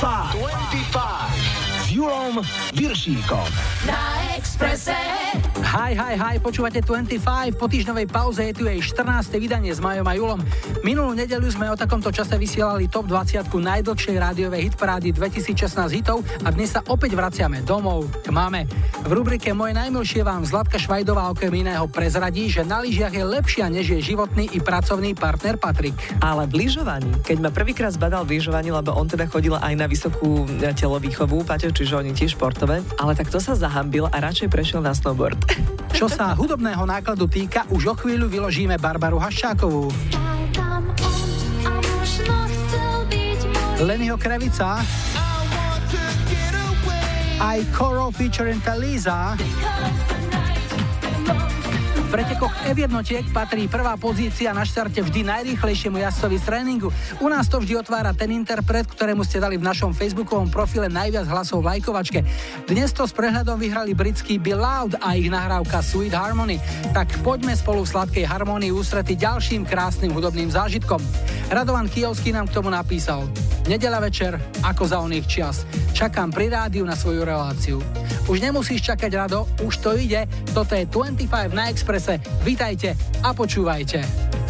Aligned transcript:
25. 0.00 0.32
25. 0.32 1.84
S 1.84 1.90
Julom 1.90 2.40
Viršíkom. 2.74 3.44
Na 3.86 4.12
Expresse. 4.52 4.92
Hi, 5.72 5.96
hi, 5.96 6.20
hi, 6.20 6.36
počúvate 6.36 6.84
25, 6.84 7.56
po 7.56 7.64
týždňovej 7.64 8.04
pauze 8.12 8.44
je 8.44 8.52
tu 8.52 8.68
jej 8.68 8.76
14. 8.76 9.40
vydanie 9.40 9.72
s 9.72 9.80
Majom 9.80 10.04
a 10.04 10.12
Julom. 10.12 10.40
Minulú 10.84 11.16
nedeľu 11.16 11.48
sme 11.48 11.72
o 11.72 11.76
takomto 11.80 12.12
čase 12.12 12.36
vysielali 12.36 12.92
top 12.92 13.08
20 13.08 13.48
najdlhšej 13.48 14.16
rádiovej 14.20 14.68
hitparády 14.68 15.16
2016 15.16 15.96
hitov 15.96 16.20
a 16.44 16.52
dnes 16.52 16.76
sa 16.76 16.84
opäť 16.92 17.16
vraciame 17.16 17.64
domov 17.64 18.04
k 18.20 18.28
máme. 18.28 18.68
V 19.02 19.12
rubrike 19.16 19.56
Moje 19.56 19.72
najmilšie 19.72 20.20
vám 20.20 20.44
Zlatka 20.44 20.76
Švajdová 20.76 21.32
okrem 21.32 21.64
iného 21.64 21.88
prezradí, 21.88 22.52
že 22.52 22.68
na 22.68 22.84
lyžiach 22.84 23.16
je 23.16 23.24
lepšia 23.24 23.72
než 23.72 23.96
je 23.96 24.04
životný 24.04 24.52
i 24.52 24.60
pracovný 24.60 25.16
partner 25.16 25.56
Patrik. 25.56 25.96
Ale 26.20 26.44
v 26.52 26.68
lyžovaní, 26.68 27.08
keď 27.24 27.48
ma 27.48 27.48
prvýkrát 27.48 27.96
zbadal 27.96 28.28
v 28.28 28.36
lyžovaní, 28.36 28.68
lebo 28.68 28.92
on 28.92 29.08
teda 29.08 29.24
chodil 29.24 29.56
aj 29.56 29.72
na 29.72 29.88
vysokú 29.88 30.44
e, 30.60 30.68
telovýchovu, 30.76 31.48
Paťo, 31.48 31.72
čiže 31.72 31.96
oni 31.96 32.12
tiež 32.12 32.36
športové, 32.36 32.84
ale 33.00 33.16
tak 33.16 33.32
to 33.32 33.40
sa 33.40 33.56
zahambil 33.56 34.12
a 34.12 34.20
radšej 34.20 34.51
prešiel 34.52 34.84
na 34.84 34.92
snowboard. 34.92 35.40
Čo 35.96 36.12
sa 36.12 36.36
hudobného 36.36 36.84
nákladu 36.84 37.24
týka, 37.24 37.64
už 37.72 37.82
o 37.88 37.94
chvíľu 37.96 38.28
vyložíme 38.28 38.76
Barbaru 38.76 39.16
Haščákovú. 39.16 39.88
Lennyho 43.80 44.14
Krevica 44.20 44.78
aj 47.42 47.58
Coro 47.74 48.14
featuring 48.14 48.62
Talisa 48.62 49.34
pretekoch 52.12 52.52
F 52.68 52.76
jednotiek 52.76 53.24
patrí 53.32 53.64
prvá 53.72 53.96
pozícia 53.96 54.52
na 54.52 54.68
štarte 54.68 55.00
vždy 55.00 55.32
najrýchlejšiemu 55.32 55.96
jazdcovi 55.96 56.36
z 56.36 56.44
tréningu. 56.44 56.92
U 57.24 57.26
nás 57.32 57.48
to 57.48 57.56
vždy 57.56 57.80
otvára 57.80 58.12
ten 58.12 58.28
interpret, 58.36 58.84
ktorému 58.84 59.24
ste 59.24 59.40
dali 59.40 59.56
v 59.56 59.64
našom 59.64 59.96
facebookovom 59.96 60.52
profile 60.52 60.92
najviac 60.92 61.24
hlasov 61.24 61.64
v 61.64 61.72
lajkovačke. 61.72 62.20
Dnes 62.68 62.92
to 62.92 63.08
s 63.08 63.16
prehľadom 63.16 63.56
vyhrali 63.56 63.96
britský 63.96 64.36
Bill 64.36 64.60
Loud 64.60 65.00
a 65.00 65.16
ich 65.16 65.32
nahrávka 65.32 65.80
Sweet 65.80 66.12
Harmony. 66.12 66.60
Tak 66.92 67.16
poďme 67.24 67.56
spolu 67.56 67.88
v 67.88 67.92
sladkej 67.96 68.28
harmonii 68.28 68.76
ústrety 68.76 69.16
ďalším 69.16 69.64
krásnym 69.64 70.12
hudobným 70.12 70.52
zážitkom. 70.52 71.00
Radovan 71.48 71.88
Kijovský 71.88 72.36
nám 72.36 72.52
k 72.52 72.60
tomu 72.60 72.68
napísal. 72.68 73.24
Nedela 73.64 74.04
večer, 74.04 74.36
ako 74.60 74.84
za 74.84 75.00
oných 75.00 75.24
čas. 75.24 75.64
Čakám 75.96 76.28
pri 76.34 76.50
rádiu 76.52 76.84
na 76.84 76.98
svoju 76.98 77.24
reláciu. 77.24 77.78
Už 78.26 78.42
nemusíš 78.42 78.82
čakať 78.82 79.10
rado, 79.14 79.46
už 79.62 79.78
to 79.78 79.94
ide. 79.94 80.26
Toto 80.50 80.74
je 80.74 80.86
25 80.86 81.54
na 81.54 81.70
Exprese. 82.02 82.18
Vítajte 82.42 82.96
a 83.22 83.30
počúvajte. 83.30 84.41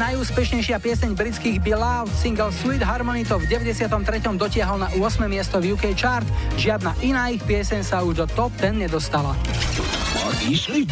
Najúspešnejšia 0.00 0.80
pieseň 0.80 1.12
britských 1.12 1.60
Beloved 1.60 2.08
single 2.16 2.48
Sweet 2.48 2.80
Harmony 2.80 3.20
to 3.20 3.36
v 3.36 3.44
93. 3.52 3.92
dotiahol 4.40 4.80
na 4.80 4.88
8. 4.96 5.28
miesto 5.28 5.60
v 5.60 5.76
UK 5.76 5.92
chart. 5.92 6.24
Žiadna 6.56 6.96
iná 7.04 7.28
ich 7.28 7.44
pieseň 7.44 7.84
sa 7.84 8.00
už 8.00 8.24
do 8.24 8.26
top 8.32 8.48
10 8.56 8.88
nedostala. 8.88 9.36
Išli? 10.40 10.88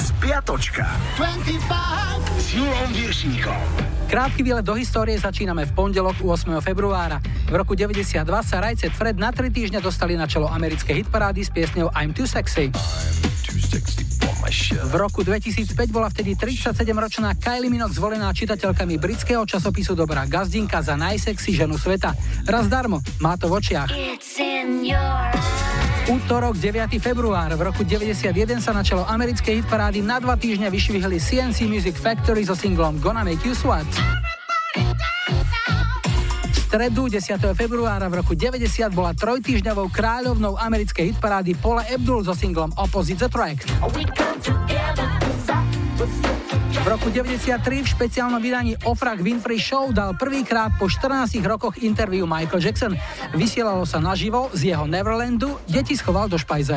Spiatočka. 0.00 0.88
25 1.20 2.40
s 2.40 2.46
Julom 2.56 2.88
Viršíkom. 2.96 3.60
Krátky 4.08 4.40
výlet 4.42 4.64
do 4.64 4.74
histórie 4.74 5.20
začíname 5.20 5.68
v 5.68 5.72
pondelok 5.76 6.24
8. 6.24 6.56
februára. 6.64 7.20
V 7.46 7.54
roku 7.54 7.76
92 7.76 8.24
sa 8.40 8.56
Rajcet 8.64 8.96
Fred 8.96 9.20
na 9.20 9.28
3 9.28 9.52
týždne 9.52 9.78
dostali 9.84 10.16
na 10.16 10.24
čelo 10.24 10.48
americkej 10.48 11.04
hitparády 11.04 11.44
s 11.44 11.52
piesňou 11.52 11.92
I'm 11.92 12.16
Too 12.16 12.24
Sexy. 12.26 12.72
V 14.90 14.98
roku 14.98 15.22
2005 15.22 15.94
bola 15.94 16.10
vtedy 16.10 16.34
37-ročná 16.34 17.38
Kylie 17.38 17.70
Minogue 17.70 17.94
zvolená 17.94 18.34
čitateľkami 18.34 18.98
britského 18.98 19.46
časopisu 19.46 19.94
Dobrá 19.94 20.26
gazdinka 20.26 20.82
za 20.82 20.98
najsexy 20.98 21.54
ženu 21.54 21.78
sveta. 21.78 22.10
Raz 22.42 22.66
darmo, 22.66 22.98
má 23.22 23.38
to 23.38 23.46
v 23.46 23.62
očiach. 23.62 23.86
Útorok 26.10 26.58
9. 26.58 26.90
február 26.98 27.54
v 27.54 27.62
roku 27.70 27.86
91 27.86 28.34
sa 28.58 28.74
na 28.74 28.82
čelo 28.82 29.06
americkej 29.06 29.62
hitparády 29.62 30.02
na 30.02 30.18
dva 30.18 30.34
týždne 30.34 30.66
vyšvihli 30.66 31.22
CNC 31.22 31.70
Music 31.70 31.94
Factory 31.94 32.42
so 32.42 32.58
singlom 32.58 32.98
Gonna 32.98 33.22
Make 33.22 33.46
You 33.46 33.54
Sweat. 33.54 33.86
Stredu 36.50 37.06
10. 37.06 37.38
februára 37.54 38.10
v 38.10 38.26
roku 38.26 38.34
90 38.34 38.66
bola 38.90 39.14
trojtýždňovou 39.14 39.86
kráľovnou 39.90 40.58
americkej 40.58 41.14
hitparády 41.14 41.54
Paula 41.62 41.86
Abdul 41.86 42.26
so 42.26 42.34
singlom 42.34 42.74
Opposite 42.74 43.30
Attract. 43.30 43.70
V 43.86 44.19
roku 47.00 47.16
93 47.16 47.80
v 47.80 47.88
špeciálnom 47.96 48.44
vydaní 48.44 48.76
Ofrak 48.84 49.24
Winfrey 49.24 49.56
Show 49.56 49.88
dal 49.88 50.12
prvýkrát 50.20 50.76
po 50.76 50.84
14 50.84 51.32
rokoch 51.48 51.80
interviu 51.80 52.28
Michael 52.28 52.60
Jackson. 52.60 52.92
Vysielalo 53.32 53.88
sa 53.88 54.04
naživo 54.04 54.52
z 54.52 54.76
jeho 54.76 54.84
Neverlandu, 54.84 55.56
deti 55.64 55.96
schoval 55.96 56.28
do 56.28 56.36
špajze. 56.36 56.76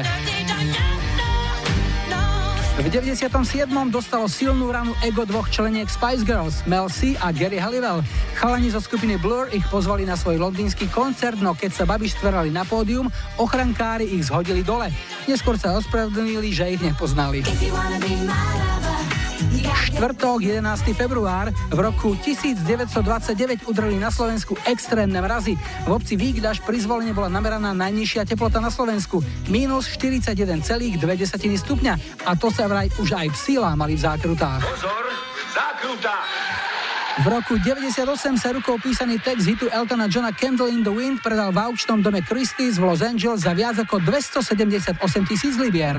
V 2.80 2.88
97. 2.88 3.28
dostalo 3.92 4.32
silnú 4.32 4.72
ranu 4.72 4.96
ego 5.04 5.28
dvoch 5.28 5.52
členiek 5.52 5.92
Spice 5.92 6.24
Girls, 6.24 6.64
Mel 6.72 6.88
C 6.88 7.20
a 7.20 7.36
Gary 7.36 7.60
Halliwell. 7.60 8.00
Chalani 8.40 8.72
zo 8.72 8.80
skupiny 8.80 9.20
Blur 9.20 9.52
ich 9.52 9.68
pozvali 9.68 10.08
na 10.08 10.16
svoj 10.16 10.40
londýnsky 10.40 10.88
koncert, 10.88 11.44
no 11.44 11.52
keď 11.52 11.72
sa 11.76 11.84
babi 11.84 12.08
štverali 12.08 12.48
na 12.48 12.64
pódium, 12.64 13.12
ochrankári 13.36 14.08
ich 14.08 14.32
zhodili 14.32 14.64
dole. 14.64 14.88
Neskôr 15.28 15.60
sa 15.60 15.76
ospravedlnili, 15.76 16.48
že 16.56 16.80
ich 16.80 16.80
nepoznali. 16.80 17.44
Štvrtok, 19.94 20.42
11. 20.42 20.90
február, 20.98 21.54
v 21.70 21.78
roku 21.78 22.18
1929 22.18 23.70
udreli 23.70 24.02
na 24.02 24.10
Slovensku 24.10 24.58
extrémne 24.66 25.22
mrazy. 25.22 25.54
V 25.86 25.90
obci 25.94 26.18
Víkdaš 26.18 26.66
pri 26.66 26.82
zvolenie 26.82 27.14
bola 27.14 27.30
nameraná 27.30 27.78
najnižšia 27.78 28.26
teplota 28.26 28.58
na 28.58 28.74
Slovensku, 28.74 29.22
minus 29.54 29.86
41,2 29.94 30.98
stupňa. 31.62 31.94
A 32.26 32.34
to 32.34 32.50
sa 32.50 32.66
vraj 32.66 32.90
už 32.98 33.14
aj 33.14 33.38
psíla 33.38 33.78
mali 33.78 33.94
v 33.94 34.02
zákrutách. 34.02 34.66
Pozor, 34.66 35.06
zákrutá! 35.54 36.18
V 37.22 37.26
roku 37.30 37.62
98 37.62 38.42
sa 38.42 38.50
rukou 38.50 38.82
písaný 38.82 39.22
text 39.22 39.46
hitu 39.46 39.70
Eltona 39.70 40.10
Johna 40.10 40.34
Candle 40.34 40.74
in 40.74 40.82
the 40.82 40.90
Wind 40.90 41.22
predal 41.22 41.54
v 41.54 41.70
aukčnom 41.70 42.02
dome 42.02 42.26
Christie's 42.26 42.82
v 42.82 42.90
Los 42.90 43.06
Angeles 43.06 43.46
za 43.46 43.54
viac 43.54 43.78
ako 43.78 44.02
278 44.02 44.98
tisíc 45.30 45.54
libier. 45.62 45.94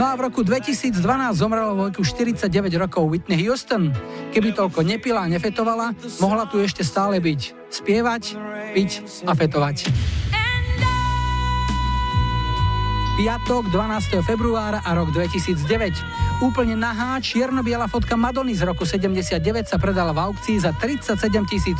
No 0.00 0.08
a 0.08 0.16
v 0.16 0.32
roku 0.32 0.40
2012 0.40 0.96
zomrelo 1.36 1.76
vo 1.76 1.92
veku 1.92 2.00
49 2.00 2.48
rokov 2.80 3.04
Whitney 3.04 3.36
Houston. 3.44 3.92
Keby 4.32 4.56
toľko 4.56 4.80
nepila 4.80 5.28
a 5.28 5.28
nefetovala, 5.28 5.92
mohla 6.24 6.48
tu 6.48 6.56
ešte 6.56 6.80
stále 6.80 7.20
byť. 7.20 7.68
Spievať, 7.68 8.32
piť 8.72 9.04
a 9.28 9.36
fetovať. 9.36 9.76
Piatok 13.20 13.68
12. 13.68 14.24
februára 14.24 14.80
a 14.80 14.96
rok 14.96 15.12
2009. 15.12 16.40
Úplne 16.40 16.72
nahá 16.72 17.20
čierno-biela 17.20 17.84
fotka 17.84 18.16
Madony 18.16 18.56
z 18.56 18.64
roku 18.64 18.88
79 18.88 19.36
sa 19.68 19.76
predala 19.76 20.16
v 20.16 20.24
aukcii 20.24 20.56
za 20.56 20.72
37 20.72 21.20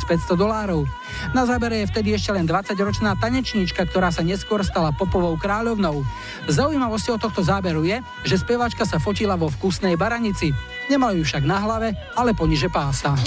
500 0.05 0.37
dolárov. 0.37 0.85
Na 1.33 1.49
zábere 1.49 1.81
je 1.81 1.89
vtedy 1.89 2.13
ešte 2.13 2.29
len 2.29 2.45
20-ročná 2.45 3.17
tanečníčka, 3.17 3.89
ktorá 3.89 4.13
sa 4.13 4.21
neskôr 4.21 4.61
stala 4.61 4.93
popovou 4.93 5.33
kráľovnou. 5.33 6.05
Zaujímavosťou 6.45 7.17
tohto 7.17 7.41
záberu 7.41 7.89
je, 7.89 8.05
že 8.21 8.37
speváčka 8.37 8.85
sa 8.85 9.01
fotila 9.01 9.33
vo 9.33 9.49
vkusnej 9.49 9.97
baranici. 9.97 10.53
Nemala 10.93 11.17
ju 11.17 11.25
však 11.25 11.41
na 11.41 11.57
hlave, 11.57 11.97
ale 12.13 12.37
poniže 12.37 12.69
pása. 12.69 13.17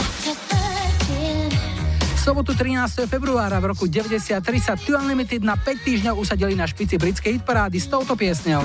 V 2.25 2.33
sobotu 2.33 2.57
13. 2.57 3.05
februára 3.05 3.61
v 3.61 3.77
roku 3.77 3.85
93 3.85 4.41
sa 4.57 4.81
Two 4.81 4.97
Unlimited 4.97 5.45
na 5.45 5.61
5 5.61 5.85
týždňov 5.85 6.25
usadili 6.25 6.57
na 6.57 6.65
špici 6.65 6.97
britskej 6.97 7.37
hitparády 7.37 7.77
s 7.77 7.85
touto 7.85 8.17
piesňou. 8.17 8.65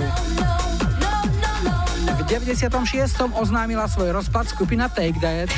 96. 2.24 2.72
oznámila 3.36 3.84
svoj 3.92 4.16
rozpad 4.16 4.48
skupina 4.48 4.88
Take 4.88 5.20
That. 5.20 5.52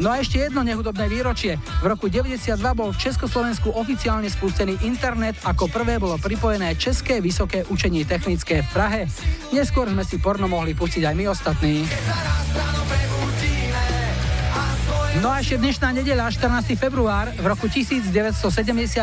No 0.00 0.16
a 0.16 0.24
ešte 0.24 0.40
jedno 0.40 0.64
nehudobné 0.64 1.04
výročie. 1.12 1.60
V 1.60 1.84
roku 1.84 2.08
92 2.08 2.56
bol 2.72 2.88
v 2.96 3.12
Československu 3.12 3.76
oficiálne 3.76 4.32
spustený 4.32 4.80
internet, 4.88 5.36
ako 5.44 5.68
prvé 5.68 6.00
bolo 6.00 6.16
pripojené 6.16 6.80
České 6.80 7.20
vysoké 7.20 7.68
učenie 7.68 8.08
technické 8.08 8.64
v 8.64 8.68
Prahe. 8.72 9.04
Neskôr 9.52 9.84
sme 9.92 10.00
si 10.00 10.16
porno 10.16 10.48
mohli 10.48 10.72
pustiť 10.72 11.04
aj 11.04 11.12
my 11.12 11.24
ostatní. 11.28 11.84
No 15.20 15.28
a 15.28 15.44
ešte 15.44 15.60
dnešná 15.60 15.92
nedeľa, 15.92 16.32
14. 16.32 16.72
február, 16.72 17.28
v 17.36 17.44
roku 17.44 17.68
1970 17.68 18.48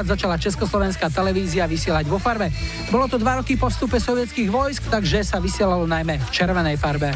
začala 0.10 0.42
Československá 0.42 1.06
televízia 1.14 1.70
vysielať 1.70 2.10
vo 2.10 2.18
farbe. 2.18 2.50
Bolo 2.90 3.06
to 3.06 3.22
dva 3.22 3.38
roky 3.38 3.54
po 3.54 3.70
vstupe 3.70 4.02
sovietských 4.02 4.50
vojsk, 4.50 4.90
takže 4.90 5.22
sa 5.22 5.38
vysielalo 5.38 5.86
najmä 5.86 6.18
v 6.18 6.30
červenej 6.34 6.82
farbe. 6.82 7.14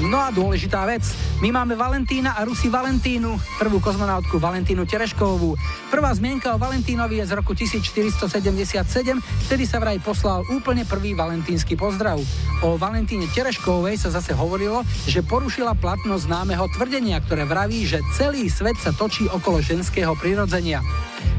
No 0.00 0.16
a 0.16 0.32
dôležitá 0.32 0.88
vec. 0.88 1.04
My 1.44 1.52
máme 1.52 1.76
Valentína 1.76 2.32
a 2.32 2.48
Rusi 2.48 2.72
Valentínu, 2.72 3.36
prvú 3.60 3.84
kozmonautku 3.84 4.40
Valentínu 4.40 4.88
Tereškovú. 4.88 5.60
Prvá 5.92 6.08
zmienka 6.16 6.56
o 6.56 6.60
Valentínovi 6.60 7.20
je 7.20 7.28
z 7.28 7.36
roku 7.36 7.52
1477, 7.52 9.20
vtedy 9.20 9.64
sa 9.68 9.76
vraj 9.76 10.00
poslal 10.00 10.40
úplne 10.48 10.88
prvý 10.88 11.12
valentínsky 11.12 11.76
pozdrav. 11.76 12.16
O 12.64 12.80
Valentíne 12.80 13.28
Tereškovej 13.28 14.00
sa 14.00 14.08
zase 14.08 14.32
hovorilo, 14.32 14.88
že 15.04 15.20
porušila 15.20 15.76
platnosť 15.76 16.32
známeho 16.32 16.64
tvrdenia, 16.72 17.20
ktoré 17.20 17.44
vraví, 17.44 17.84
že 17.84 18.00
celý 18.16 18.48
svet 18.48 18.80
sa 18.80 18.96
točí 18.96 19.28
okolo 19.28 19.60
ženského 19.60 20.16
prirodzenia. 20.16 20.80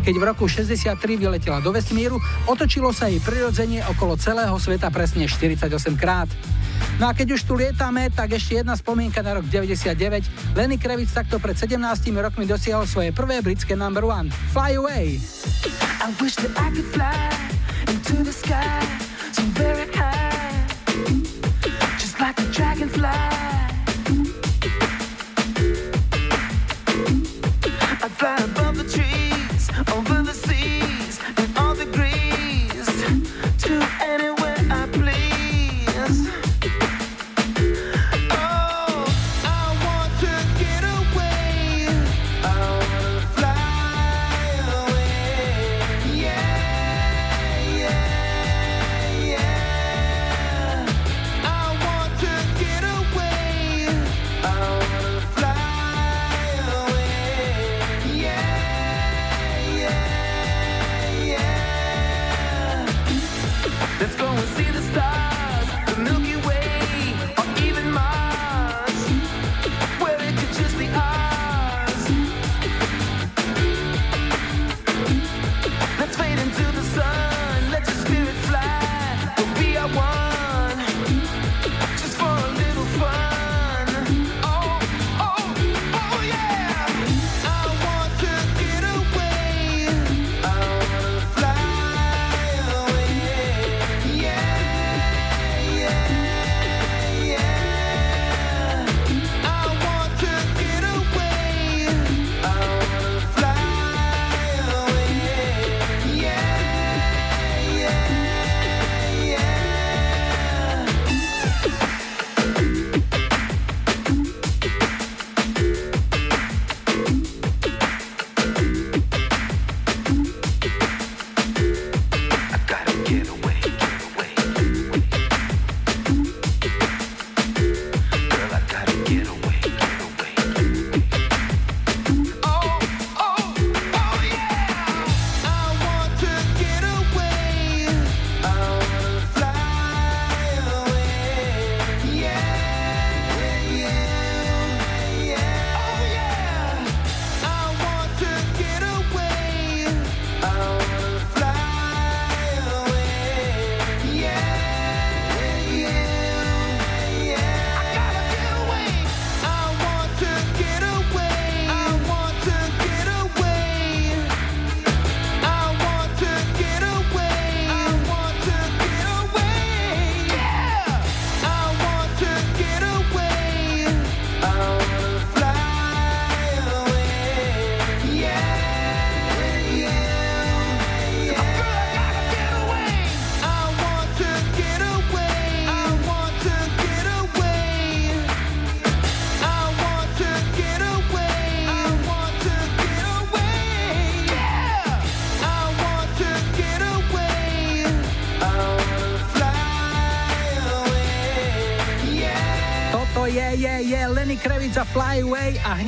Keď 0.06 0.16
v 0.18 0.24
roku 0.26 0.46
63 0.46 0.98
vyletela 1.18 1.66
do 1.66 1.74
vesmíru, 1.74 2.22
otočilo 2.46 2.94
sa 2.94 3.10
jej 3.10 3.18
prirodzenie 3.22 3.82
okolo 3.90 4.18
celého 4.22 4.54
sveta 4.62 4.94
presne 4.94 5.26
48 5.26 5.66
krát. 5.98 6.30
No 6.98 7.10
a 7.10 7.18
keď 7.18 7.38
už 7.38 7.42
tu 7.46 7.54
lietame, 7.58 8.10
tak 8.14 8.34
ešte 8.38 8.51
jedna 8.56 8.76
spomienka 8.76 9.24
na 9.24 9.40
rok 9.40 9.46
99. 9.46 10.56
Lenny 10.56 10.78
Kravitz 10.78 11.14
takto 11.14 11.40
pred 11.40 11.56
17 11.56 11.78
rokmi 12.12 12.44
dosiahol 12.44 12.84
svoje 12.84 13.16
prvé 13.16 13.40
britské 13.40 13.76
number 13.80 14.04
one. 14.04 14.28
Fly 14.52 14.76
away. 14.76 15.20
I 16.02 16.10
wish 16.20 16.36
that 16.42 16.52
I 16.60 16.68
could 16.76 16.90
fly 16.92 17.32
into 17.88 18.24
the 18.24 18.34
sky 18.34 18.82
so 19.32 19.42
very 19.54 19.88
high 19.94 20.68
Just 21.98 22.20
like 22.20 22.40
a 22.40 22.46
dragonfly 22.52 23.61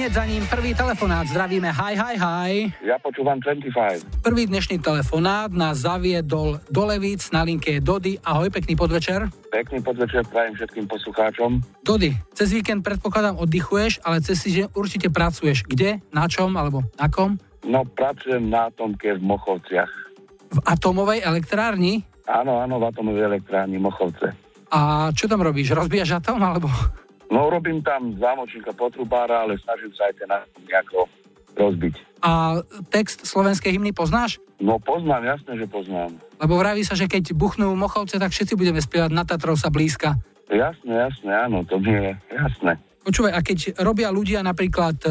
hneď 0.03 0.19
za 0.19 0.25
ním 0.27 0.43
prvý 0.51 0.75
telefonát. 0.75 1.23
Zdravíme, 1.31 1.71
hi, 1.71 1.95
hi, 1.95 2.15
hi. 2.19 2.51
Ja 2.83 2.99
počúvam 2.99 3.39
25. 3.39 4.03
Prvý 4.19 4.51
dnešný 4.51 4.83
telefonát 4.83 5.47
nás 5.55 5.87
zaviedol 5.87 6.59
do 6.67 6.83
Levíc, 6.83 7.31
na 7.31 7.47
linke 7.47 7.71
je 7.71 7.79
Dody. 7.79 8.19
Ahoj, 8.19 8.51
pekný 8.51 8.75
podvečer. 8.75 9.31
Pekný 9.47 9.79
podvečer 9.79 10.27
prajem 10.27 10.59
všetkým 10.59 10.91
poslucháčom. 10.91 11.63
Dody, 11.87 12.19
cez 12.35 12.51
víkend 12.51 12.83
predpokladám 12.83 13.39
oddychuješ, 13.39 14.03
ale 14.03 14.19
cez 14.19 14.43
si 14.43 14.51
určite 14.75 15.07
pracuješ. 15.07 15.63
Kde, 15.63 16.03
na 16.11 16.27
čom 16.27 16.51
alebo 16.59 16.83
na 16.99 17.07
kom? 17.07 17.39
No, 17.63 17.87
pracujem 17.87 18.43
na 18.51 18.67
atomke 18.67 19.15
v 19.15 19.23
Mochovciach. 19.23 19.91
V 20.51 20.59
atomovej 20.67 21.23
elektrárni? 21.23 22.03
Áno, 22.27 22.59
áno, 22.59 22.75
v 22.75 22.91
atomovej 22.91 23.39
elektrárni 23.39 23.79
Mochovce. 23.79 24.35
A 24.67 25.07
čo 25.15 25.31
tam 25.31 25.39
robíš? 25.39 25.71
Rozbíjaš 25.71 26.19
atom 26.19 26.43
alebo... 26.43 26.67
No 27.33 27.49
robím 27.49 27.81
tam 27.81 28.13
zámočníka 28.13 28.77
potrubára, 28.77 29.41
ale 29.41 29.57
snažím 29.57 29.89
sa 29.97 30.05
aj 30.05 30.13
ten 30.21 30.29
nejako 30.69 31.09
rozbiť. 31.57 31.97
A 32.21 32.61
text 32.93 33.25
slovenskej 33.25 33.73
hymny 33.73 33.89
poznáš? 33.89 34.37
No 34.61 34.77
poznám, 34.77 35.25
jasne, 35.25 35.57
že 35.57 35.65
poznám. 35.65 36.13
Lebo 36.37 36.61
vraví 36.61 36.85
sa, 36.85 36.93
že 36.93 37.09
keď 37.09 37.33
buchnú 37.33 37.73
mochovce, 37.73 38.21
tak 38.21 38.29
všetci 38.29 38.53
budeme 38.53 38.77
spievať 38.77 39.11
na 39.11 39.25
Tatrov 39.25 39.57
sa 39.57 39.73
blízka. 39.73 40.13
Jasné, 40.47 40.93
jasné, 40.93 41.31
áno, 41.33 41.65
to 41.65 41.81
je 41.81 42.13
jasné. 42.29 42.77
Počúvaj, 43.01 43.33
a 43.33 43.41
keď 43.41 43.81
robia 43.81 44.13
ľudia 44.13 44.45
napríklad 44.45 44.95
e, 45.03 45.09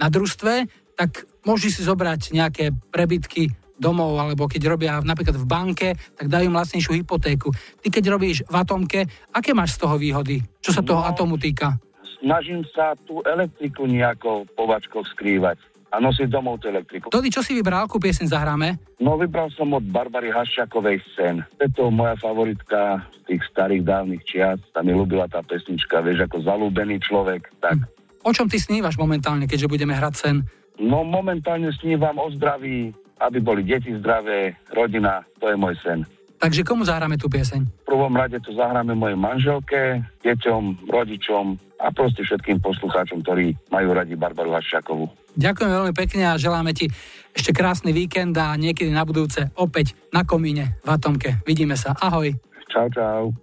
na 0.00 0.08
družstve, 0.08 0.66
tak 0.96 1.28
môžu 1.44 1.68
si 1.70 1.84
zobrať 1.84 2.34
nejaké 2.34 2.72
prebytky 2.90 3.52
domov, 3.80 4.20
alebo 4.20 4.44
keď 4.44 4.62
robia 4.68 4.92
napríklad 5.00 5.40
v 5.40 5.46
banke, 5.48 5.88
tak 5.96 6.28
dajú 6.28 6.52
im 6.52 6.54
lacnejšiu 6.60 7.00
hypotéku. 7.00 7.48
Ty 7.80 7.88
keď 7.88 8.04
robíš 8.12 8.44
v 8.44 8.54
atomke, 8.54 9.08
aké 9.32 9.56
máš 9.56 9.80
z 9.80 9.88
toho 9.88 9.96
výhody? 9.96 10.44
Čo 10.60 10.76
sa 10.76 10.84
toho 10.84 11.00
no, 11.00 11.08
atomu 11.08 11.40
týka? 11.40 11.80
Snažím 12.20 12.60
sa 12.76 12.92
tú 13.08 13.24
elektriku 13.24 13.88
nejako 13.88 14.44
po 14.52 14.68
vačkoch 14.68 15.08
skrývať 15.16 15.56
a 15.90 15.98
nosiť 15.98 16.28
domov 16.30 16.62
tú 16.62 16.70
elektriku. 16.70 17.10
Tody, 17.10 17.34
čo 17.34 17.42
si 17.42 17.56
vybral, 17.56 17.88
akú 17.88 17.98
piesen 17.98 18.30
zahráme? 18.30 18.78
No 19.02 19.18
vybral 19.18 19.50
som 19.56 19.74
od 19.74 19.82
Barbary 19.90 20.30
Haščakovej 20.30 21.02
sen. 21.18 21.42
To 21.58 21.60
je 21.66 21.70
to 21.74 21.84
moja 21.90 22.14
favoritka 22.14 23.02
z 23.10 23.18
tých 23.26 23.42
starých 23.50 23.82
dávnych 23.82 24.22
čias. 24.22 24.62
Tam 24.70 24.86
mi 24.86 24.94
ľúbila 24.94 25.26
tá 25.26 25.42
pesnička, 25.42 25.98
vieš, 26.04 26.30
ako 26.30 26.46
zalúbený 26.46 27.02
človek. 27.02 27.50
Tak. 27.58 27.76
Hm. 27.82 27.86
O 28.22 28.30
čom 28.30 28.46
ty 28.46 28.60
snívaš 28.60 29.00
momentálne, 29.00 29.48
keďže 29.50 29.66
budeme 29.66 29.96
hrať 29.96 30.14
sen? 30.14 30.36
No 30.78 31.02
momentálne 31.02 31.72
snívam 31.76 32.16
o 32.20 32.28
zdraví, 32.32 32.94
aby 33.20 33.38
boli 33.38 33.62
deti 33.62 33.92
zdravé, 33.92 34.56
rodina, 34.72 35.20
to 35.36 35.52
je 35.52 35.56
môj 35.56 35.76
sen. 35.84 36.02
Takže 36.40 36.64
komu 36.64 36.88
zahráme 36.88 37.20
tú 37.20 37.28
pieseň? 37.28 37.68
V 37.68 37.84
prvom 37.84 38.16
rade 38.16 38.40
to 38.40 38.56
zahráme 38.56 38.96
mojej 38.96 39.18
manželke, 39.20 40.00
deťom, 40.24 40.88
rodičom 40.88 41.60
a 41.76 41.92
proste 41.92 42.24
všetkým 42.24 42.64
poslucháčom, 42.64 43.20
ktorí 43.20 43.52
majú 43.68 43.92
radi 43.92 44.16
Barbaru 44.16 44.56
Haščákovú. 44.56 45.04
Ďakujem 45.36 45.70
veľmi 45.70 45.92
pekne 45.92 46.32
a 46.32 46.40
želáme 46.40 46.72
ti 46.72 46.88
ešte 47.36 47.52
krásny 47.52 47.92
víkend 47.92 48.32
a 48.40 48.56
niekedy 48.56 48.88
na 48.88 49.04
budúce 49.04 49.52
opäť 49.52 49.92
na 50.16 50.24
komíne 50.24 50.80
v 50.80 50.88
Atomke. 50.88 51.44
Vidíme 51.44 51.76
sa. 51.76 51.92
Ahoj. 52.00 52.32
Čau, 52.72 52.88
čau. 52.88 53.36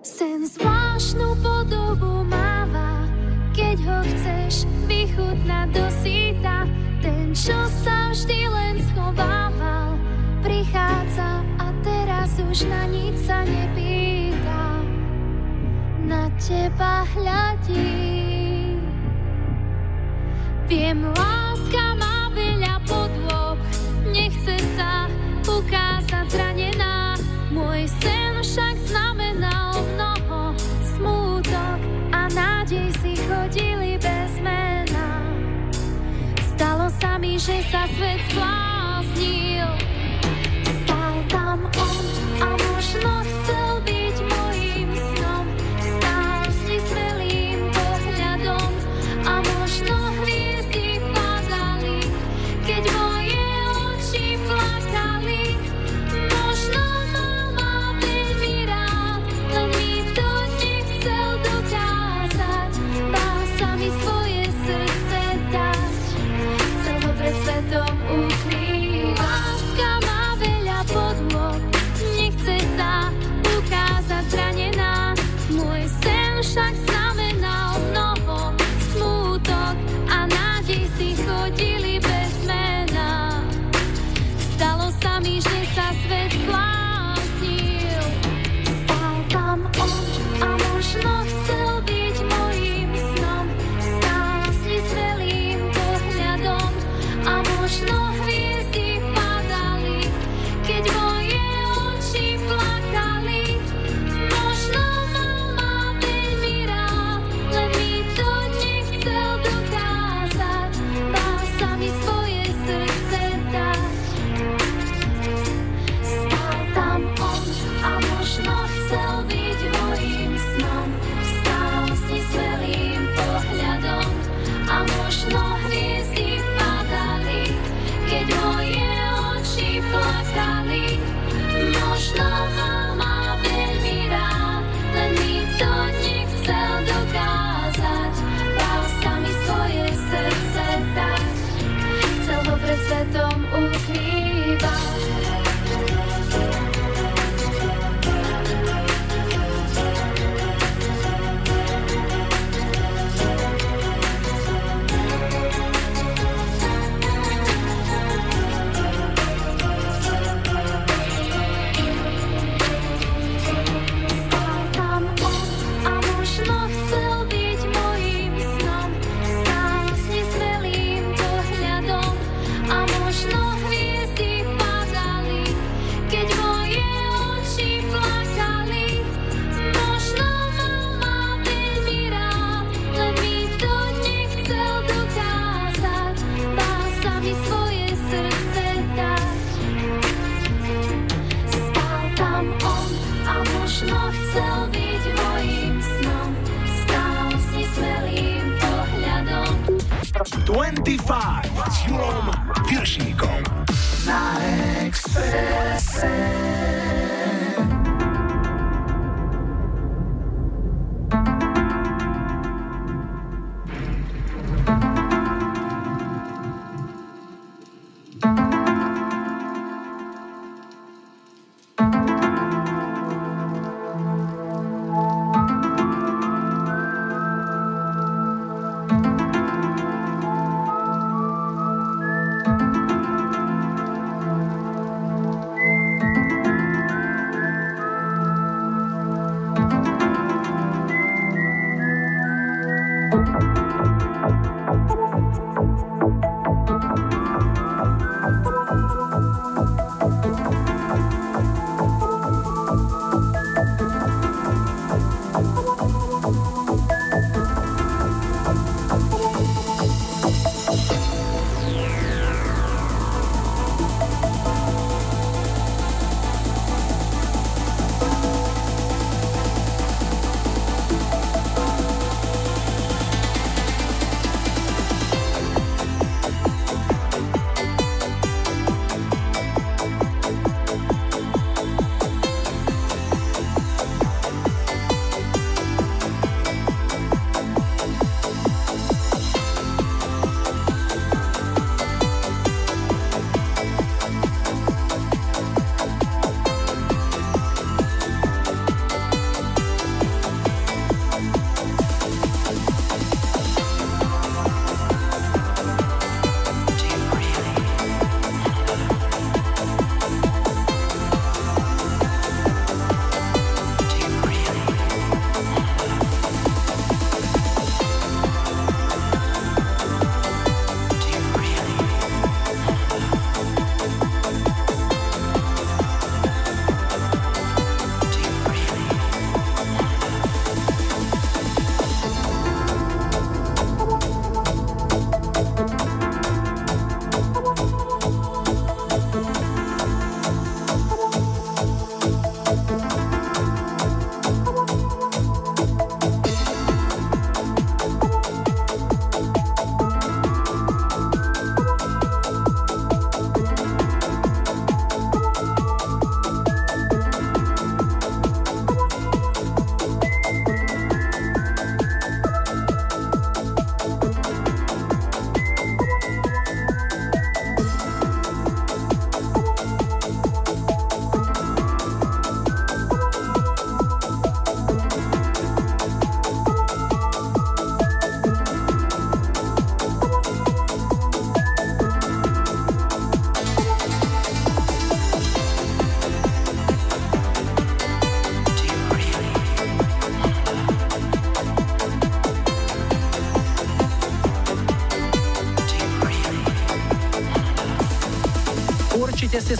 Sen 0.00 0.48
zvláštnu 0.48 1.36
podobu 1.44 2.24
máva, 2.24 3.04
keď 3.52 3.76
ho 3.84 3.98
chceš 4.08 4.64
vychutnať 4.88 5.68
do 5.68 5.84
síta. 6.00 6.13
Čo 7.34 7.66
sa 7.82 8.14
vždy 8.14 8.46
len 8.46 8.78
schovával, 8.78 9.98
prichádza 10.38 11.42
a 11.58 11.66
teraz 11.82 12.30
už 12.38 12.70
na 12.70 12.86
nič 12.86 13.18
sa 13.26 13.42
nepýta. 13.42 14.78
Na 16.06 16.30
teba 16.38 17.02
hľadí. 17.10 18.78
Viem, 20.70 21.10
láska 21.10 21.98
má 21.98 22.30
veľa 22.30 22.78
podôb, 22.86 23.58
nechce 24.14 24.54
sa 24.78 25.10
ukázať 25.42 26.30
zranená. 26.30 27.18
Môj 27.50 27.90
sen 27.98 28.23
že 37.34 37.66
sa 37.66 37.82
svet 37.98 38.22
zbláznil. 38.30 39.66
Stal 40.70 41.14
tam 41.26 41.58
on 41.66 42.06
a 42.38 42.48
možno 42.54 43.10
chcel 43.26 43.63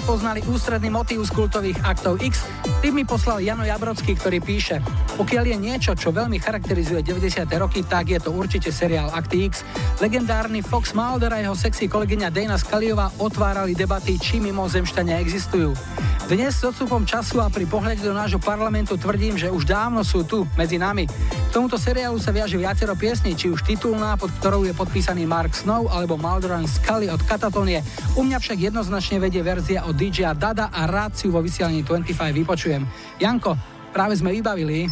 spoznali 0.04 0.44
ústredný 0.52 0.92
motív 0.92 1.24
z 1.24 1.32
kultových 1.32 1.80
aktov 1.80 2.20
X, 2.20 2.44
tým 2.84 3.00
mi 3.00 3.04
poslal 3.08 3.40
Jano 3.40 3.64
Jabrocký, 3.64 4.12
ktorý 4.12 4.36
píše 4.44 4.84
Pokiaľ 5.16 5.44
je 5.48 5.56
niečo, 5.56 5.96
čo 5.96 6.12
veľmi 6.12 6.36
charakterizuje 6.36 7.00
90. 7.00 7.48
roky, 7.56 7.80
tak 7.88 8.12
je 8.12 8.20
to 8.20 8.28
určite 8.36 8.68
seriál 8.68 9.08
Akty 9.16 9.48
X. 9.48 9.64
Legendárny 10.04 10.60
Fox 10.60 10.92
Mulder 10.92 11.32
a 11.32 11.40
jeho 11.40 11.56
sexy 11.56 11.88
kolegyňa 11.88 12.28
Dana 12.28 12.60
Skaliová 12.60 13.16
otvárali 13.16 13.72
debaty, 13.72 14.20
či 14.20 14.44
mimozemšťania 14.44 15.16
existujú. 15.24 15.72
Dnes 16.28 16.52
s 16.52 16.64
odstupom 16.64 17.08
času 17.08 17.40
a 17.40 17.48
pri 17.48 17.64
pohľade 17.64 18.04
do 18.04 18.12
nášho 18.12 18.40
parlamentu 18.40 19.00
tvrdím, 19.00 19.40
že 19.40 19.48
už 19.48 19.64
dávno 19.64 20.04
sú 20.04 20.24
tu, 20.24 20.44
medzi 20.56 20.76
nami. 20.76 21.08
Tomuto 21.54 21.78
seriálu 21.78 22.18
sa 22.18 22.34
viaže 22.34 22.58
viacero 22.58 22.98
piesní, 22.98 23.38
či 23.38 23.46
už 23.46 23.62
titulná, 23.62 24.18
pod 24.18 24.26
ktorou 24.42 24.66
je 24.66 24.74
podpísaný 24.74 25.22
Mark 25.22 25.54
Snow, 25.54 25.86
alebo 25.86 26.18
Mulder 26.18 26.58
and 26.58 26.66
Scully 26.66 27.06
od 27.06 27.22
Katatonie. 27.22 27.78
U 28.18 28.26
mňa 28.26 28.42
však 28.42 28.58
jednoznačne 28.58 29.22
vedie 29.22 29.38
verzia 29.38 29.86
od 29.86 29.94
DJ 29.94 30.34
Dada 30.34 30.74
a 30.74 30.90
rád 30.90 31.14
si 31.14 31.30
vo 31.30 31.38
vysielaní 31.38 31.86
25 31.86 32.10
vypočujem. 32.34 32.82
Janko, 33.22 33.54
práve 33.94 34.18
sme 34.18 34.34
vybavili 34.34 34.90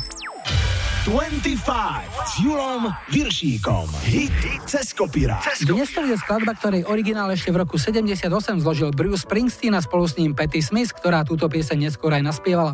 25 1.02 2.11
s 2.32 2.40
Julom 2.40 2.88
Viršíkom. 3.12 3.92
Hit 4.08 4.32
cez 4.64 4.96
kopírák. 4.96 5.52
Dnes 5.68 5.92
to 5.92 6.00
je 6.00 6.16
skladba, 6.16 6.56
ktorej 6.56 6.88
originál 6.88 7.28
ešte 7.28 7.52
v 7.52 7.60
roku 7.60 7.76
78 7.76 8.24
zložil 8.56 8.88
Bruce 8.88 9.28
Springsteen 9.28 9.76
a 9.76 9.84
spolu 9.84 10.08
s 10.08 10.16
ním 10.16 10.32
Patty 10.32 10.64
Smith, 10.64 10.96
ktorá 10.96 11.28
túto 11.28 11.44
pieseň 11.44 11.92
neskôr 11.92 12.08
aj 12.16 12.24
naspievala. 12.24 12.72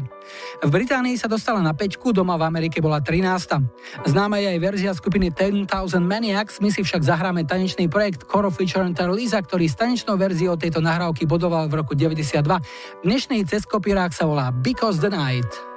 V 0.63 0.71
Británii 0.71 1.19
sa 1.19 1.27
dostala 1.27 1.59
na 1.59 1.75
5, 1.75 1.91
doma 2.15 2.39
v 2.39 2.47
Amerike 2.47 2.79
bola 2.79 3.03
13. 3.03 4.07
Známa 4.07 4.39
je 4.39 4.55
aj 4.55 4.59
verzia 4.63 4.93
skupiny 4.95 5.35
10,000 5.35 5.67
Maniacs, 6.07 6.63
my 6.63 6.71
si 6.71 6.87
však 6.87 7.03
zahráme 7.03 7.43
tanečný 7.43 7.91
projekt 7.91 8.31
Coro 8.31 8.55
featuring 8.55 8.95
Lisa, 9.11 9.43
ktorý 9.43 9.67
s 9.67 9.75
tanečnou 9.75 10.15
verziou 10.15 10.55
tejto 10.55 10.79
nahrávky 10.79 11.27
bodoval 11.27 11.67
v 11.67 11.83
roku 11.83 11.99
92. 11.99 12.47
Dnešný 13.03 13.43
cez 13.43 13.67
kopírák 13.67 14.15
sa 14.15 14.23
volá 14.23 14.55
Because 14.55 15.03
the 15.03 15.11
Night. 15.11 15.68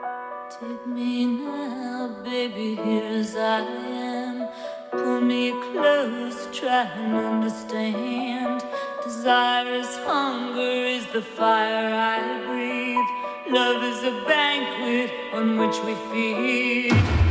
Take 0.61 0.85
me 0.85 1.25
now, 1.25 2.17
baby, 2.23 2.75
here 2.75 3.03
as 3.03 3.35
I 3.35 3.61
am. 3.61 4.47
Pull 4.91 5.21
me 5.21 5.49
close, 5.71 6.55
try 6.55 6.83
and 6.83 7.15
understand. 7.15 8.63
Desire 9.03 9.73
is 9.73 9.97
hunger, 10.05 10.61
is 10.61 11.07
the 11.13 11.23
fire 11.23 11.95
I 11.95 12.45
breathe. 12.45 13.51
Love 13.51 13.81
is 13.83 14.03
a 14.03 14.23
banquet 14.27 15.11
on 15.33 15.57
which 15.57 15.77
we 15.83 15.95
feed. 16.11 17.30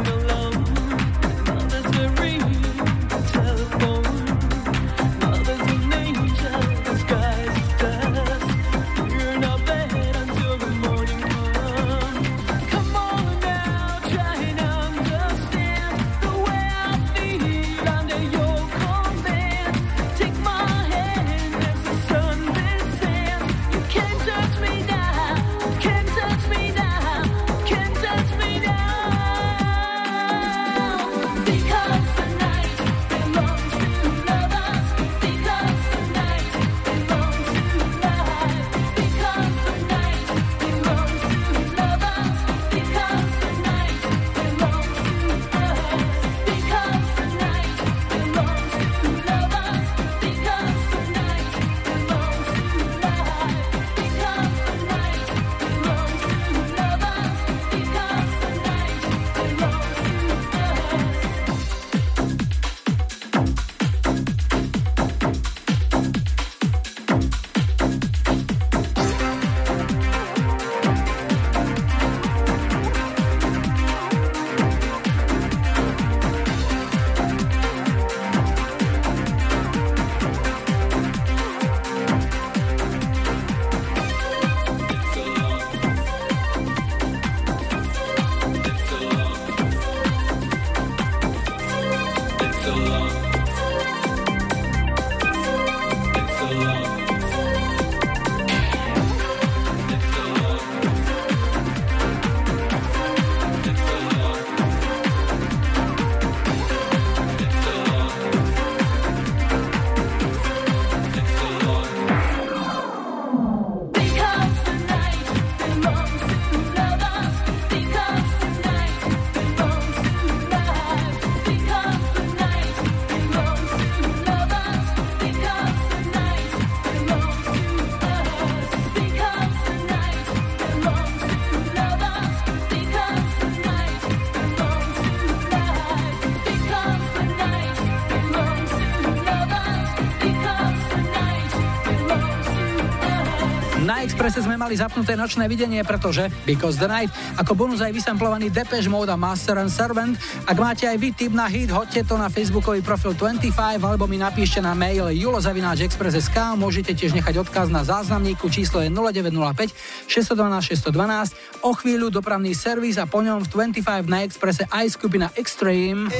mali 144.61 144.77
zapnuté 144.77 145.17
nočné 145.17 145.49
videnie, 145.49 145.81
pretože 145.81 146.29
Because 146.45 146.77
the 146.77 146.85
Night, 146.85 147.09
ako 147.41 147.57
bonus 147.57 147.81
aj 147.81 147.97
vysamplovaný 147.97 148.53
Depeche 148.53 148.85
Mode 148.93 149.09
a 149.09 149.17
Master 149.17 149.57
and 149.57 149.73
Servant. 149.73 150.13
Ak 150.45 150.53
máte 150.61 150.85
aj 150.85 151.01
vy 151.01 151.09
tip 151.17 151.33
na 151.33 151.49
hit, 151.49 151.73
hoďte 151.73 152.05
to 152.05 152.13
na 152.13 152.29
facebookový 152.29 152.85
profil 152.85 153.17
25 153.17 153.49
alebo 153.81 154.05
mi 154.05 154.21
napíšte 154.21 154.61
na 154.61 154.77
mail 154.77 155.09
julozavináčexpress.sk 155.09 156.53
môžete 156.61 156.93
tiež 156.93 157.17
nechať 157.17 157.41
odkaz 157.41 157.73
na 157.73 157.81
záznamníku 157.81 158.53
číslo 158.53 158.85
je 158.85 158.93
0905 158.93 159.73
612 160.05 160.61
612. 160.61 161.65
O 161.65 161.73
chvíľu 161.73 162.13
dopravný 162.13 162.53
servis 162.53 163.01
a 163.01 163.09
po 163.09 163.25
ňom 163.25 163.41
v 163.41 163.73
25 163.73 164.05
na 164.05 164.21
Expresse 164.21 164.69
aj 164.69 164.85
skupina 164.93 165.33
Extreme. 165.33 166.13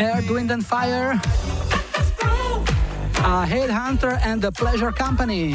Air, 0.00 0.18
Wind 0.26 0.50
and 0.50 0.66
Fire 0.66 1.39
a 3.30 3.46
Headhunter 3.46 4.18
and 4.24 4.42
the 4.42 4.50
Pleasure 4.50 4.90
Company. 4.90 5.54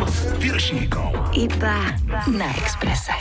Milanom 0.00 0.40
Viršníkom. 0.40 1.12
Iba 1.36 1.92
na 2.32 2.48
Exprese. 2.56 3.12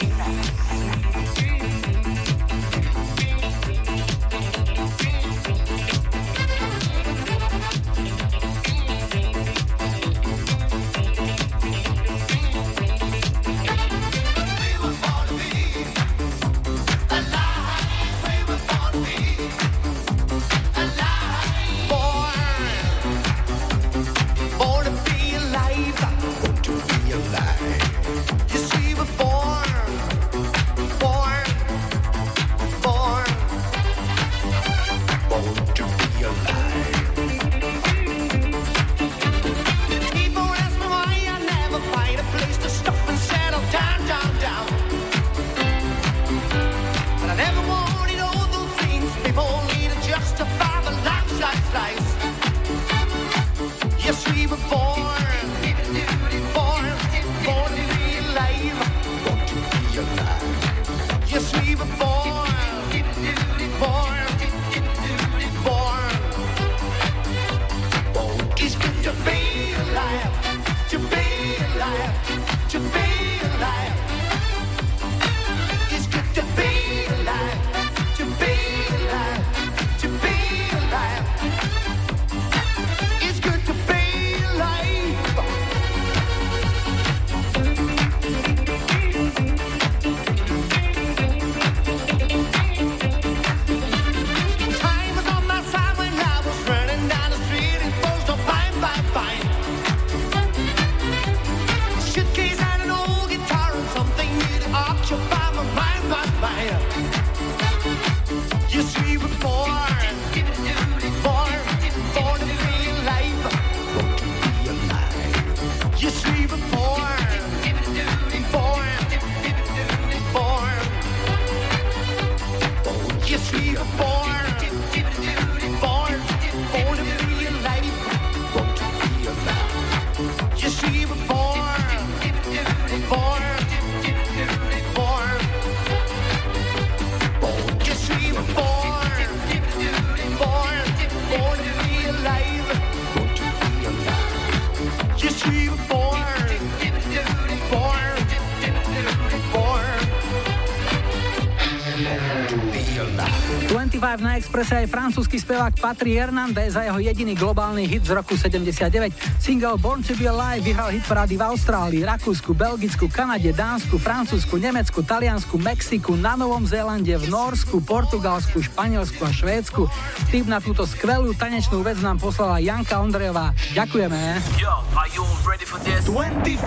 Expresse 154.60 154.84
aj 154.84 154.92
francúzsky 154.92 155.38
spevák 155.40 155.80
Patri 155.80 156.20
Hernandez 156.20 156.76
za 156.76 156.84
jeho 156.84 157.00
jediný 157.00 157.32
globálny 157.32 157.88
hit 157.88 158.04
z 158.04 158.12
roku 158.12 158.36
79. 158.36 158.92
Single 159.40 159.80
Born 159.80 160.04
to 160.04 160.12
be 160.20 160.28
Alive 160.28 160.68
vyhral 160.68 160.92
hit 160.92 161.08
parády 161.08 161.40
v 161.40 161.48
Austrálii, 161.48 162.04
Rakúsku, 162.04 162.52
Belgicku, 162.52 163.08
Kanade, 163.08 163.56
Dánsku, 163.56 163.96
Francúzsku, 163.96 164.60
Nemecku, 164.60 165.00
Taliansku, 165.00 165.56
Mexiku, 165.56 166.20
na 166.20 166.36
Novom 166.36 166.68
Zélande, 166.68 167.16
v 167.16 167.32
Norsku, 167.32 167.80
Portugalsku, 167.88 168.60
Španielsku 168.60 169.24
a 169.24 169.32
Švédsku. 169.32 169.88
Tým 170.28 170.52
na 170.52 170.60
túto 170.60 170.84
skvelú 170.84 171.32
tanečnú 171.40 171.80
vec 171.80 171.96
nám 172.04 172.20
poslala 172.20 172.60
Janka 172.60 173.00
Ondrejová. 173.00 173.56
Ďakujeme. 173.72 174.44
Yo, 174.60 174.76
are 174.92 175.08
you 175.16 175.24
ready 175.48 175.64
for 175.64 175.80
this? 175.88 176.04
25 176.04 176.60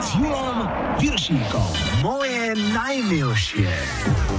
s 0.00 0.08
Julom 0.16 0.64
Viršíkom. 0.96 2.00
Moje 2.00 2.56
najmilšie. 2.72 3.68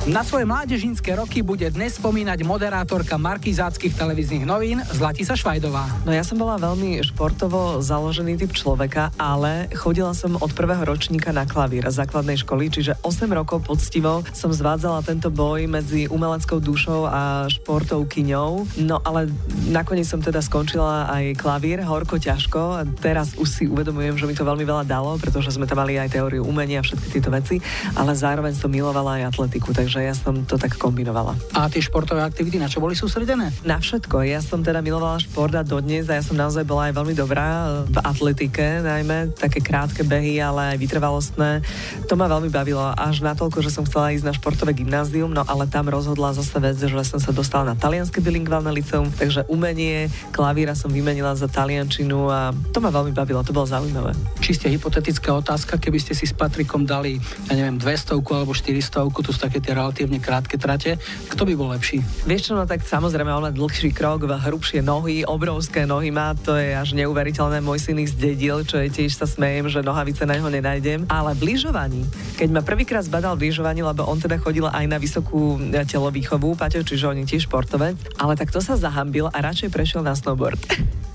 Na 0.07 0.23
svoje 0.23 0.47
mládežnícke 0.47 1.11
roky 1.19 1.43
bude 1.43 1.67
dnes 1.67 1.99
spomínať 1.99 2.39
moderátorka 2.47 3.19
markizáckých 3.19 3.91
televíznych 3.91 4.47
novín 4.47 4.79
Zlatisa 4.87 5.35
Švajdová. 5.35 5.83
No 6.07 6.15
ja 6.15 6.23
som 6.23 6.39
bola 6.39 6.55
veľmi 6.55 7.03
športovo 7.03 7.83
založený 7.83 8.39
typ 8.39 8.55
človeka, 8.55 9.11
ale 9.19 9.67
chodila 9.75 10.15
som 10.15 10.39
od 10.39 10.47
prvého 10.55 10.79
ročníka 10.87 11.35
na 11.35 11.43
klavír 11.43 11.83
základnej 11.91 12.39
školy, 12.39 12.71
čiže 12.71 12.95
8 13.03 13.27
rokov 13.35 13.67
poctivo 13.67 14.23
som 14.31 14.47
zvádzala 14.47 15.03
tento 15.03 15.27
boj 15.27 15.67
medzi 15.67 16.07
umeleckou 16.07 16.63
dušou 16.63 17.03
a 17.03 17.51
športovkyňou. 17.51 18.79
No 18.87 19.03
ale 19.03 19.27
nakoniec 19.67 20.07
som 20.07 20.23
teda 20.23 20.39
skončila 20.39 21.11
aj 21.11 21.35
klavír, 21.35 21.83
horko 21.83 22.15
ťažko. 22.15 22.95
Teraz 23.03 23.35
už 23.35 23.47
si 23.51 23.63
uvedomujem, 23.67 24.15
že 24.15 24.23
mi 24.23 24.39
to 24.39 24.47
veľmi 24.47 24.63
veľa 24.63 24.87
dalo, 24.87 25.19
pretože 25.19 25.51
sme 25.51 25.67
tam 25.67 25.83
mali 25.83 25.99
aj 25.99 26.15
teóriu 26.15 26.47
umenia 26.47 26.79
a 26.79 26.85
všetky 26.87 27.19
tieto 27.19 27.27
veci, 27.27 27.59
ale 27.91 28.15
zároveň 28.15 28.55
som 28.55 28.71
milovala 28.71 29.19
aj 29.19 29.35
atletiku, 29.35 29.75
takže 29.75 29.96
takže 29.97 30.13
ja 30.13 30.13
som 30.13 30.45
to 30.45 30.61
tak 30.61 30.77
kombinovala. 30.77 31.33
A 31.57 31.65
tie 31.73 31.81
športové 31.81 32.21
aktivity 32.21 32.61
na 32.61 32.69
čo 32.69 32.77
boli 32.77 32.93
sústredené? 32.93 33.49
Na 33.65 33.81
všetko. 33.81 34.21
Ja 34.29 34.45
som 34.45 34.61
teda 34.61 34.85
milovala 34.85 35.17
šport 35.17 35.49
a 35.57 35.65
dodnes 35.65 36.05
a 36.05 36.21
ja 36.21 36.23
som 36.23 36.37
naozaj 36.37 36.69
bola 36.69 36.93
aj 36.93 36.93
veľmi 37.01 37.17
dobrá 37.17 37.81
v 37.89 37.97
atletike, 37.97 38.85
najmä 38.85 39.33
také 39.33 39.57
krátke 39.57 40.05
behy, 40.05 40.37
ale 40.37 40.75
aj 40.75 40.77
vytrvalostné. 40.77 41.65
To 42.05 42.13
ma 42.13 42.29
veľmi 42.29 42.53
bavilo 42.53 42.93
až 42.93 43.25
natoľko, 43.25 43.65
že 43.65 43.73
som 43.73 43.89
chcela 43.89 44.13
ísť 44.13 44.25
na 44.29 44.33
športové 44.37 44.77
gymnázium, 44.77 45.33
no 45.33 45.41
ale 45.49 45.65
tam 45.65 45.89
rozhodla 45.89 46.37
zase 46.37 46.61
vec, 46.61 46.77
že 46.77 46.93
som 47.01 47.17
sa 47.17 47.33
dostala 47.33 47.73
na 47.73 47.75
talianske 47.75 48.21
bilingválne 48.21 48.69
liceum, 48.69 49.09
takže 49.09 49.49
umenie 49.49 50.13
klavíra 50.29 50.77
som 50.77 50.93
vymenila 50.93 51.33
za 51.33 51.49
taliančinu 51.49 52.29
a 52.29 52.53
to 52.69 52.77
ma 52.77 52.93
veľmi 52.93 53.17
bavilo, 53.17 53.41
to 53.41 53.49
bolo 53.49 53.65
zaujímavé. 53.65 54.13
Čiste 54.45 54.69
hypotetická 54.69 55.33
otázka, 55.33 55.81
keby 55.81 55.97
ste 55.97 56.13
si 56.13 56.29
s 56.29 56.37
Patrikom 56.37 56.85
dali, 56.85 57.17
ja 57.49 57.57
neviem, 57.57 57.81
200 57.81 58.13
alebo 58.21 58.53
400, 58.53 59.09
tu 59.09 59.29
sú 59.33 59.39
také 59.41 59.57
tie 59.57 59.73
relatívne 59.87 60.19
krátke 60.19 60.59
trate. 60.59 60.99
Kto 61.31 61.47
by 61.47 61.55
bol 61.55 61.71
lepší? 61.71 62.03
Vieš 62.27 62.51
čo, 62.51 62.53
no 62.59 62.67
tak 62.67 62.83
samozrejme, 62.83 63.31
on 63.31 63.47
má 63.47 63.51
dlhší 63.55 63.95
krok, 63.95 64.27
hrubšie 64.27 64.83
nohy, 64.83 65.23
obrovské 65.23 65.87
nohy 65.87 66.11
má, 66.11 66.35
to 66.35 66.59
je 66.59 66.75
až 66.75 66.91
neuveriteľné. 66.91 67.63
Môj 67.63 67.87
syn 67.87 68.03
ich 68.03 68.11
zdedil, 68.11 68.67
čo 68.67 68.83
je 68.83 68.91
tiež 68.91 69.15
sa 69.15 69.23
smejem, 69.23 69.71
že 69.71 69.79
nohavice 69.79 70.27
na 70.27 70.35
neho 70.35 70.51
nenájdem. 70.51 71.07
Ale 71.07 71.31
v 71.39 71.55
lyžovaní, 71.55 72.03
keď 72.35 72.49
ma 72.51 72.59
prvýkrát 72.59 73.07
zbadal 73.07 73.39
v 73.39 73.47
lyžovaní, 73.47 73.79
lebo 73.79 74.03
on 74.03 74.19
teda 74.19 74.35
chodil 74.43 74.67
aj 74.67 74.85
na 74.91 74.99
vysokú 74.99 75.55
e, 75.55 75.87
telovýchovu, 75.87 76.59
Paťo, 76.59 76.83
čiže 76.83 77.07
on 77.07 77.23
je 77.23 77.31
tiež 77.31 77.47
športovec, 77.47 77.95
ale 78.19 78.35
tak 78.35 78.51
to 78.51 78.59
sa 78.59 78.75
zahambil 78.75 79.31
a 79.31 79.37
radšej 79.39 79.71
prešiel 79.71 80.03
na 80.03 80.11
snowboard. 80.11 80.59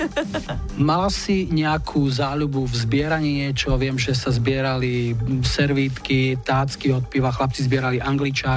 Mala 0.81 1.13
si 1.13 1.47
nejakú 1.53 2.09
záľubu 2.09 2.65
v 2.65 2.75
zbieraní 2.75 3.45
niečo? 3.45 3.77
Viem, 3.77 4.01
že 4.01 4.17
sa 4.17 4.33
zbierali 4.33 5.13
servítky, 5.45 6.41
tácky 6.41 6.91
od 6.95 7.07
piva, 7.07 7.31
chlapci 7.31 7.67
zbierali 7.67 8.03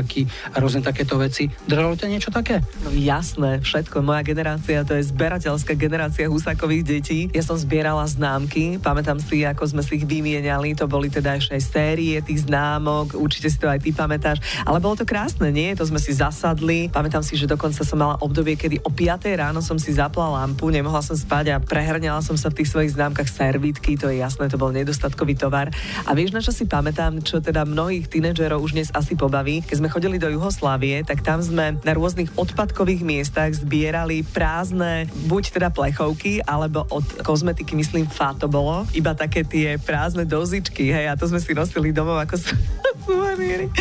angličáky 0.05 0.29
a 0.53 0.61
rôzne 0.61 0.85
takéto 0.85 1.17
veci. 1.17 1.49
Držalo 1.65 1.97
ťa 1.97 2.07
niečo 2.07 2.29
také? 2.29 2.61
No 2.85 2.93
jasné, 2.93 3.59
všetko. 3.59 4.05
Moja 4.05 4.21
generácia 4.21 4.85
to 4.85 4.93
je 4.93 5.09
zberateľská 5.09 5.73
generácia 5.73 6.29
husákových 6.29 6.83
detí. 6.85 7.19
Ja 7.33 7.41
som 7.41 7.57
zbierala 7.57 8.05
známky, 8.05 8.77
pamätám 8.77 9.17
si, 9.17 9.41
ako 9.41 9.65
sme 9.65 9.81
si 9.81 9.97
ich 9.97 10.05
vymieniali, 10.05 10.77
to 10.77 10.85
boli 10.85 11.09
teda 11.09 11.41
ešte 11.41 11.57
aj 11.57 11.63
série 11.65 12.15
tých 12.21 12.45
známok, 12.45 13.17
určite 13.17 13.49
si 13.49 13.57
to 13.57 13.67
aj 13.67 13.81
ty 13.81 13.89
pamätáš, 13.91 14.39
ale 14.63 14.77
bolo 14.77 14.93
to 14.93 15.03
krásne, 15.03 15.49
nie? 15.49 15.73
To 15.73 15.83
sme 15.83 15.97
si 15.97 16.13
zasadli. 16.13 16.87
Pamätám 16.93 17.25
si, 17.25 17.33
že 17.35 17.49
dokonca 17.49 17.81
som 17.81 17.97
mala 17.97 18.21
obdobie, 18.21 18.53
kedy 18.55 18.85
o 18.85 18.93
5 18.93 19.25
ráno 19.35 19.59
som 19.65 19.81
si 19.81 19.91
zapla 19.91 20.29
lampu, 20.29 20.69
nemohla 20.69 21.01
som 21.01 21.17
spať 21.17 21.57
a 21.57 21.57
prehrňala 21.57 22.21
som 22.21 22.37
sa 22.37 22.53
v 22.53 22.61
tých 22.61 22.69
svojich 22.71 22.93
známkach 22.93 23.27
servítky, 23.27 23.97
to 23.97 24.11
je 24.13 24.21
jasné, 24.21 24.47
to 24.51 24.61
bol 24.61 24.69
nedostatkový 24.69 25.33
tovar. 25.33 25.73
A 26.05 26.13
vieš, 26.13 26.35
na 26.35 26.43
čo 26.43 26.53
si 26.53 26.69
pamätám, 26.69 27.23
čo 27.25 27.41
teda 27.41 27.65
mnohých 27.65 28.07
tínedžerov 28.11 28.61
už 28.61 28.77
dnes 28.77 28.89
asi 28.91 29.15
pobaví, 29.15 29.63
keď 29.63 29.75
sme 29.79 29.89
chodili 29.95 30.19
do 30.19 30.27
Juhoslávie, 30.27 31.07
tak 31.07 31.23
tam 31.23 31.39
sme 31.39 31.79
na 31.79 31.95
rôznych 31.95 32.27
odpadkových 32.35 32.99
miestach 32.99 33.55
zbierali 33.55 34.27
prázdne, 34.27 35.07
buď 35.31 35.55
teda 35.55 35.71
plechovky, 35.71 36.43
alebo 36.43 36.83
od 36.91 37.23
kozmetiky, 37.23 37.79
myslím, 37.79 38.03
fa 38.03 38.35
to 38.35 38.51
bolo, 38.51 38.83
iba 38.91 39.15
také 39.15 39.47
tie 39.47 39.79
prázdne 39.79 40.27
dozičky, 40.27 40.91
hej, 40.91 41.07
a 41.07 41.15
to 41.15 41.31
sme 41.31 41.39
si 41.39 41.55
nosili 41.55 41.95
domov 41.95 42.19
ako 42.19 42.35
suveníry. 43.07 43.71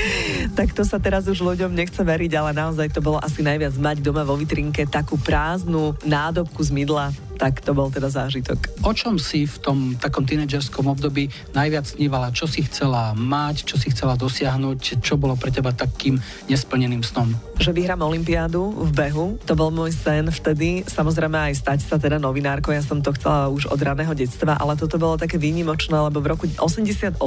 Tak 0.55 0.71
to 0.79 0.87
sa 0.87 1.03
teraz 1.03 1.27
už 1.27 1.43
ľuďom 1.43 1.75
nechce 1.75 1.99
veriť, 1.99 2.31
ale 2.39 2.55
naozaj 2.55 2.95
to 2.95 3.03
bolo 3.03 3.19
asi 3.19 3.43
najviac 3.43 3.75
mať 3.75 3.99
doma 3.99 4.23
vo 4.23 4.39
vitrinke 4.39 4.87
takú 4.87 5.19
prázdnu 5.19 5.99
nádobku 6.07 6.63
z 6.63 6.71
mydla 6.71 7.11
tak 7.37 7.61
to 7.61 7.75
bol 7.75 7.91
teda 7.91 8.09
zážitok. 8.09 8.87
O 8.87 8.95
čom 8.95 9.19
si 9.19 9.45
v 9.45 9.57
tom 9.61 9.79
takom 9.99 10.25
tínedžerskom 10.25 10.87
období 10.87 11.29
najviac 11.53 11.85
snívala? 11.85 12.35
Čo 12.35 12.47
si 12.47 12.65
chcela 12.65 13.13
mať, 13.13 13.69
čo 13.69 13.77
si 13.77 13.93
chcela 13.93 14.17
dosiahnuť, 14.17 15.05
čo 15.05 15.21
bolo 15.21 15.37
pre 15.37 15.53
teba 15.53 15.75
takým 15.75 16.19
nesplneným 16.49 17.03
snom? 17.03 17.35
Že 17.61 17.75
vyhrám 17.77 18.03
olympiádu 18.03 18.75
v 18.75 18.91
behu, 18.91 19.27
to 19.47 19.55
bol 19.55 19.71
môj 19.71 19.95
sen 19.95 20.27
vtedy. 20.31 20.83
Samozrejme 20.89 21.53
aj 21.53 21.55
stať 21.61 21.79
sa 21.85 21.97
teda 22.01 22.17
novinárkou, 22.17 22.73
ja 22.73 22.83
som 22.83 23.05
to 23.05 23.13
chcela 23.15 23.51
už 23.51 23.69
od 23.69 23.81
raného 23.83 24.17
detstva, 24.17 24.57
ale 24.57 24.79
toto 24.79 24.97
bolo 24.97 25.21
také 25.21 25.37
výnimočné, 25.37 25.95
lebo 25.95 26.25
v 26.25 26.31
roku 26.33 26.45
88, 26.49 27.19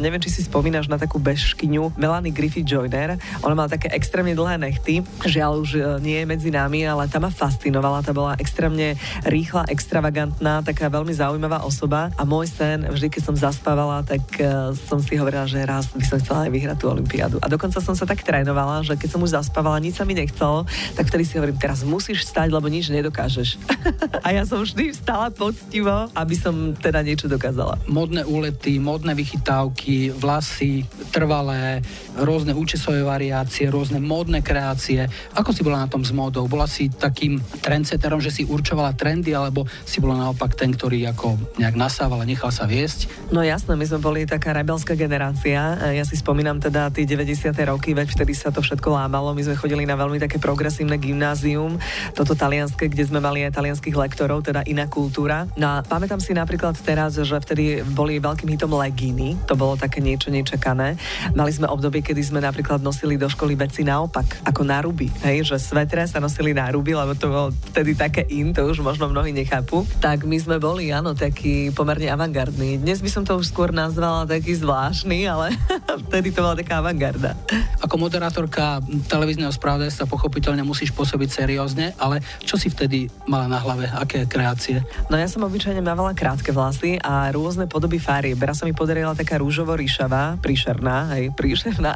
neviem, 0.00 0.20
či 0.20 0.32
si 0.32 0.42
spomínaš 0.44 0.90
na 0.90 0.98
takú 0.98 1.22
bežkyňu 1.22 1.94
Melanie 2.00 2.34
Griffith 2.34 2.66
Joyner, 2.66 3.20
ona 3.44 3.54
mala 3.54 3.70
také 3.70 3.92
extrémne 3.92 4.34
dlhé 4.34 4.56
nechty, 4.58 5.04
žiaľ 5.24 5.62
už 5.62 5.70
e, 5.76 5.80
nie 6.02 6.16
je 6.22 6.26
medzi 6.26 6.50
nami, 6.50 6.86
ale 6.86 7.06
tá 7.06 7.18
ma 7.22 7.30
fascinovala, 7.30 8.04
tá 8.04 8.14
bola 8.14 8.38
extrémne 8.38 8.96
rýchla 9.26 9.49
rýchla, 9.50 9.66
extravagantná, 9.66 10.62
taká 10.62 10.86
veľmi 10.86 11.10
zaujímavá 11.10 11.66
osoba 11.66 12.14
a 12.14 12.22
môj 12.22 12.46
sen, 12.54 12.86
vždy 12.86 13.10
keď 13.10 13.22
som 13.26 13.34
zaspávala, 13.34 14.06
tak 14.06 14.22
uh, 14.38 14.70
som 14.86 15.02
si 15.02 15.18
hovorila, 15.18 15.42
že 15.42 15.58
raz 15.66 15.90
by 15.90 16.06
som 16.06 16.22
chcela 16.22 16.46
aj 16.46 16.54
vyhrať 16.54 16.78
tú 16.78 16.86
olympiádu. 16.86 17.42
A 17.42 17.50
dokonca 17.50 17.82
som 17.82 17.98
sa 17.98 18.06
tak 18.06 18.22
trénovala, 18.22 18.86
že 18.86 18.94
keď 18.94 19.10
som 19.10 19.18
už 19.26 19.34
zaspávala, 19.34 19.82
nič 19.82 19.98
sa 19.98 20.06
mi 20.06 20.14
nechcelo, 20.14 20.70
tak 20.94 21.10
vtedy 21.10 21.26
si 21.26 21.34
hovorím, 21.34 21.58
teraz 21.58 21.82
musíš 21.82 22.30
stať, 22.30 22.54
lebo 22.54 22.70
nič 22.70 22.94
nedokážeš. 22.94 23.58
a 24.26 24.30
ja 24.30 24.46
som 24.46 24.62
vždy 24.62 24.94
vstala 24.94 25.34
poctivo, 25.34 26.06
aby 26.14 26.34
som 26.38 26.70
teda 26.78 27.02
niečo 27.02 27.26
dokázala. 27.26 27.74
Modné 27.90 28.22
úlety, 28.22 28.78
modné 28.78 29.18
vychytávky, 29.18 30.14
vlasy, 30.14 30.86
trvalé, 31.10 31.82
rôzne 32.14 32.54
účesové 32.54 33.02
variácie, 33.02 33.66
rôzne 33.66 33.98
modné 33.98 34.46
kreácie. 34.46 35.10
Ako 35.34 35.50
si 35.50 35.66
bola 35.66 35.82
na 35.82 35.90
tom 35.90 36.06
s 36.06 36.14
módou? 36.14 36.46
Bola 36.46 36.70
si 36.70 36.86
takým 36.86 37.42
trendseterom, 37.66 38.22
že 38.22 38.30
si 38.30 38.46
určovala 38.46 38.94
trendy, 38.94 39.39
alebo 39.40 39.64
si 39.88 39.98
bola 39.98 40.20
naopak 40.28 40.52
ten, 40.54 40.76
ktorý 40.76 41.08
ako 41.10 41.40
nejak 41.56 41.76
nasával 41.76 42.20
a 42.20 42.28
nechal 42.28 42.52
sa 42.52 42.68
viesť? 42.68 43.08
No 43.32 43.40
jasné, 43.40 43.74
my 43.74 43.86
sme 43.88 44.00
boli 44.02 44.20
taká 44.28 44.52
rebelská 44.52 44.92
generácia. 44.94 45.78
Ja 45.90 46.04
si 46.04 46.18
spomínam 46.18 46.60
teda 46.60 46.92
tie 46.92 47.08
90. 47.08 47.52
roky, 47.70 47.96
veď 47.96 48.12
vtedy 48.12 48.36
sa 48.36 48.52
to 48.52 48.60
všetko 48.60 48.92
lámalo. 48.92 49.32
My 49.32 49.42
sme 49.46 49.56
chodili 49.56 49.88
na 49.88 49.96
veľmi 49.96 50.20
také 50.20 50.36
progresívne 50.36 51.00
gymnázium, 51.00 51.80
toto 52.12 52.36
talianské, 52.36 52.90
kde 52.90 53.08
sme 53.08 53.18
mali 53.22 53.46
aj 53.46 53.56
talianských 53.56 53.96
lektorov, 53.96 54.44
teda 54.44 54.66
iná 54.68 54.84
kultúra. 54.90 55.48
No 55.56 55.78
a 55.78 55.86
pamätám 55.86 56.20
si 56.20 56.36
napríklad 56.36 56.76
teraz, 56.80 57.16
že 57.16 57.36
vtedy 57.36 57.82
boli 57.82 58.20
veľkým 58.20 58.50
hitom 58.52 58.74
legíny, 58.76 59.38
to 59.46 59.56
bolo 59.56 59.78
také 59.78 60.02
niečo 60.02 60.28
nečakané. 60.28 60.98
Mali 61.32 61.52
sme 61.54 61.70
obdobie, 61.70 62.04
kedy 62.04 62.20
sme 62.20 62.40
napríklad 62.42 62.82
nosili 62.82 63.16
do 63.16 63.30
školy 63.30 63.54
veci 63.54 63.86
naopak, 63.86 64.44
ako 64.44 64.62
na 64.66 64.82
ruby, 64.82 65.08
hej, 65.22 65.46
že 65.46 65.56
svetre 65.62 66.04
sa 66.04 66.18
nosili 66.18 66.52
na 66.52 66.68
ruby, 66.68 66.92
lebo 66.92 67.14
to 67.14 67.26
bolo 67.30 67.48
vtedy 67.72 67.94
také 67.94 68.26
in, 68.28 68.50
to 68.50 68.66
už 68.66 68.82
možno 68.82 69.08
mnohí 69.08 69.29
nechápu, 69.32 69.86
tak 70.02 70.26
my 70.26 70.36
sme 70.38 70.56
boli, 70.58 70.90
áno, 70.90 71.14
taký 71.14 71.70
pomerne 71.74 72.10
avantgardný. 72.10 72.80
Dnes 72.80 73.02
by 73.02 73.10
som 73.10 73.22
to 73.22 73.36
už 73.36 73.50
skôr 73.52 73.70
nazvala 73.70 74.26
taký 74.26 74.56
zvláštny, 74.56 75.26
ale 75.26 75.54
vtedy 76.08 76.32
to 76.32 76.40
bola 76.40 76.56
taká 76.56 76.80
avantgarda. 76.80 77.36
Ako 77.84 78.00
moderátorka 78.00 78.80
televízneho 79.08 79.52
spravodajstva 79.52 80.08
pochopiteľne 80.08 80.64
musíš 80.64 80.94
pôsobiť 80.94 81.28
seriózne, 81.28 81.92
ale 82.00 82.24
čo 82.42 82.56
si 82.56 82.72
vtedy 82.72 83.12
mala 83.28 83.50
na 83.50 83.58
hlave? 83.60 83.86
Aké 83.92 84.24
kreácie? 84.24 84.80
No 85.12 85.20
ja 85.20 85.26
som 85.26 85.44
obyčajne 85.44 85.84
mávala 85.84 86.16
krátke 86.16 86.54
vlasy 86.54 86.96
a 87.00 87.28
rôzne 87.34 87.66
podoby 87.66 88.00
farieb. 88.00 88.40
Raz 88.40 88.62
sa 88.62 88.68
mi 88.68 88.72
podarila 88.72 89.12
taká 89.12 89.36
rúžovo 89.36 89.76
ríšavá, 89.76 90.40
príšerná, 90.40 91.16
hej, 91.16 91.34
príšerná. 91.36 91.92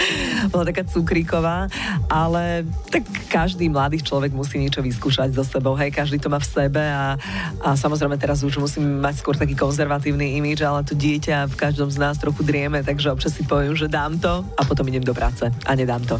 bola 0.52 0.64
taká 0.64 0.86
cukríková, 0.88 1.68
ale 2.08 2.64
tak 2.88 3.04
každý 3.28 3.68
mladý 3.68 4.00
človek 4.00 4.32
musí 4.32 4.60
niečo 4.60 4.80
vyskúšať 4.80 5.32
so 5.36 5.44
sebou, 5.44 5.76
hej, 5.76 5.92
každý 5.92 6.20
to 6.20 6.32
má 6.32 6.40
v 6.40 6.48
sebe 6.48 6.71
sebe 6.72 6.88
a, 6.88 7.20
a 7.60 7.76
samozrejme 7.76 8.16
teraz 8.16 8.40
už 8.40 8.56
musím 8.56 9.04
mať 9.04 9.20
skôr 9.20 9.36
taký 9.36 9.52
konzervatívny 9.52 10.40
imič, 10.40 10.64
ale 10.64 10.80
to 10.88 10.96
dieťa 10.96 11.52
v 11.52 11.54
každom 11.60 11.92
z 11.92 12.00
nás 12.00 12.16
trochu 12.16 12.40
drieme, 12.48 12.80
takže 12.80 13.12
občas 13.12 13.36
si 13.36 13.44
poviem, 13.44 13.76
že 13.76 13.92
dám 13.92 14.16
to 14.16 14.40
a 14.56 14.64
potom 14.64 14.88
idem 14.88 15.04
do 15.04 15.12
práce 15.12 15.44
a 15.44 15.70
nedám 15.76 16.00
to. 16.08 16.16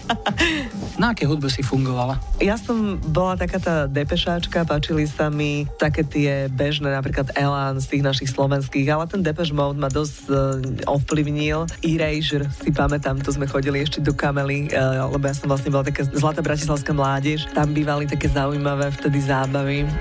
Na 1.00 1.12
aké 1.12 1.28
hudbe 1.28 1.52
si 1.52 1.60
fungovala? 1.60 2.16
Ja 2.40 2.56
som 2.56 2.96
bola 2.96 3.36
taká 3.36 3.60
tá 3.60 3.84
depešáčka, 3.84 4.64
páčili 4.64 5.04
sa 5.04 5.28
mi 5.28 5.68
také 5.76 6.08
tie 6.08 6.48
bežné, 6.48 6.96
napríklad 6.96 7.36
Elan 7.36 7.76
z 7.84 7.96
tých 7.96 8.04
našich 8.04 8.32
slovenských, 8.32 8.88
ale 8.88 9.04
ten 9.12 9.20
Depeš 9.20 9.52
Mode 9.52 9.76
ma 9.76 9.92
dosť 9.92 10.16
uh, 10.28 10.88
ovplyvnil. 10.88 11.68
Erasure 11.84 12.48
si 12.64 12.72
pamätám, 12.72 13.20
to 13.20 13.32
sme 13.32 13.44
chodili 13.44 13.84
ešte 13.84 14.00
do 14.00 14.16
Kamely, 14.16 14.72
uh, 14.72 15.08
lebo 15.08 15.24
ja 15.28 15.36
som 15.36 15.52
vlastne 15.52 15.68
bola 15.72 15.84
taká 15.84 16.04
zlatá 16.08 16.40
bratislavská 16.40 16.92
mládež. 16.96 17.48
Tam 17.52 17.72
bývali 17.72 18.08
také 18.08 18.28
zaujímavé 18.28 18.92
vtedy 18.96 19.20
zábavy. 19.24 19.49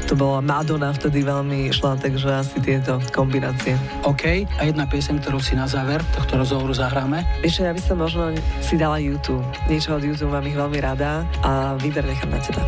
To 0.07 0.13
bola 0.13 0.39
Madonna 0.39 0.93
vtedy 0.93 1.25
veľmi 1.25 1.73
šla, 1.73 1.97
takže 1.97 2.29
asi 2.29 2.61
tieto 2.61 3.01
kombinácie. 3.09 3.73
OK, 4.05 4.45
a 4.45 4.61
jedna 4.63 4.85
pieseň, 4.85 5.19
ktorú 5.25 5.41
si 5.41 5.57
na 5.57 5.65
záver 5.65 5.99
tohto 6.13 6.37
rozhovoru 6.37 6.71
zahráme? 6.71 7.25
Vieš, 7.41 7.65
ja 7.65 7.73
by 7.73 7.81
som 7.81 7.97
možno 7.97 8.31
si 8.61 8.77
dala 8.77 9.01
YouTube. 9.01 9.43
Niečo 9.65 9.97
od 9.97 10.05
YouTube 10.05 10.31
mám 10.31 10.45
ich 10.45 10.55
veľmi 10.55 10.79
rada 10.79 11.25
a 11.41 11.73
výber 11.81 12.05
nechám 12.05 12.29
na 12.29 12.39
teba. 12.39 12.61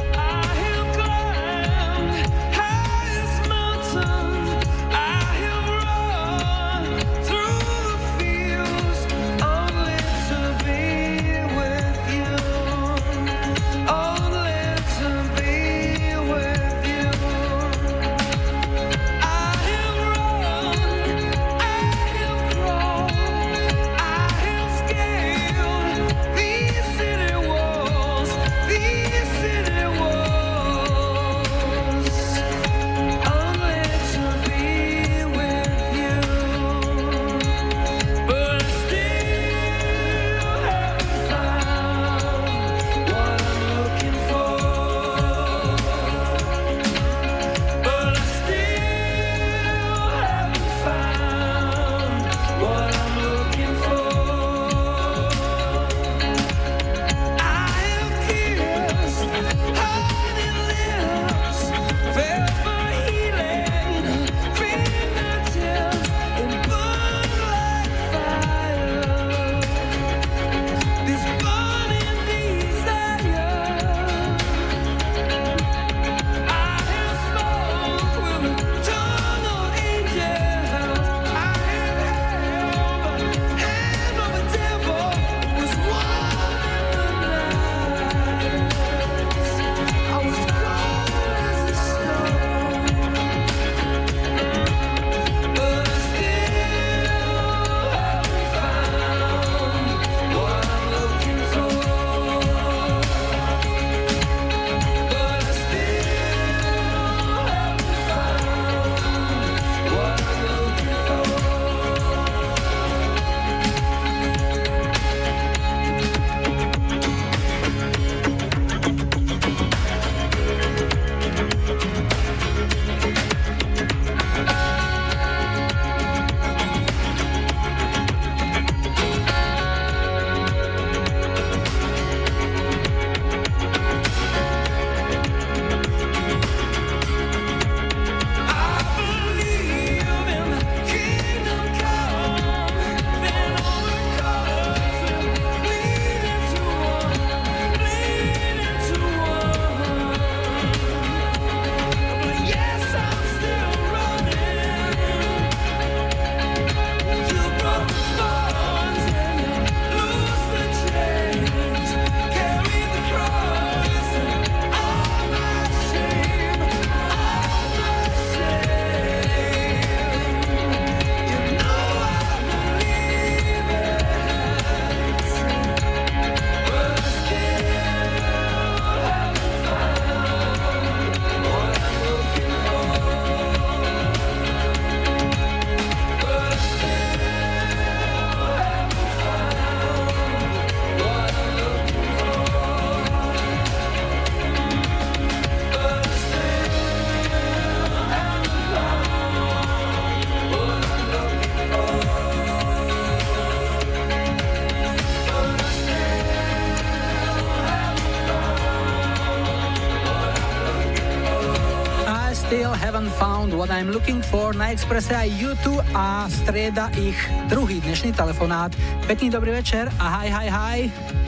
What 213.62 213.70
I'm 213.70 213.94
looking 213.94 214.26
for 214.26 214.58
na 214.58 214.74
Expresse 214.74 215.14
aj 215.14 215.30
YouTube 215.38 215.78
a 215.94 216.26
strieda 216.34 216.90
ich 216.98 217.14
druhý 217.46 217.78
dnešný 217.86 218.10
telefonát. 218.10 218.74
Pekný 219.06 219.30
dobrý 219.30 219.54
večer 219.54 219.86
a 220.02 220.18
hi, 220.18 220.34
hi, 220.34 220.48
hi. 220.50 220.78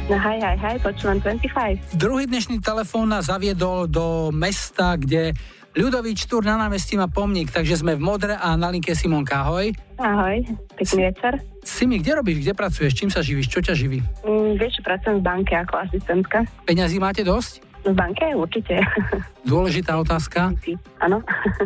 No 0.09 0.17
hi, 0.17 0.41
hi, 0.41 0.57
hi, 0.57 0.81
počúvam 0.81 1.21
25. 1.21 1.93
Druhý 1.93 2.25
dnešný 2.25 2.57
telefón 2.57 3.13
nás 3.13 3.29
zaviedol 3.29 3.85
do 3.85 4.33
mesta, 4.33 4.97
kde 4.97 5.37
Ľudovič 5.77 6.25
Túr 6.25 6.41
na 6.41 6.57
námestí 6.57 6.97
má 6.97 7.05
pomník, 7.05 7.53
takže 7.53 7.85
sme 7.85 7.93
v 7.93 8.01
Modre 8.01 8.33
a 8.33 8.57
na 8.57 8.73
linke 8.73 8.97
Simonka. 8.97 9.45
Ahoj. 9.45 9.69
Ahoj, 10.01 10.41
pekný 10.73 11.13
večer. 11.13 11.37
Simi, 11.61 12.01
kde 12.01 12.17
robíš, 12.17 12.41
kde 12.41 12.57
pracuješ, 12.57 12.97
čím 12.97 13.13
sa 13.13 13.21
živíš, 13.21 13.45
čo 13.45 13.61
ťa 13.61 13.77
živí? 13.77 14.01
Mm, 14.25 14.57
vieš, 14.57 14.81
pracujem 14.81 15.21
v 15.21 15.25
banke 15.25 15.53
ako 15.53 15.85
asistentka. 15.85 16.49
Peňazí 16.65 16.97
máte 16.97 17.21
dosť? 17.21 17.61
V 17.85 17.93
banke 17.93 18.25
určite. 18.33 18.81
Dôležitá 19.43 19.99
otázka. 19.99 20.55
Áno. 21.03 21.19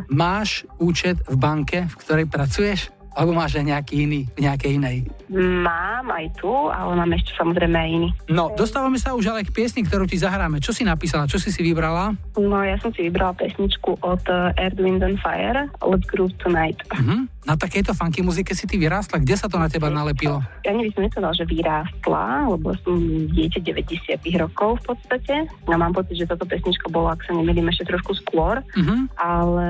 Máš 0.09 0.65
účet 0.81 1.21
v 1.29 1.35
banke, 1.37 1.85
v 1.85 1.95
ktorej 2.01 2.25
pracuješ? 2.25 2.89
Alebo 3.17 3.33
máš 3.33 3.57
aj 3.57 3.65
nejaký 3.65 3.93
iný, 4.05 4.21
nejakej 4.37 4.77
inej? 4.77 4.97
Mám 5.33 6.05
aj 6.13 6.37
tu, 6.37 6.53
ale 6.53 6.93
mám 6.93 7.09
ešte 7.17 7.33
samozrejme 7.33 7.73
aj 7.73 7.89
iný. 7.89 8.09
No, 8.29 8.53
dostávame 8.53 9.01
sa 9.01 9.17
už 9.17 9.33
ale 9.33 9.41
k 9.41 9.49
piesni, 9.49 9.81
ktorú 9.81 10.05
ti 10.05 10.21
zahráme. 10.21 10.61
Čo 10.61 10.69
si 10.69 10.85
napísala? 10.85 11.25
Čo 11.25 11.41
si 11.41 11.49
si 11.49 11.65
vybrala? 11.65 12.13
No, 12.37 12.61
ja 12.61 12.77
som 12.77 12.93
si 12.93 13.09
vybrala 13.09 13.33
pesničku 13.33 14.05
od 14.05 14.21
Earth, 14.61 14.77
Wind 14.77 15.01
and 15.01 15.17
Fire, 15.17 15.65
Let's 15.81 16.05
Groove 16.05 16.37
Tonight. 16.37 16.77
Uh-huh. 16.93 17.25
Na 17.47 17.55
takejto 17.55 17.95
funky 17.95 18.19
muzike 18.19 18.51
si 18.51 18.67
ty 18.67 18.75
vyrástla? 18.75 19.23
Kde 19.23 19.39
sa 19.39 19.47
to 19.47 19.55
na 19.55 19.71
teba 19.71 19.87
nalepilo? 19.87 20.43
Ja 20.67 20.75
by 20.75 20.91
som 20.91 21.07
nepovedal, 21.07 21.31
že 21.31 21.47
vyrástla, 21.47 22.51
lebo 22.51 22.75
som 22.83 22.99
dieťa 23.31 23.63
90 23.63 24.19
rokov 24.35 24.83
v 24.83 24.91
podstate. 24.91 25.35
Ja 25.47 25.77
mám 25.79 25.95
pocit, 25.95 26.19
že 26.19 26.27
táto 26.27 26.43
pesnička 26.43 26.91
bola, 26.91 27.15
ak 27.15 27.23
sa 27.23 27.31
nemýlim, 27.31 27.71
ešte 27.71 27.87
trošku 27.87 28.19
skôr. 28.19 28.59
Uh-huh. 28.59 28.99
Ale 29.15 29.67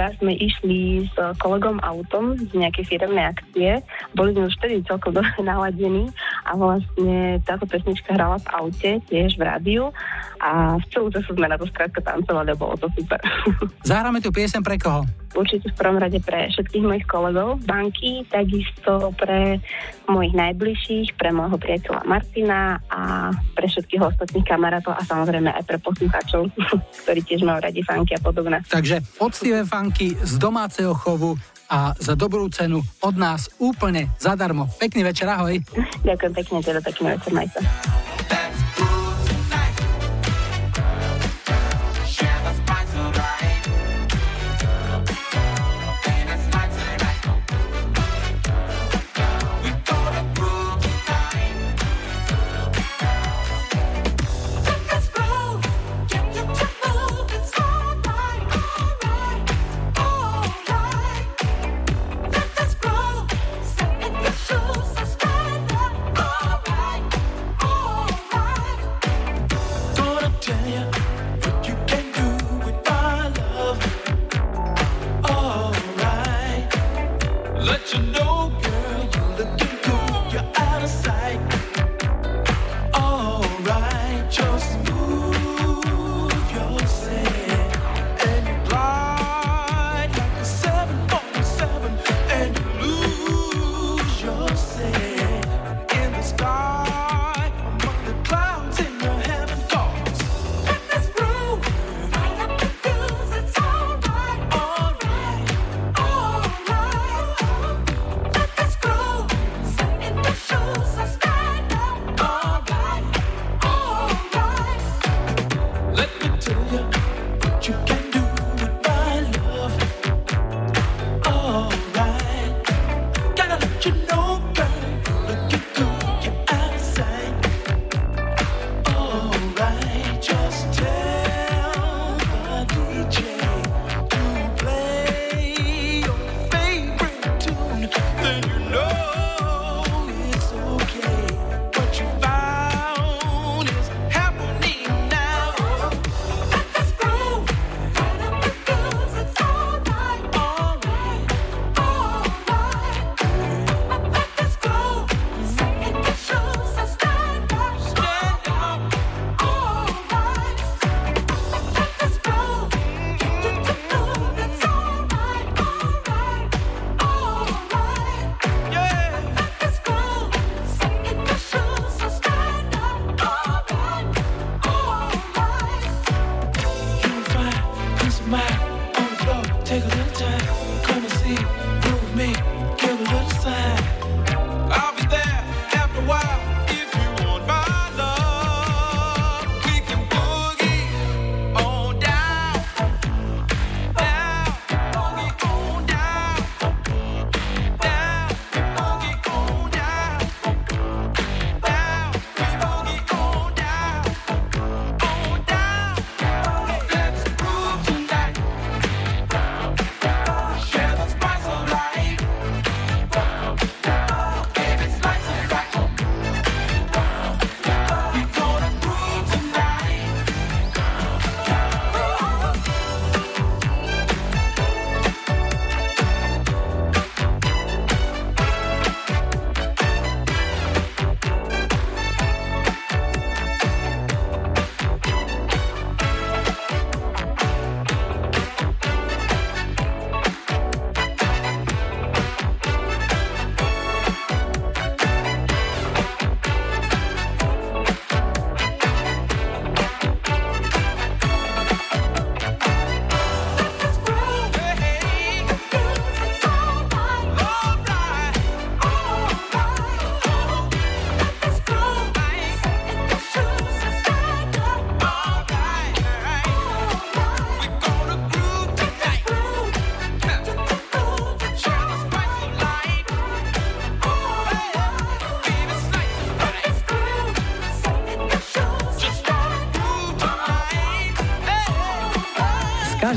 tak 0.00 0.16
sme 0.16 0.32
išli 0.32 1.04
s 1.12 1.14
kolegom 1.44 1.84
autom 1.84 2.40
z 2.40 2.56
nejakej 2.56 2.88
firemnej 2.88 3.36
akcie. 3.36 3.84
Boli 4.16 4.32
sme 4.32 4.48
už 4.48 4.56
vtedy 4.56 4.80
celkom 4.88 5.12
dobre 5.12 5.28
naladení 5.44 6.08
a 6.48 6.56
vlastne 6.56 7.36
táto 7.44 7.68
pesnička 7.68 8.16
hrala 8.16 8.40
v 8.40 8.48
aute, 8.56 8.90
tiež 9.12 9.36
v 9.36 9.44
rádiu 9.44 9.92
a 10.40 10.80
v 10.80 10.84
celú 10.88 11.12
času 11.12 11.36
sme 11.36 11.52
na 11.52 11.60
to 11.60 11.68
skrátka 11.68 12.00
tancovali 12.00 12.48
a 12.48 12.56
bolo 12.56 12.80
to 12.80 12.88
super. 12.96 13.20
Zahráme 13.84 14.24
tu 14.24 14.32
piesem 14.32 14.64
pre 14.64 14.80
koho? 14.80 15.04
Určite 15.30 15.70
v 15.70 15.78
prvom 15.78 15.98
rade 16.02 16.18
pre 16.18 16.50
všetkých 16.50 16.84
mojich 16.84 17.06
kolegov 17.06 17.62
banky, 17.62 18.26
takisto 18.26 19.14
pre 19.14 19.62
mojich 20.10 20.34
najbližších, 20.34 21.14
pre 21.14 21.30
môjho 21.30 21.54
priateľa 21.54 22.02
Martina 22.02 22.82
a 22.90 23.30
pre 23.54 23.70
všetkých 23.70 24.02
ostatných 24.02 24.46
kamarátov 24.46 24.98
a 24.98 25.02
samozrejme 25.06 25.54
aj 25.54 25.64
pre 25.70 25.78
poslucháčov, 25.78 26.50
ktorí 27.06 27.20
tiež 27.22 27.46
majú 27.46 27.62
radi 27.62 27.80
funky 27.86 28.18
a 28.18 28.20
podobné. 28.20 28.58
Takže 28.66 29.06
poctivé 29.14 29.62
funky 29.62 30.18
z 30.18 30.34
domáceho 30.42 30.90
chovu 30.98 31.38
a 31.70 31.94
za 31.94 32.18
dobrú 32.18 32.50
cenu 32.50 32.82
od 33.06 33.14
nás 33.14 33.46
úplne 33.62 34.10
zadarmo. 34.18 34.66
Pekný 34.82 35.06
večer, 35.06 35.30
ahoj. 35.30 35.62
Ďakujem 36.02 36.32
pekne, 36.34 36.58
teda 36.66 36.82
pekný 36.82 37.14
večer, 37.14 37.30
majte. 37.30 37.62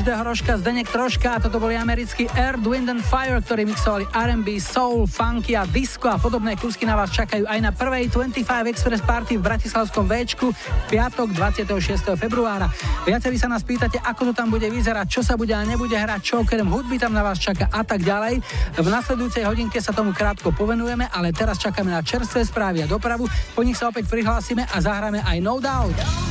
Každého 0.04 0.28
rožka 0.28 0.60
Zdenek 0.60 0.92
troška 0.92 1.30
a 1.32 1.40
toto 1.40 1.64
boli 1.64 1.80
americký 1.80 2.28
Air, 2.36 2.60
Wind 2.60 2.92
and 2.92 3.00
Fire, 3.08 3.40
ktorí 3.40 3.64
mixovali 3.64 4.04
R&B, 4.12 4.60
soul, 4.60 5.08
funky 5.08 5.56
a 5.56 5.64
disco 5.64 6.12
a 6.12 6.20
podobné 6.20 6.60
kúsky 6.60 6.84
na 6.84 7.00
vás 7.00 7.08
čakajú 7.08 7.48
aj 7.48 7.60
na 7.64 7.72
prvej 7.72 8.12
25 8.12 8.44
Express 8.68 9.00
Party 9.00 9.40
v 9.40 9.48
Bratislavskom 9.48 10.04
Včku 10.04 10.52
v 10.52 10.84
piatok 10.92 11.32
26. 11.32 12.20
februára. 12.20 12.68
Viacerí 13.08 13.40
sa 13.40 13.48
nás 13.48 13.64
pýtate, 13.64 13.96
ako 14.04 14.36
to 14.36 14.44
tam 14.44 14.52
bude 14.52 14.68
vyzerať, 14.68 15.08
čo 15.08 15.24
sa 15.24 15.40
bude 15.40 15.56
a 15.56 15.64
nebude 15.64 15.96
hrať, 15.96 16.20
čo 16.20 16.44
okrem 16.44 16.68
hudby 16.68 17.00
tam 17.00 17.16
na 17.16 17.24
vás 17.24 17.40
čaká 17.40 17.72
a 17.72 17.88
tak 17.88 18.04
ďalej. 18.04 18.44
V 18.76 18.88
nasledujúcej 18.92 19.48
hodinke 19.48 19.80
sa 19.80 19.96
tomu 19.96 20.12
krátko 20.12 20.52
povenujeme, 20.52 21.08
ale 21.16 21.32
teraz 21.32 21.56
čakáme 21.64 21.96
na 21.96 22.04
čerstvé 22.04 22.44
správy 22.44 22.84
a 22.84 22.92
dopravu. 22.92 23.24
Po 23.56 23.64
nich 23.64 23.80
sa 23.80 23.88
opäť 23.88 24.12
prihlásime 24.12 24.68
a 24.68 24.84
zahráme 24.84 25.24
aj 25.24 25.40
No 25.40 25.64
Doubt. 25.64 26.23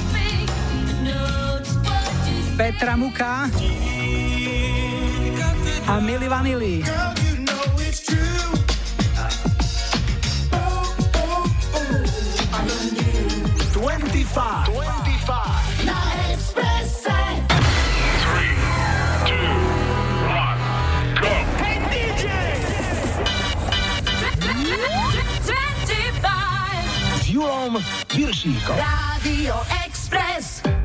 Petra 2.63 2.97
Muka 2.97 3.51
a 5.89 5.99
Milli 5.99 6.29
Vanilli. 6.29 6.85
S 27.19 27.27
Julom 27.27 27.83
Viršíkom. 28.15 28.77
Rádio 28.79 29.59
Express. 29.59 29.82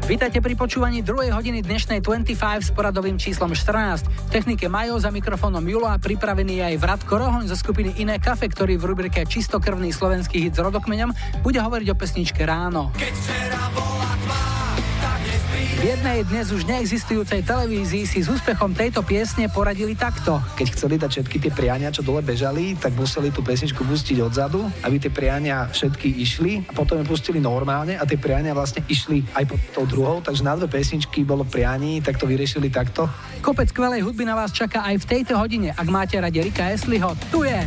Vítajte 0.08 0.40
pri 0.40 0.56
počúvaní 0.56 1.04
druhej 1.04 1.36
hodiny 1.36 1.60
dnešnej 1.68 2.00
25 2.00 2.32
s 2.64 2.72
poradovým 2.72 3.20
číslom 3.20 3.52
14. 3.52 4.08
V 4.08 4.30
technike 4.32 4.72
Majo 4.72 4.96
za 5.04 5.12
mikrofónom 5.12 5.60
Julo 5.68 5.84
a 5.84 6.00
pripravený 6.00 6.64
je 6.64 6.64
aj 6.64 6.76
Vratko 6.80 7.20
Rohoň 7.20 7.52
zo 7.52 7.60
skupiny 7.60 7.92
Iné 8.00 8.16
kafe, 8.16 8.48
ktorý 8.48 8.80
v 8.80 8.88
rubrike 8.88 9.28
Čistokrvný 9.28 9.92
slovenský 9.92 10.48
hit 10.48 10.56
s 10.56 10.64
rodokmeňom 10.64 11.12
bude 11.44 11.60
hovoriť 11.60 11.92
o 11.92 12.00
pesničke 12.00 12.40
Ráno. 12.48 12.96
Keď 12.96 13.14
jednej 15.88 16.20
dnes 16.28 16.52
už 16.52 16.68
neexistujúcej 16.68 17.48
televízii 17.48 18.04
si 18.04 18.20
s 18.20 18.28
úspechom 18.28 18.76
tejto 18.76 19.08
piesne 19.08 19.48
poradili 19.48 19.96
takto. 19.96 20.44
Keď 20.60 20.68
chceli 20.76 20.96
dať 21.00 21.10
všetky 21.16 21.38
tie 21.48 21.52
priania, 21.56 21.96
čo 21.96 22.04
dole 22.04 22.20
bežali, 22.20 22.76
tak 22.76 22.92
museli 23.00 23.32
tú 23.32 23.40
pesničku 23.40 23.88
pustiť 23.88 24.20
odzadu, 24.20 24.68
aby 24.84 25.00
tie 25.00 25.08
priania 25.08 25.72
všetky 25.72 26.12
išli 26.20 26.68
a 26.68 26.76
potom 26.76 27.00
ju 27.00 27.08
pustili 27.08 27.40
normálne 27.40 27.96
a 27.96 28.04
tie 28.04 28.20
priania 28.20 28.52
vlastne 28.52 28.84
išli 28.92 29.24
aj 29.32 29.48
pod 29.48 29.60
tou 29.72 29.86
druhou, 29.88 30.20
takže 30.20 30.44
na 30.44 30.60
dve 30.60 30.68
pesničky 30.68 31.24
bolo 31.24 31.48
prianí, 31.48 32.04
tak 32.04 32.20
to 32.20 32.28
vyriešili 32.28 32.68
takto. 32.68 33.08
Kopec 33.40 33.72
skvelej 33.72 34.04
hudby 34.04 34.28
na 34.28 34.36
vás 34.36 34.52
čaká 34.52 34.84
aj 34.84 35.08
v 35.08 35.08
tejto 35.08 35.40
hodine. 35.40 35.72
Ak 35.72 35.88
máte 35.88 36.20
radi 36.20 36.44
Rika 36.44 36.68
Esliho, 36.68 37.16
tu 37.32 37.48
je. 37.48 37.64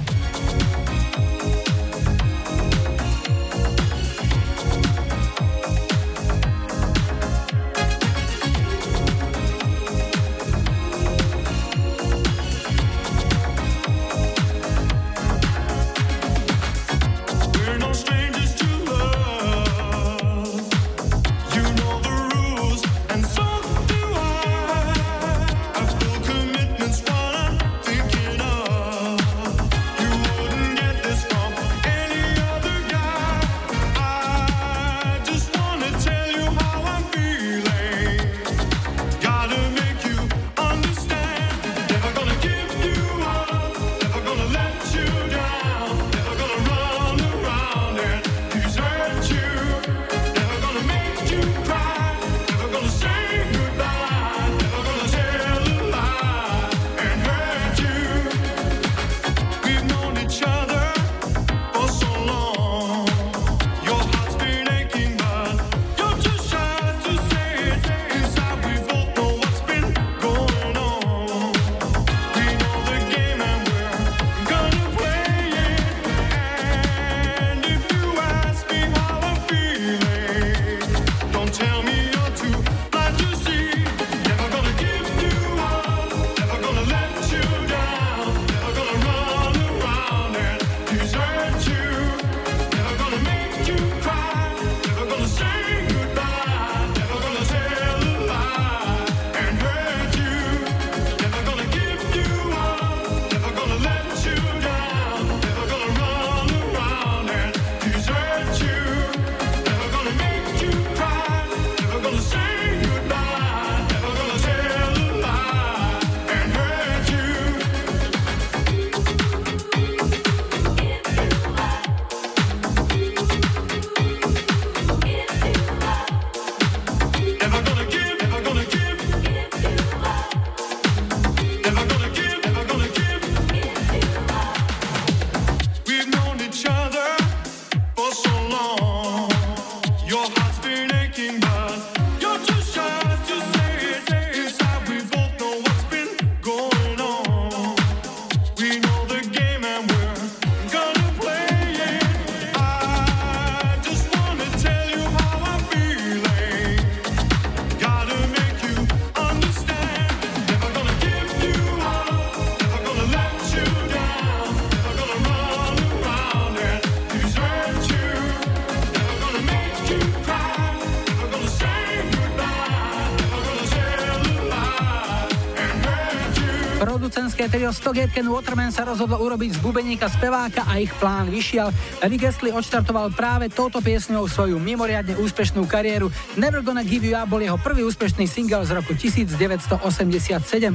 Producenské 177.71 177.87
trio 177.87 177.95
Stoget 177.95 178.11
Ken 178.11 178.27
Waterman 178.27 178.75
sa 178.75 178.83
rozhodlo 178.83 179.15
urobiť 179.23 179.55
z 179.55 179.59
bubeníka 179.63 180.11
speváka 180.11 180.67
a 180.67 180.83
ich 180.83 180.91
plán 180.99 181.31
vyšiel. 181.31 181.71
Rick 182.03 182.27
Astley 182.27 182.51
odštartoval 182.51 183.15
práve 183.15 183.47
touto 183.47 183.79
piesňou 183.79 184.27
svoju 184.27 184.59
mimoriadne 184.59 185.15
úspešnú 185.15 185.71
kariéru. 185.71 186.11
Never 186.35 186.67
Gonna 186.67 186.83
Give 186.83 187.07
You 187.07 187.15
Up 187.15 187.31
bol 187.31 187.39
jeho 187.39 187.55
prvý 187.63 187.87
úspešný 187.87 188.27
single 188.27 188.67
z 188.67 188.75
roku 188.75 188.91
1987 188.99 189.87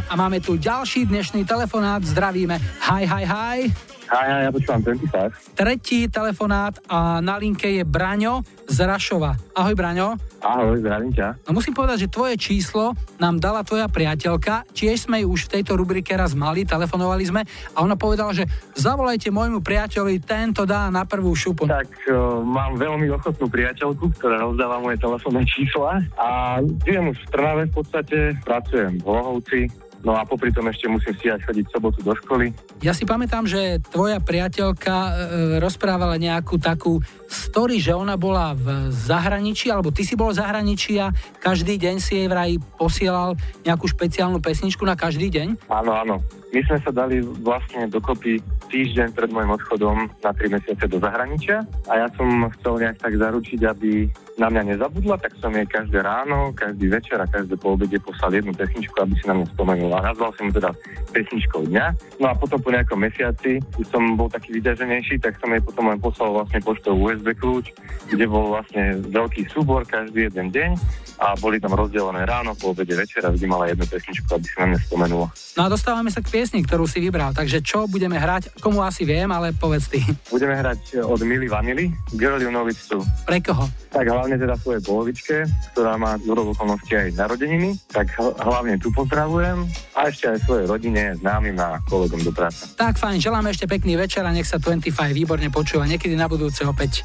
a 0.08 0.14
máme 0.16 0.40
tu 0.40 0.56
ďalší 0.56 1.12
dnešný 1.12 1.44
telefonát. 1.44 2.00
Zdravíme. 2.00 2.64
Hi, 2.88 3.04
hi, 3.04 3.24
hi. 3.28 3.60
Hi, 4.06 4.26
hi, 4.32 4.42
ja 4.48 4.52
počúvam 4.54 4.80
25. 4.86 5.58
Tretí 5.58 6.06
telefonát 6.08 6.80
a 6.88 7.20
na 7.20 7.36
linke 7.42 7.76
je 7.76 7.84
Braňo 7.84 8.46
z 8.70 8.78
Rašova. 8.86 9.36
Ahoj 9.52 9.76
Braňo. 9.76 10.16
Ahoj, 10.46 10.78
zdravím 10.80 11.12
ťa. 11.12 11.44
No 11.50 11.58
musím 11.58 11.74
povedať, 11.74 12.06
že 12.06 12.14
tvoje 12.14 12.38
číslo 12.38 12.94
nám 13.20 13.40
dala 13.40 13.64
tvoja 13.64 13.88
priateľka. 13.88 14.68
Tiež 14.76 15.08
sme 15.08 15.24
ju 15.24 15.32
už 15.32 15.48
v 15.48 15.60
tejto 15.60 15.80
rubrike 15.80 16.12
raz 16.16 16.36
mali, 16.36 16.68
telefonovali 16.68 17.24
sme 17.24 17.42
a 17.76 17.78
ona 17.84 17.96
povedala, 17.96 18.36
že 18.36 18.48
zavolajte 18.76 19.32
môjmu 19.32 19.64
priateľovi, 19.64 20.20
tento 20.24 20.68
dá 20.68 20.92
na 20.92 21.08
prvú 21.08 21.32
šupu. 21.36 21.68
Tak 21.68 21.92
uh, 22.12 22.44
mám 22.44 22.76
veľmi 22.76 23.08
ochotnú 23.16 23.48
priateľku, 23.48 24.12
ktorá 24.20 24.44
rozdáva 24.44 24.84
moje 24.84 25.00
telefónne 25.00 25.44
čísla 25.48 26.04
a 26.20 26.60
žijem 26.84 27.12
už 27.12 27.18
v 27.18 27.30
Trnave 27.32 27.64
v 27.68 27.74
podstate, 27.74 28.18
pracujem 28.44 29.00
v 29.00 29.08
Lohovci, 29.08 29.62
No 30.06 30.14
a 30.14 30.22
popri 30.22 30.54
tom 30.54 30.70
ešte 30.70 30.86
musím 30.86 31.18
stíhať 31.18 31.50
chodiť 31.50 31.66
sobotu 31.74 32.06
do 32.06 32.14
školy. 32.14 32.54
Ja 32.86 32.94
si 32.94 33.10
pamätám, 33.10 33.50
že 33.50 33.82
tvoja 33.90 34.22
priateľka 34.22 34.94
e, 34.94 35.12
rozprávala 35.58 36.22
nejakú 36.22 36.62
takú 36.62 37.02
story, 37.28 37.82
že 37.82 37.96
ona 37.96 38.16
bola 38.16 38.54
v 38.54 38.92
zahraničí, 38.92 39.72
alebo 39.72 39.92
ty 39.92 40.06
si 40.06 40.14
bol 40.14 40.32
v 40.32 40.40
zahraničí 40.40 40.98
a 41.02 41.12
každý 41.42 41.78
deň 41.78 41.96
si 42.02 42.24
jej 42.24 42.28
vraj 42.30 42.58
posielal 42.78 43.38
nejakú 43.66 43.90
špeciálnu 43.90 44.40
pesničku 44.42 44.84
na 44.86 44.98
každý 44.98 45.30
deň. 45.32 45.70
Áno, 45.70 45.92
áno. 45.94 46.16
My 46.56 46.64
sme 46.72 46.80
sa 46.80 46.92
dali 46.96 47.20
vlastne 47.20 47.92
dokopy 47.92 48.40
týždeň 48.72 49.12
pred 49.12 49.28
môjim 49.28 49.52
odchodom 49.60 50.08
na 50.24 50.32
3 50.32 50.56
mesiace 50.56 50.88
do 50.88 51.04
zahraničia 51.04 51.68
a 51.92 51.94
ja 52.00 52.08
som 52.16 52.48
chcel 52.56 52.80
nejak 52.80 52.98
tak 53.04 53.14
zaručiť, 53.20 53.60
aby 53.68 54.08
na 54.36 54.52
mňa 54.52 54.76
nezabudla, 54.76 55.16
tak 55.20 55.32
som 55.40 55.52
jej 55.56 55.64
každé 55.64 56.04
ráno, 56.04 56.52
každý 56.52 56.92
večer 56.92 57.16
a 57.20 57.28
každé 57.28 57.56
po 57.56 57.76
obede 57.76 57.96
poslal 58.04 58.36
jednu 58.36 58.52
pesničku, 58.52 58.96
aby 59.00 59.16
si 59.16 59.26
na 59.28 59.36
mňa 59.40 59.48
spomenula. 59.56 60.04
Nazval 60.04 60.32
som 60.36 60.52
ju 60.52 60.54
teda 60.60 60.72
pesničkou 61.16 61.62
dňa. 61.72 61.86
No 62.20 62.26
a 62.32 62.34
potom 62.36 62.60
po 62.60 62.72
nejakom 62.72 63.00
mesiaci, 63.00 63.64
keď 63.64 63.86
som 63.88 64.04
bol 64.20 64.28
taký 64.28 64.60
vydaženejší, 64.60 65.24
tak 65.24 65.40
som 65.40 65.52
jej 65.56 65.64
potom 65.64 65.88
len 65.88 66.00
poslal 66.04 66.36
vlastne 66.36 66.60
poštou 66.60 67.00
USB 67.16 67.32
kľúč, 67.40 67.72
kde 68.12 68.26
bol 68.28 68.52
vlastne 68.52 69.00
veľký 69.08 69.48
súbor 69.50 69.88
každý 69.88 70.28
jeden 70.28 70.52
deň 70.52 70.72
a 71.16 71.32
boli 71.40 71.64
tam 71.64 71.72
rozdelené 71.72 72.28
ráno, 72.28 72.52
po 72.60 72.76
obede, 72.76 72.92
večer 72.92 73.24
a 73.24 73.32
vždy 73.32 73.48
mala 73.48 73.72
jednu 73.72 73.88
pesničku, 73.88 74.28
aby 74.36 74.44
si 74.44 74.56
na 74.60 74.66
mňa 74.68 74.80
spomenula. 74.84 75.28
No 75.56 75.62
a 75.64 75.68
dostávame 75.72 76.12
sa 76.12 76.20
k 76.20 76.28
piesni, 76.28 76.60
ktorú 76.60 76.84
si 76.84 77.00
vybral. 77.00 77.32
Takže 77.32 77.64
čo 77.64 77.88
budeme 77.88 78.20
hrať? 78.20 78.60
Komu 78.60 78.84
asi 78.84 79.08
viem, 79.08 79.32
ale 79.32 79.56
povedz 79.56 79.88
ty. 79.88 80.04
Budeme 80.28 80.60
hrať 80.60 81.00
od 81.08 81.24
Mily 81.24 81.48
Vanily, 81.48 81.88
Girl 82.20 82.44
You 82.44 82.52
Know 82.52 82.68
It's 82.68 82.84
True. 82.92 83.08
Pre 83.24 83.40
koho? 83.40 83.64
Tak 83.96 84.04
hlavne 84.12 84.36
teda 84.36 84.60
svojej 84.60 84.84
polovičke, 84.84 85.36
ktorá 85.72 85.96
má 85.96 86.20
z 86.20 86.28
okolností 86.28 87.00
aj 87.00 87.16
narodeniny, 87.16 87.80
tak 87.88 88.12
hl- 88.20 88.36
hlavne 88.36 88.76
tu 88.76 88.92
pozdravujem 88.92 89.64
a 89.96 90.12
ešte 90.12 90.36
aj 90.36 90.44
svojej 90.44 90.66
rodine, 90.68 91.16
známym 91.24 91.56
a 91.56 91.80
kolegom 91.88 92.20
do 92.28 92.36
práce. 92.36 92.76
Tak 92.76 93.00
fajn, 93.00 93.24
želáme 93.24 93.56
ešte 93.56 93.72
pekný 93.72 93.96
večer 93.96 94.28
a 94.28 94.36
nech 94.36 94.44
sa 94.44 94.60
25 94.60 94.92
výborne 95.16 95.48
počúva. 95.48 95.88
Niekedy 95.88 96.20
na 96.20 96.28
budúce 96.28 96.68
opäť. 96.68 97.05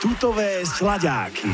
tutové 0.00 0.66
sladáky. 0.66 1.48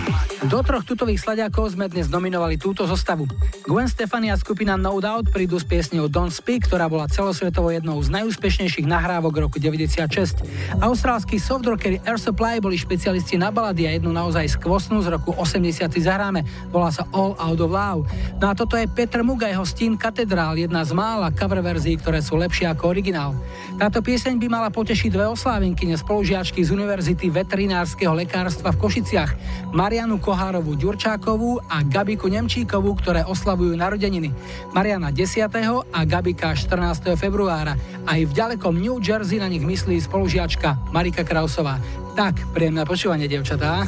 Do 0.45 0.61
troch 0.61 0.85
tutových 0.85 1.25
sladiakov 1.25 1.73
sme 1.73 1.89
dnes 1.89 2.13
nominovali 2.13 2.61
túto 2.61 2.85
zostavu. 2.85 3.25
Gwen 3.65 3.89
Stefani 3.89 4.29
a 4.29 4.37
skupina 4.37 4.77
No 4.77 5.01
Doubt 5.01 5.33
prídu 5.33 5.57
s 5.57 5.65
piesňou 5.65 6.13
Don't 6.13 6.29
Speak, 6.29 6.69
ktorá 6.69 6.93
bola 6.93 7.09
celosvetovo 7.09 7.73
jednou 7.73 7.97
z 8.05 8.13
najúspešnejších 8.13 8.85
nahrávok 8.85 9.49
roku 9.49 9.57
96. 9.57 10.45
Austrálsky 10.77 11.41
softrockery 11.41 12.05
Air 12.05 12.21
Supply 12.21 12.61
boli 12.61 12.77
špecialisti 12.77 13.41
na 13.41 13.49
balady 13.49 13.89
a 13.89 13.97
jednu 13.97 14.13
naozaj 14.13 14.61
skvostnú 14.61 15.01
z 15.01 15.17
roku 15.17 15.33
80 15.33 15.89
zahráme. 15.97 16.45
Volá 16.69 16.93
sa 16.93 17.09
All 17.17 17.33
Out 17.41 17.65
of 17.65 17.73
Love. 17.73 18.05
No 18.37 18.53
a 18.53 18.53
toto 18.53 18.77
je 18.77 18.85
Peter 18.93 19.25
Muga, 19.25 19.49
jeho 19.49 19.65
Stín 19.65 19.97
Katedrál, 19.97 20.61
jedna 20.61 20.85
z 20.85 20.93
mála 20.93 21.33
cover 21.33 21.65
verzií, 21.65 21.97
ktoré 21.97 22.21
sú 22.21 22.37
lepšie 22.37 22.69
ako 22.69 22.93
originál. 22.93 23.33
Táto 23.81 24.05
pieseň 24.05 24.37
by 24.37 24.53
mala 24.53 24.69
potešiť 24.69 25.09
dve 25.17 25.33
oslávenky 25.33 25.89
spolužiačky 25.97 26.61
z 26.61 26.77
Univerzity 26.77 27.33
veterinárskeho 27.33 28.13
lekárstva 28.13 28.77
v 28.77 28.81
Košiciach, 28.85 29.31
Marianu 29.73 30.26
Kohárovú 30.27 30.75
Ďurčákovú 30.75 31.63
a 31.71 31.87
Gabiku 31.87 32.27
Nemčíkovú, 32.27 32.99
ktoré 32.99 33.23
oslavujú 33.23 33.79
narodeniny. 33.79 34.35
Mariana 34.75 35.15
10. 35.15 35.47
a 35.95 36.01
Gabika 36.03 36.51
14. 36.51 37.15
februára. 37.15 37.79
Aj 38.03 38.19
v 38.19 38.35
ďalekom 38.35 38.75
New 38.75 38.99
Jersey 38.99 39.39
na 39.39 39.47
nich 39.47 39.63
myslí 39.63 40.03
spolužiačka 40.03 40.91
Marika 40.91 41.23
Krausová. 41.23 41.79
Tak, 42.19 42.51
príjemné 42.51 42.83
počúvanie, 42.83 43.31
devčatá. 43.31 43.87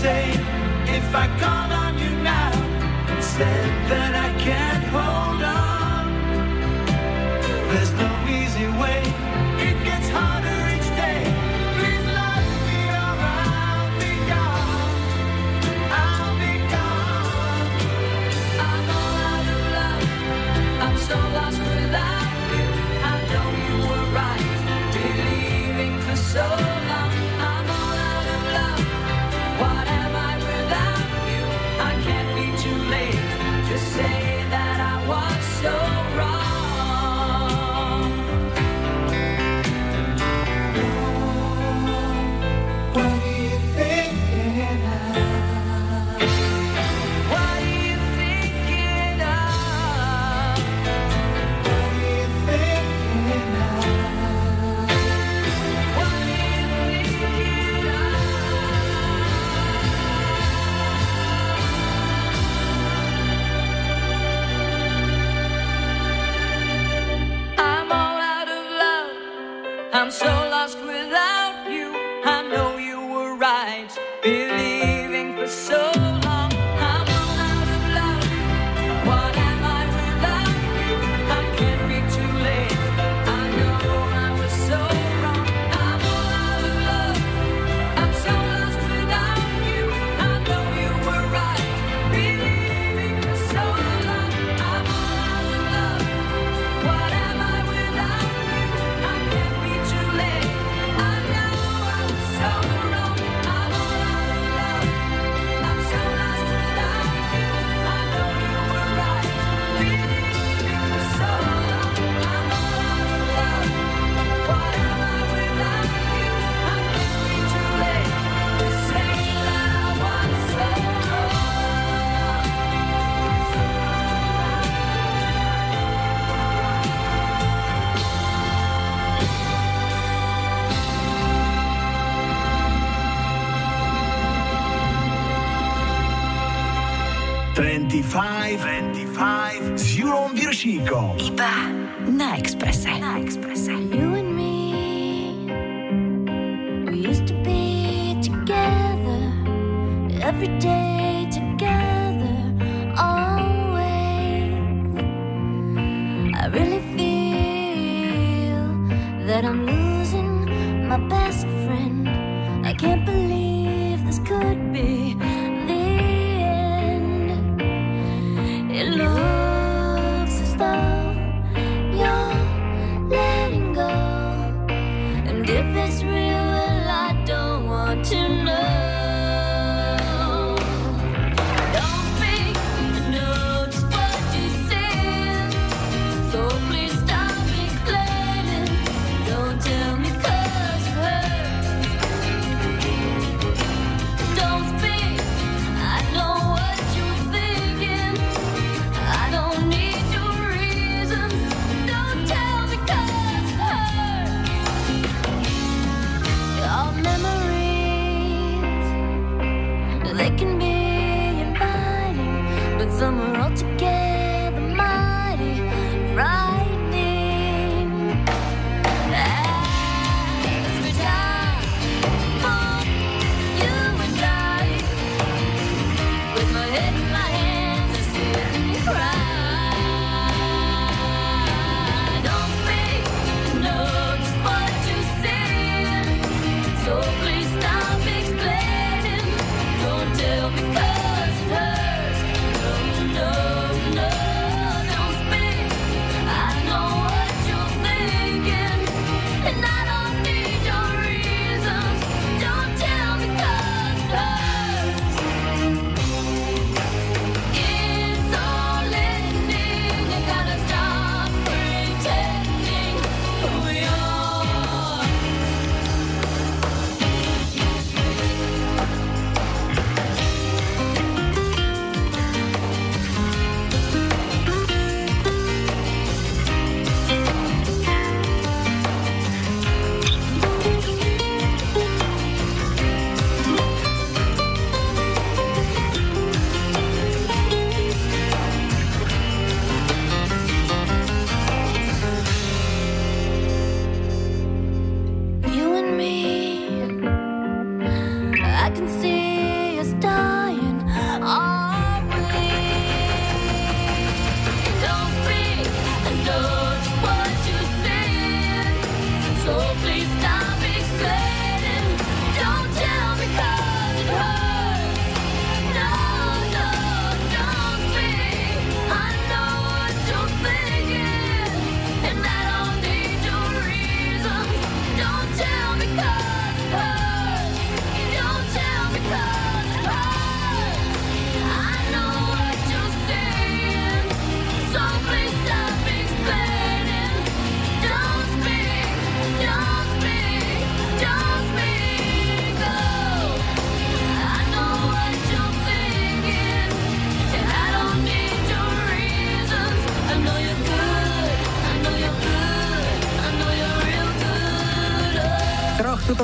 say 0.00 0.30
if 0.98 1.14
I 1.14 1.26
call 1.42 1.68
on 1.84 1.98
you 1.98 2.10
now 2.22 2.52
and 3.10 3.22
said 3.22 3.70
that 3.90 4.12
I 4.26 4.30
can't 4.46 4.84
hold 4.96 5.42
on? 5.66 6.06
There's 7.70 7.92
no 8.04 8.10
easy 8.38 8.68
way, 8.80 9.00
it 9.68 9.76
gets 9.84 10.08
harder. 10.08 10.59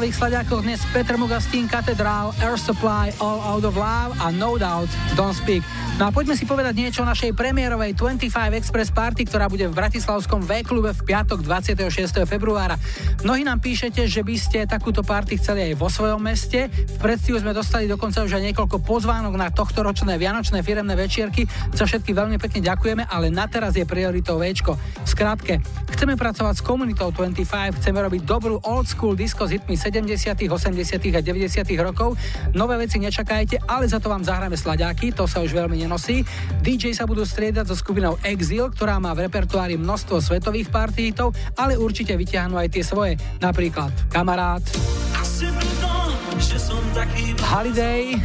Tutových 0.07 0.23
sladiakoch 0.23 0.63
dnes 0.63 0.79
Peter 0.95 1.19
Mugastín, 1.19 1.67
Katedrál, 1.67 2.31
Air 2.39 2.55
Supply, 2.55 3.11
All 3.19 3.43
Out 3.43 3.67
of 3.67 3.75
Love 3.75 4.15
a 4.23 4.31
No 4.31 4.55
Doubt, 4.55 4.87
Don't 5.19 5.35
Speak. 5.35 5.67
No 5.99 6.07
a 6.07 6.11
poďme 6.15 6.39
si 6.39 6.47
povedať 6.47 6.79
niečo 6.79 7.03
o 7.03 7.11
našej 7.11 7.35
premiérovej 7.35 7.99
25 7.99 8.31
Express 8.55 8.95
Party, 8.95 9.27
ktorá 9.27 9.51
bude 9.51 9.67
v 9.67 9.75
Bratislavskom 9.75 10.47
V-klube 10.47 10.95
v 10.95 11.01
piatok 11.03 11.43
26. 11.43 12.23
februára. 12.23 12.79
Mnohí 13.27 13.43
nám 13.43 13.59
píšete, 13.59 14.07
že 14.07 14.23
by 14.23 14.37
ste 14.39 14.59
takúto 14.71 15.03
party 15.03 15.43
chceli 15.43 15.73
aj 15.73 15.75
vo 15.75 15.91
svojom 15.91 16.23
meste. 16.23 16.71
V 16.71 16.97
predstihu 17.03 17.43
sme 17.43 17.51
dostali 17.51 17.91
dokonca 17.91 18.23
už 18.23 18.39
aj 18.39 18.53
niekoľko 18.53 18.87
pozvánok 18.87 19.35
na 19.35 19.51
tohto 19.51 19.83
ročné 19.83 20.21
vianočné 20.23 20.63
firemné 20.63 20.95
večierky. 20.95 21.51
Za 21.75 21.83
všetky 21.83 22.15
veľmi 22.15 22.39
pekne 22.39 22.63
ďakujeme, 22.63 23.11
ale 23.11 23.33
na 23.33 23.51
teraz 23.51 23.75
je 23.75 23.83
prioritou 23.83 24.39
Včko. 24.39 24.77
V 24.77 25.09
skratke, 25.09 25.65
chceme 25.97 26.13
pracovať 26.13 26.61
s 26.61 26.63
komunitou 26.63 27.09
25, 27.09 27.81
chceme 27.81 27.97
robiť 28.05 28.29
dobrú 28.29 28.61
old 28.69 28.85
school 28.85 29.17
disco 29.17 29.49
s 29.49 29.57
hitmi 29.57 29.81
70., 29.81 30.37
80. 30.45 30.53
a 30.93 31.21
90. 31.25 31.57
rokov. 31.81 32.21
Nové 32.53 32.77
veci 32.77 33.01
nečakajte, 33.01 33.65
ale 33.65 33.89
za 33.89 33.97
to 33.97 34.13
vám 34.13 34.21
zahráme 34.21 34.61
slaďáky, 34.61 35.17
to 35.17 35.25
sa 35.25 35.41
už 35.41 35.57
veľmi 35.57 35.81
nenosí. 35.81 36.21
DJ 36.61 36.93
sa 36.93 37.09
budú 37.09 37.25
striedať 37.25 37.73
so 37.73 37.77
skupinou 37.81 38.21
Exil, 38.21 38.69
ktorá 38.77 39.01
má 39.01 39.17
v 39.17 39.25
repertoári 39.25 39.81
množstvo 39.81 40.21
svetových 40.21 40.69
party 40.69 41.17
hitov, 41.17 41.33
ale 41.57 41.81
určite 41.81 42.13
vyťahnú 42.13 42.61
aj 42.61 42.69
tie 42.77 42.85
svoje, 42.85 43.17
napríklad 43.41 43.89
Kamarát, 44.13 44.61
Holiday, 47.41 48.21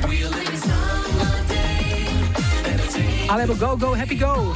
alebo 3.32 3.56
Go 3.56 3.80
Go 3.80 3.96
Happy 3.96 4.20
Go. 4.20 4.52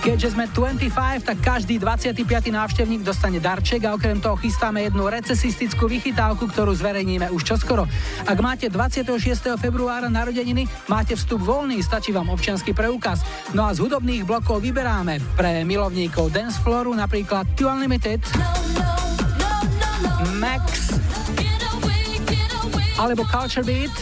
Keďže 0.00 0.32
sme 0.32 0.48
25, 0.48 1.28
tak 1.28 1.38
každý 1.44 1.76
25. 1.76 2.24
návštevník 2.48 3.04
dostane 3.04 3.36
darček 3.36 3.84
a 3.84 3.92
okrem 3.92 4.16
toho 4.16 4.32
chystáme 4.40 4.80
jednu 4.88 5.04
recesistickú 5.04 5.92
vychytávku, 5.92 6.48
ktorú 6.48 6.72
zverejníme 6.72 7.28
už 7.28 7.44
čoskoro. 7.44 7.84
Ak 8.24 8.40
máte 8.40 8.72
26. 8.72 9.60
februára 9.60 10.08
narodeniny, 10.08 10.64
máte 10.88 11.12
vstup 11.20 11.44
voľný, 11.44 11.84
stačí 11.84 12.16
vám 12.16 12.32
občiansky 12.32 12.72
preukaz. 12.72 13.20
No 13.52 13.68
a 13.68 13.76
z 13.76 13.84
hudobných 13.84 14.24
blokov 14.24 14.64
vyberáme 14.64 15.20
pre 15.36 15.68
milovníkov 15.68 16.32
dance 16.32 16.56
flooru 16.64 16.96
napríklad 16.96 17.44
Two 17.52 17.68
Unlimited, 17.68 18.24
Max 20.40 20.96
alebo 22.96 23.28
Culture 23.28 23.68
Beat. 23.68 23.92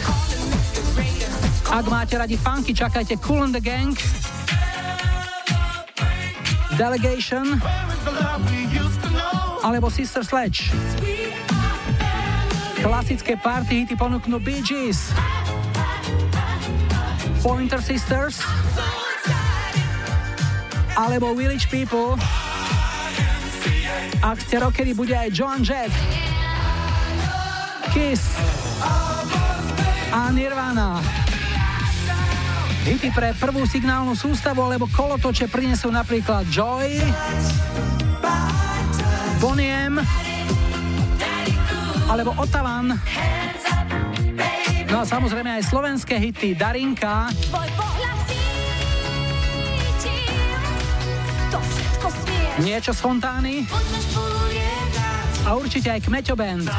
Ak 1.67 1.83
máte 1.91 2.15
radi 2.15 2.39
funky, 2.39 2.71
čakajte 2.71 3.19
Cool 3.19 3.51
and 3.51 3.53
the 3.53 3.59
Gang, 3.59 3.99
Delegation 6.79 7.59
alebo 9.67 9.91
Sister 9.91 10.23
Sledge. 10.23 10.71
Klasické 12.79 13.35
party 13.35 13.83
hity 13.83 13.99
ponúknú 13.99 14.39
Bee 14.39 14.63
Gees, 14.63 15.11
Pointer 17.43 17.83
Sisters 17.83 18.39
alebo 20.95 21.35
Village 21.35 21.67
People. 21.67 22.15
Ak 24.23 24.39
ste 24.39 24.63
rockery, 24.63 24.95
bude 24.95 25.11
aj 25.11 25.35
Joan 25.35 25.59
Jett, 25.67 25.91
Kiss 27.91 28.23
a 30.15 30.31
Nirvana. 30.31 31.03
Hity 32.87 33.11
pre 33.11 33.35
prvú 33.35 33.67
signálnu 33.67 34.15
sústavu 34.15 34.63
alebo 34.63 34.87
kolotoče 34.87 35.51
prinesú 35.51 35.91
napríklad 35.91 36.47
Joy, 36.47 36.99
Bonnie 39.43 39.71
M, 39.91 39.99
alebo 42.07 42.33
Otavan. 42.39 42.95
No 44.89 44.97
a 45.01 45.05
samozrejme 45.05 45.59
aj 45.59 45.69
slovenské 45.69 46.17
hity 46.17 46.57
Darinka, 46.57 47.29
niečo 52.59 52.91
z 52.91 52.99
Fontány 52.99 53.63
a 55.49 55.57
určite 55.57 55.89
aj 55.89 56.05
Kmeťo 56.05 56.37
Band. 56.37 56.69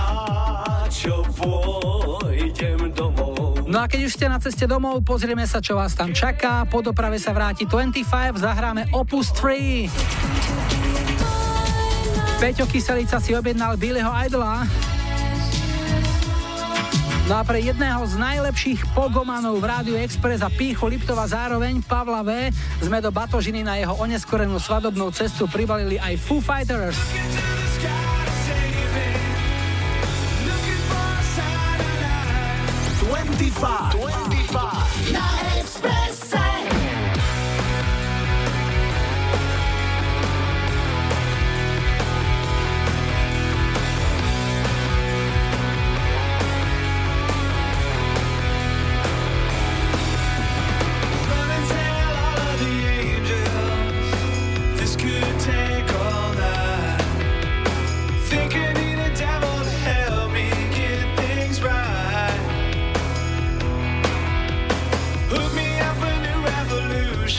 No 3.67 3.79
a 3.83 3.87
keď 3.91 4.01
už 4.07 4.13
ste 4.15 4.31
na 4.31 4.39
ceste 4.39 4.67
domov, 4.71 5.03
pozrieme 5.03 5.43
sa, 5.43 5.59
čo 5.59 5.75
vás 5.75 5.99
tam 5.99 6.15
čaká. 6.15 6.63
Po 6.71 6.79
doprave 6.79 7.19
sa 7.19 7.35
vráti 7.35 7.67
25, 7.67 8.39
zahráme 8.39 8.87
Opus 8.95 9.35
3. 9.35 9.91
Peťo 12.39 12.71
Kyselica 12.71 13.19
si 13.19 13.35
objednal 13.35 13.75
Billyho 13.75 14.11
Idola. 14.15 14.63
No 17.31 17.39
a 17.39 17.47
pre 17.47 17.63
jedného 17.63 18.03
z 18.11 18.19
najlepších 18.19 18.91
pogomanov 18.91 19.63
v 19.63 19.67
Rádiu 19.71 19.95
Express 20.03 20.43
a 20.43 20.51
Píchu 20.51 20.91
Liptova 20.91 21.31
zároveň 21.31 21.79
Pavla 21.87 22.27
V 22.27 22.51
sme 22.83 22.99
do 22.99 23.15
Batožiny 23.15 23.63
na 23.63 23.79
jeho 23.79 23.95
oneskorenú 24.03 24.59
svadobnú 24.59 25.15
cestu 25.15 25.47
pribalili 25.47 25.95
aj 25.95 26.19
Foo 26.19 26.43
Fighters. 26.43 26.99
25. 33.61 35.40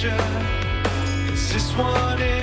Revolution. 0.03 1.28
'cause 1.28 1.53
this 1.53 1.78
one 1.78 2.40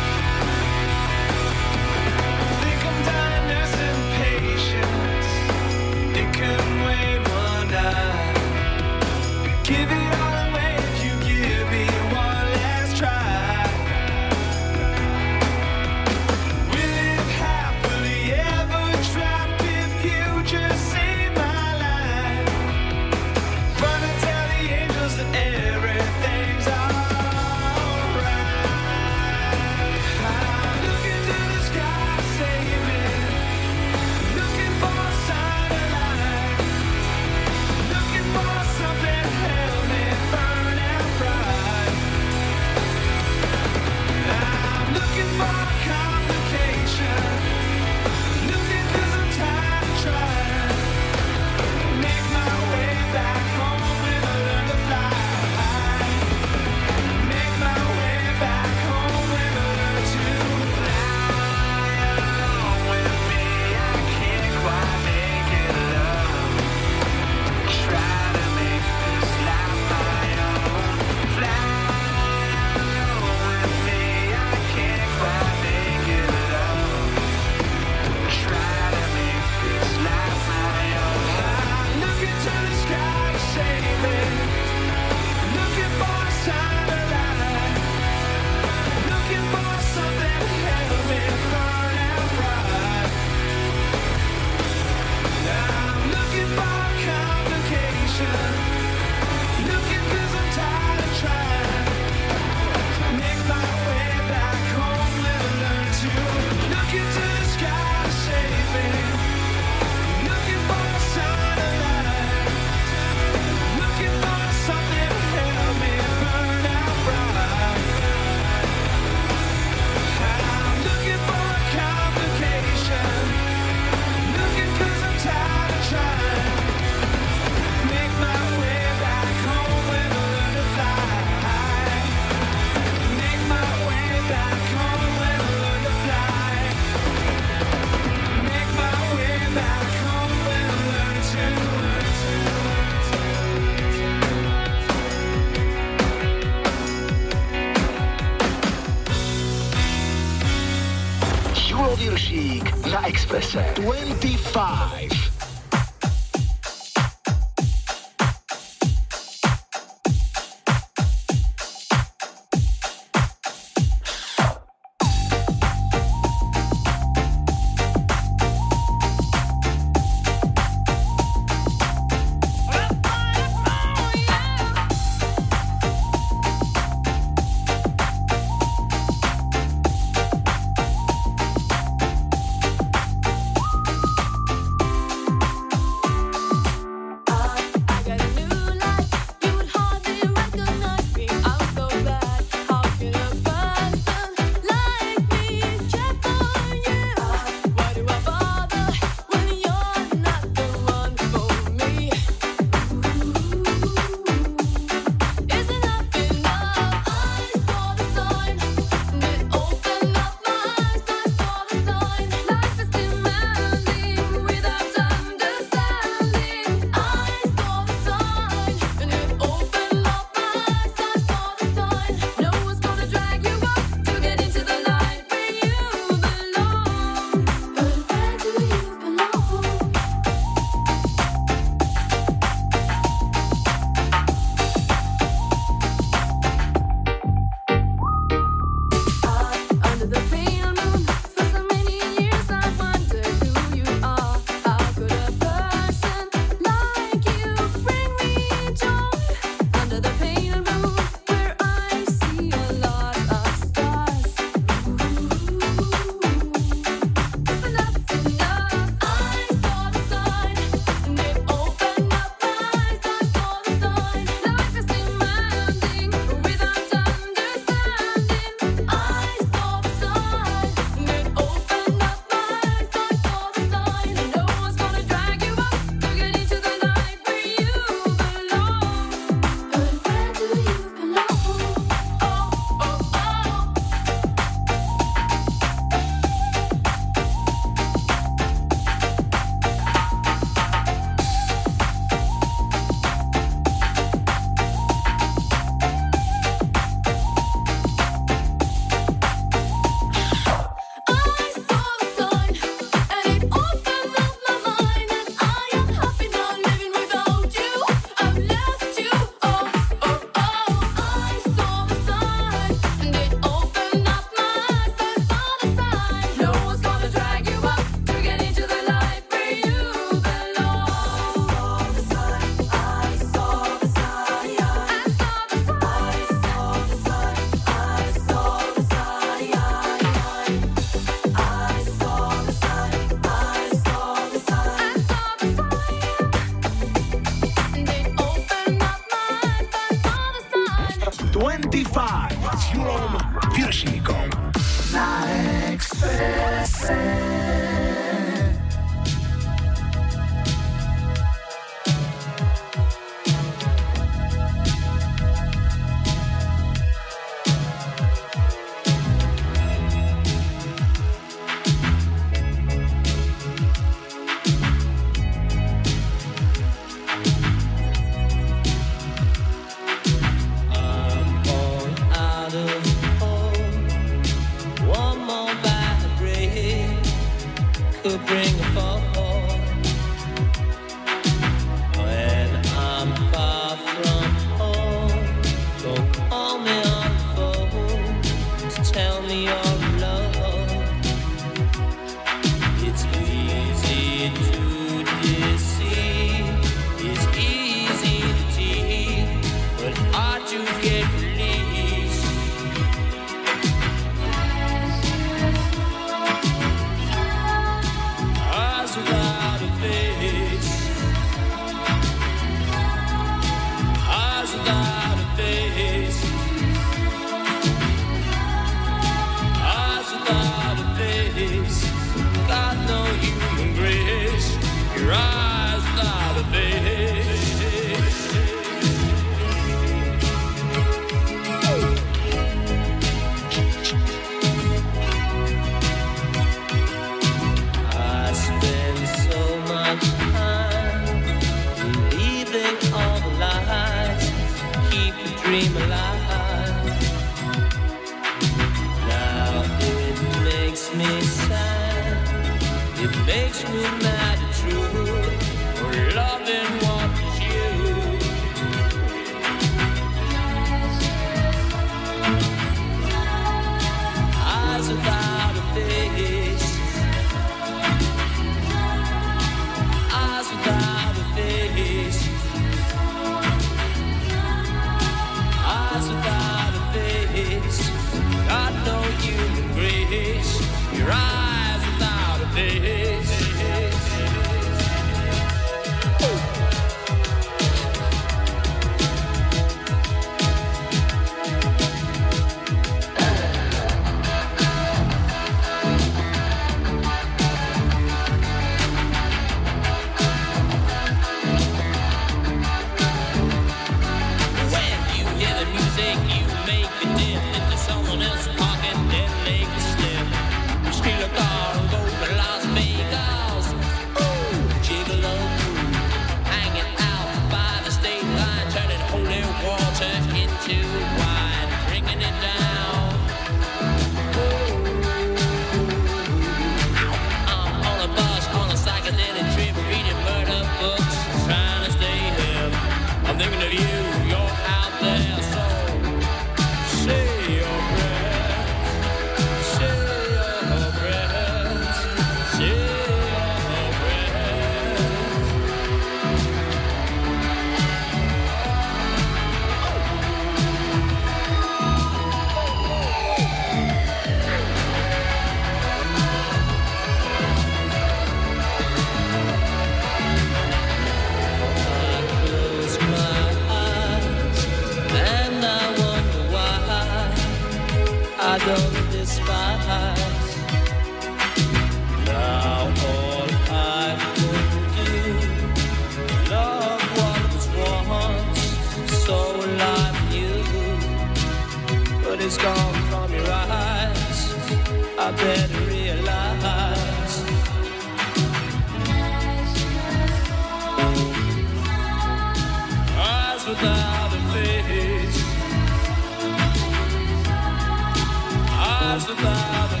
love. 599.43 600.00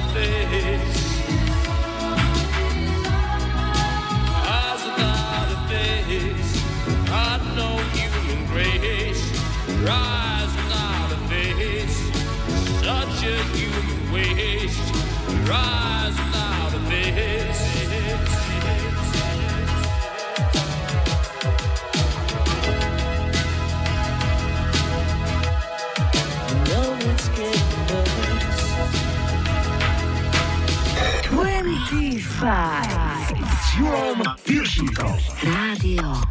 25 32.41 33.37
s 33.37 33.77
Julom 33.77 34.17
Viršíkom. 34.47 35.13
Rádio 35.45 36.30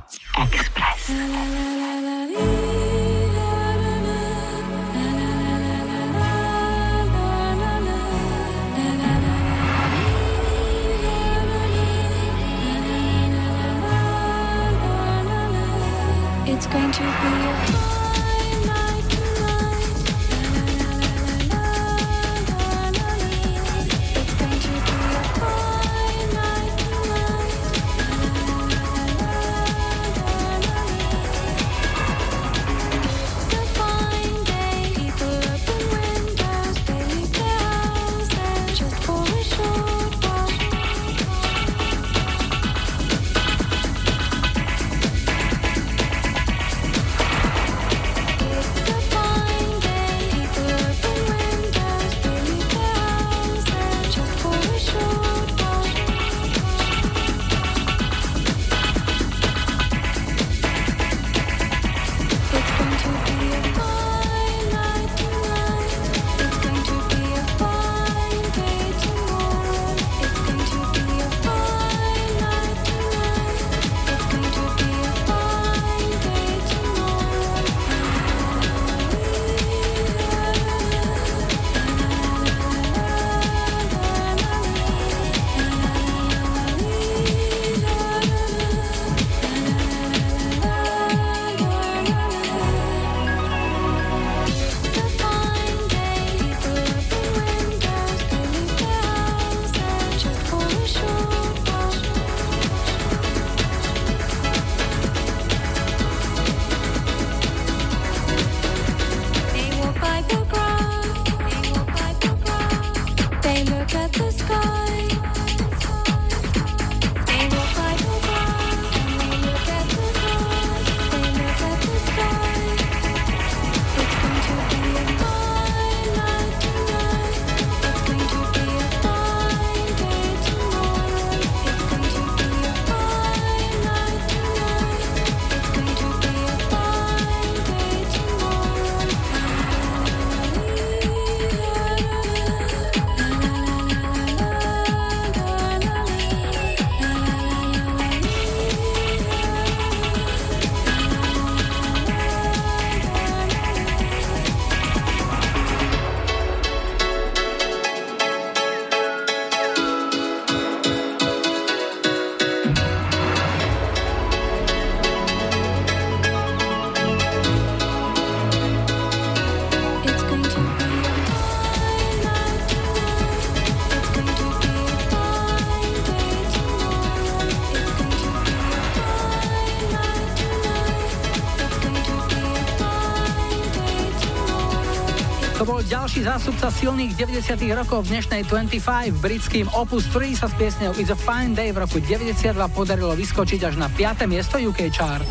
ďalší 186.21 186.37
zástupca 186.37 186.69
silných 186.69 187.13
90 187.17 187.81
rokov 187.81 188.05
v 188.05 188.21
dnešnej 188.21 188.43
25. 188.45 189.25
Britským 189.25 189.73
Opus 189.73 190.05
3 190.13 190.37
sa 190.37 190.53
s 190.53 190.55
piesňou 190.61 190.93
It's 191.01 191.09
a 191.09 191.17
Fine 191.17 191.57
Day 191.57 191.73
v 191.73 191.81
roku 191.81 191.97
92 191.97 192.61
podarilo 192.77 193.17
vyskočiť 193.17 193.65
až 193.65 193.81
na 193.81 193.89
5. 193.89 194.29
miesto 194.29 194.61
UK 194.61 194.93
chart. 194.93 195.25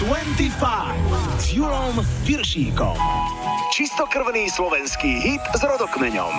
25 0.00 0.48
s 1.36 1.52
Julom 1.52 1.92
Viršíkom. 2.24 2.96
Čistokrvný 3.68 4.48
slovenský 4.48 5.12
hit 5.20 5.44
s 5.44 5.60
rodokmeňom. 5.60 6.32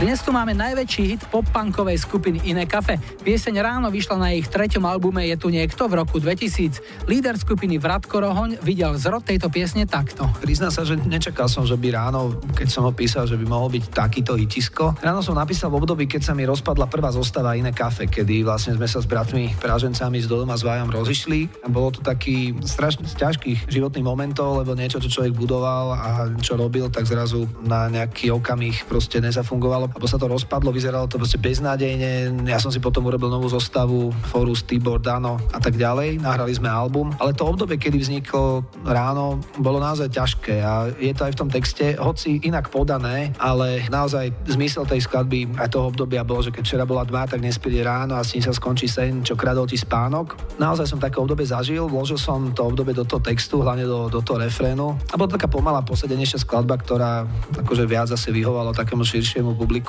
Dnes 0.00 0.16
tu 0.24 0.32
máme 0.32 0.56
najväčší 0.56 1.02
hit 1.12 1.22
pop-punkovej 1.28 2.00
skupiny 2.00 2.40
Iné 2.48 2.64
kafe. 2.64 2.96
Pieseň 3.20 3.60
ráno 3.60 3.92
vyšla 3.92 4.16
na 4.16 4.32
ich 4.32 4.48
treťom 4.48 4.88
albume 4.88 5.28
Je 5.28 5.36
tu 5.36 5.52
niekto 5.52 5.92
v 5.92 6.00
roku 6.00 6.16
2000. 6.16 7.04
Líder 7.04 7.36
skupiny 7.36 7.76
Vratko 7.76 8.24
Rohoň 8.24 8.64
videl 8.64 8.96
zrod 8.96 9.28
tejto 9.28 9.52
piesne 9.52 9.84
takto. 9.84 10.24
Priznám 10.40 10.72
sa, 10.72 10.88
že 10.88 10.96
nečakal 11.04 11.52
som, 11.52 11.68
že 11.68 11.76
by 11.76 11.92
ráno, 11.92 12.32
keď 12.56 12.68
som 12.72 12.88
ho 12.88 12.96
písal, 12.96 13.28
že 13.28 13.36
by 13.36 13.44
mohol 13.44 13.68
byť 13.76 13.92
takýto 13.92 14.40
hitisko. 14.40 14.96
Ráno 15.04 15.20
som 15.20 15.36
napísal 15.36 15.68
v 15.68 15.84
období, 15.84 16.08
keď 16.08 16.22
sa 16.24 16.32
mi 16.32 16.48
rozpadla 16.48 16.88
prvá 16.88 17.12
zostava 17.12 17.52
Iné 17.52 17.76
kafe, 17.76 18.08
kedy 18.08 18.40
vlastne 18.40 18.80
sme 18.80 18.88
sa 18.88 19.04
s 19.04 19.06
bratmi 19.06 19.52
Pražencami 19.60 20.16
z 20.16 20.32
Dodoma 20.32 20.56
s 20.56 20.64
Vajom 20.64 20.88
rozišli 20.88 21.60
a 21.60 21.68
bolo 21.68 21.92
to 21.92 22.00
taký 22.00 22.56
strašne 22.64 23.04
ťažkých 23.04 23.68
životných 23.68 24.08
momentov, 24.08 24.64
lebo 24.64 24.72
niečo, 24.72 24.96
čo 24.96 25.12
človek 25.12 25.36
budoval 25.36 25.92
a 25.92 26.08
čo 26.40 26.56
robil, 26.56 26.88
tak 26.88 27.04
zrazu 27.04 27.44
na 27.60 27.92
nejaký 27.92 28.32
okamih 28.32 28.88
proste 28.88 29.20
nezafungovalo, 29.20 29.89
alebo 29.94 30.06
sa 30.06 30.16
to 30.16 30.26
rozpadlo, 30.30 30.74
vyzeralo 30.74 31.06
to 31.10 31.20
proste 31.20 31.38
beznádejne. 31.38 32.42
Ja 32.46 32.58
som 32.58 32.72
si 32.72 32.82
potom 32.82 33.06
urobil 33.06 33.30
novú 33.30 33.46
zostavu, 33.50 34.10
Forus, 34.30 34.62
Tibor, 34.66 35.02
Dano 35.02 35.38
a 35.50 35.58
tak 35.58 35.76
ďalej. 35.76 36.22
Nahrali 36.22 36.52
sme 36.54 36.70
album, 36.70 37.12
ale 37.18 37.34
to 37.34 37.46
obdobie, 37.46 37.76
kedy 37.80 37.98
vzniklo 37.98 38.64
ráno, 38.84 39.40
bolo 39.58 39.78
naozaj 39.80 40.12
ťažké 40.12 40.62
a 40.62 40.90
je 40.98 41.12
to 41.14 41.26
aj 41.26 41.32
v 41.34 41.40
tom 41.40 41.50
texte, 41.50 41.84
hoci 41.96 42.42
inak 42.44 42.68
podané, 42.68 43.32
ale 43.38 43.86
naozaj 43.88 44.32
zmysel 44.50 44.86
tej 44.86 45.04
skladby 45.04 45.56
aj 45.56 45.72
toho 45.72 45.90
obdobia 45.90 46.22
bolo, 46.22 46.44
že 46.44 46.52
keď 46.54 46.62
včera 46.62 46.84
bola 46.84 47.06
tma, 47.06 47.26
tak 47.26 47.42
príde 47.58 47.82
ráno 47.82 48.14
a 48.14 48.22
s 48.22 48.36
ním 48.36 48.44
sa 48.44 48.54
skončí 48.54 48.86
sen, 48.86 49.24
čo 49.24 49.34
kradol 49.34 49.66
ti 49.66 49.80
spánok. 49.80 50.36
Naozaj 50.60 50.86
som 50.86 51.00
také 51.00 51.18
obdobie 51.18 51.48
zažil, 51.48 51.88
vložil 51.88 52.20
som 52.20 52.52
to 52.52 52.68
obdobie 52.68 52.92
do 52.92 53.02
toho 53.02 53.18
textu, 53.18 53.64
hlavne 53.64 53.88
do, 53.88 54.12
do 54.12 54.20
toho 54.20 54.38
refrénu. 54.38 54.94
A 55.10 55.14
bola 55.16 55.32
taká 55.32 55.48
pomalá 55.48 55.80
posedenejšia 55.80 56.44
skladba, 56.44 56.76
ktorá 56.76 57.24
akože 57.64 57.84
viac 57.88 58.12
zase 58.12 58.28
vyhovalo 58.30 58.76
takému 58.76 59.02
širšiemu 59.02 59.56
publiku. 59.56 59.79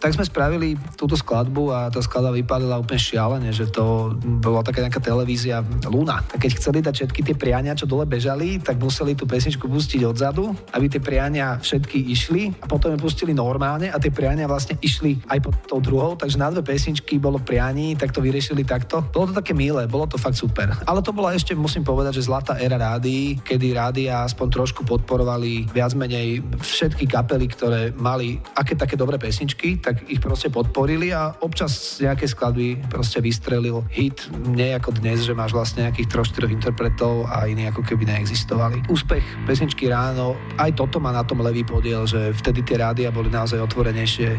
Tak 0.00 0.16
sme 0.16 0.24
spravili 0.24 0.76
túto 0.96 1.14
skladbu 1.14 1.72
a 1.72 1.78
tá 1.88 2.00
skladba 2.00 2.34
vypadala 2.34 2.80
úplne 2.80 3.00
šialene, 3.00 3.50
že 3.52 3.68
to 3.68 4.16
bola 4.40 4.64
taká 4.64 4.84
nejaká 4.84 5.00
televízia 5.00 5.60
Luna. 5.88 6.20
A 6.20 6.36
keď 6.36 6.50
chceli 6.56 6.78
dať 6.80 6.94
všetky 7.04 7.20
tie 7.20 7.36
priania, 7.36 7.76
čo 7.76 7.88
dole 7.88 8.06
bežali, 8.06 8.62
tak 8.62 8.78
museli 8.78 9.18
tú 9.18 9.26
pesničku 9.26 9.66
pustiť 9.66 10.00
odzadu, 10.06 10.54
aby 10.72 10.86
tie 10.88 11.02
priania 11.02 11.58
všetky 11.58 11.98
išli 12.14 12.54
a 12.62 12.70
potom 12.70 12.94
ju 12.94 12.98
pustili 13.02 13.34
normálne 13.34 13.90
a 13.90 13.96
tie 13.98 14.14
priania 14.14 14.46
vlastne 14.46 14.78
išli 14.78 15.18
aj 15.26 15.38
pod 15.42 15.54
tou 15.66 15.80
druhou, 15.82 16.14
takže 16.14 16.38
na 16.38 16.48
dve 16.54 16.62
pesničky 16.62 17.18
bolo 17.18 17.42
prianí, 17.42 17.98
tak 17.98 18.14
to 18.14 18.22
vyriešili 18.22 18.62
takto. 18.62 19.02
Bolo 19.10 19.34
to 19.34 19.42
také 19.42 19.50
milé, 19.50 19.90
bolo 19.90 20.06
to 20.06 20.14
fakt 20.14 20.38
super. 20.38 20.70
Ale 20.86 21.02
to 21.02 21.10
bola 21.10 21.34
ešte, 21.34 21.58
musím 21.58 21.82
povedať, 21.82 22.22
že 22.22 22.30
zlatá 22.30 22.54
éra 22.56 22.78
rádií, 22.78 23.42
kedy 23.42 23.74
rádia 23.74 24.22
aspoň 24.22 24.46
trošku 24.62 24.80
podporovali 24.86 25.66
viac 25.74 25.98
menej 25.98 26.46
všetky 26.62 27.10
kapely, 27.10 27.50
ktoré 27.50 27.90
mali 27.98 28.38
aké 28.54 28.78
také 28.78 28.94
dobré 28.94 29.18
pesničky, 29.18 29.33
tak 29.82 30.06
ich 30.06 30.22
proste 30.22 30.48
podporili 30.48 31.10
a 31.10 31.34
občas 31.42 31.98
z 31.98 32.06
nejakej 32.06 32.28
skladby 32.30 32.68
proste 32.86 33.18
vystrelil 33.18 33.82
hit, 33.90 34.30
nie 34.54 34.70
ako 34.72 34.94
dnes, 35.02 35.26
že 35.26 35.34
máš 35.34 35.50
vlastne 35.50 35.90
nejakých 35.90 36.08
troch, 36.10 36.28
štyroch 36.28 36.52
interpretov 36.54 37.26
a 37.26 37.50
iní 37.50 37.66
ako 37.66 37.82
keby 37.82 38.06
neexistovali. 38.06 38.86
Úspech 38.86 39.24
pesničky 39.48 39.90
ráno, 39.90 40.38
aj 40.60 40.78
toto 40.78 41.02
má 41.02 41.10
na 41.10 41.26
tom 41.26 41.42
levý 41.42 41.66
podiel, 41.66 42.06
že 42.06 42.30
vtedy 42.38 42.62
tie 42.62 42.78
rádia 42.78 43.10
boli 43.10 43.28
naozaj 43.28 43.58
otvorenejšie 43.64 44.38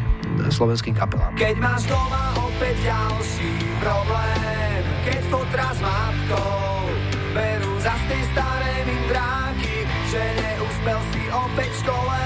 slovenským 0.49 0.95
kapelám. 0.95 1.35
Keď 1.35 1.55
máš 1.59 1.83
doma 1.91 2.31
opäť 2.39 2.75
ďalší 2.85 3.51
problém, 3.83 4.81
keď 5.03 5.21
fotra 5.27 5.67
s 5.75 5.79
matkou 5.83 6.89
berú 7.35 7.73
za 7.83 7.95
tej 8.07 8.21
staré 8.31 8.73
mindráky, 8.87 9.75
že 10.07 10.21
neúspel 10.39 10.99
si 11.11 11.23
opäť 11.29 11.71
v 11.71 11.79
škole, 11.83 12.21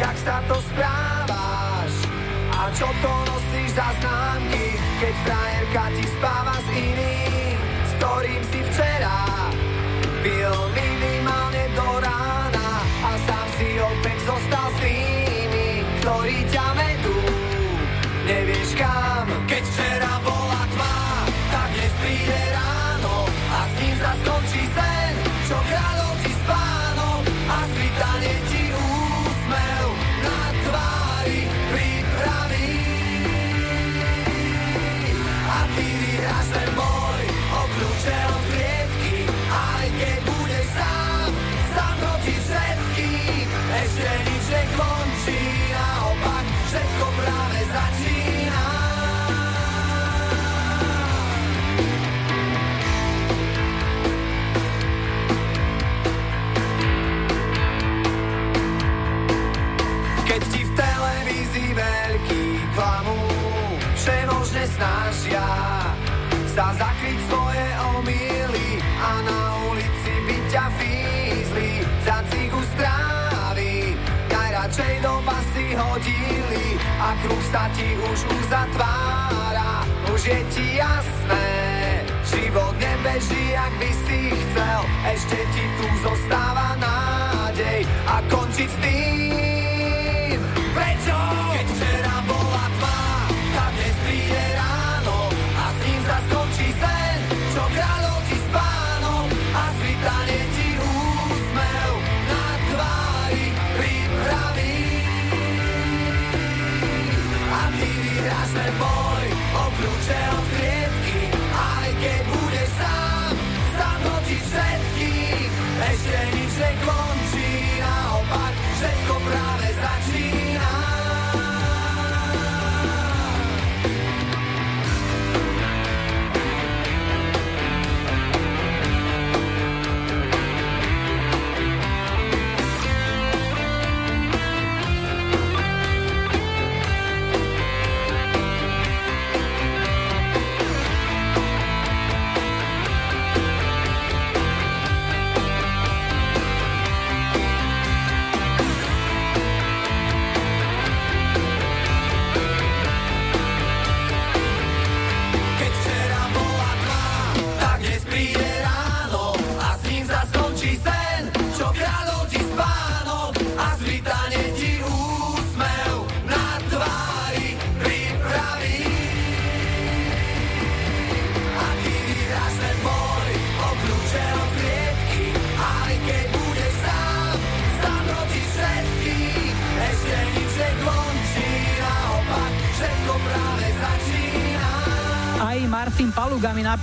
jak 0.00 0.16
sa 0.16 0.36
to 0.48 0.56
správaš 0.72 1.14
a 1.20 1.23
čo 2.74 2.90
to 3.02 3.12
nosíš 3.30 3.70
za 3.78 3.88
známky, 4.02 4.74
keď 4.98 5.14
frajerka 5.22 5.84
ti 5.94 6.04
spáva 6.18 6.56
s 6.58 6.68
iným, 6.74 7.58
s 7.86 7.90
ktorým 8.02 8.42
si 8.50 8.60
včera 8.66 9.18
pil 10.26 10.54
minimálne 10.74 11.64
do 11.78 11.88
rána 12.02 12.68
a 12.82 13.10
sám 13.30 13.46
si 13.62 13.78
opäť 13.78 14.18
zostal 14.26 14.66
s 14.74 14.78
tými, 14.82 15.68
ktorí 16.02 16.36
ťa 16.50 16.66
vedú. 16.74 17.18
Nevieš 18.26 18.70
kam 18.74 19.13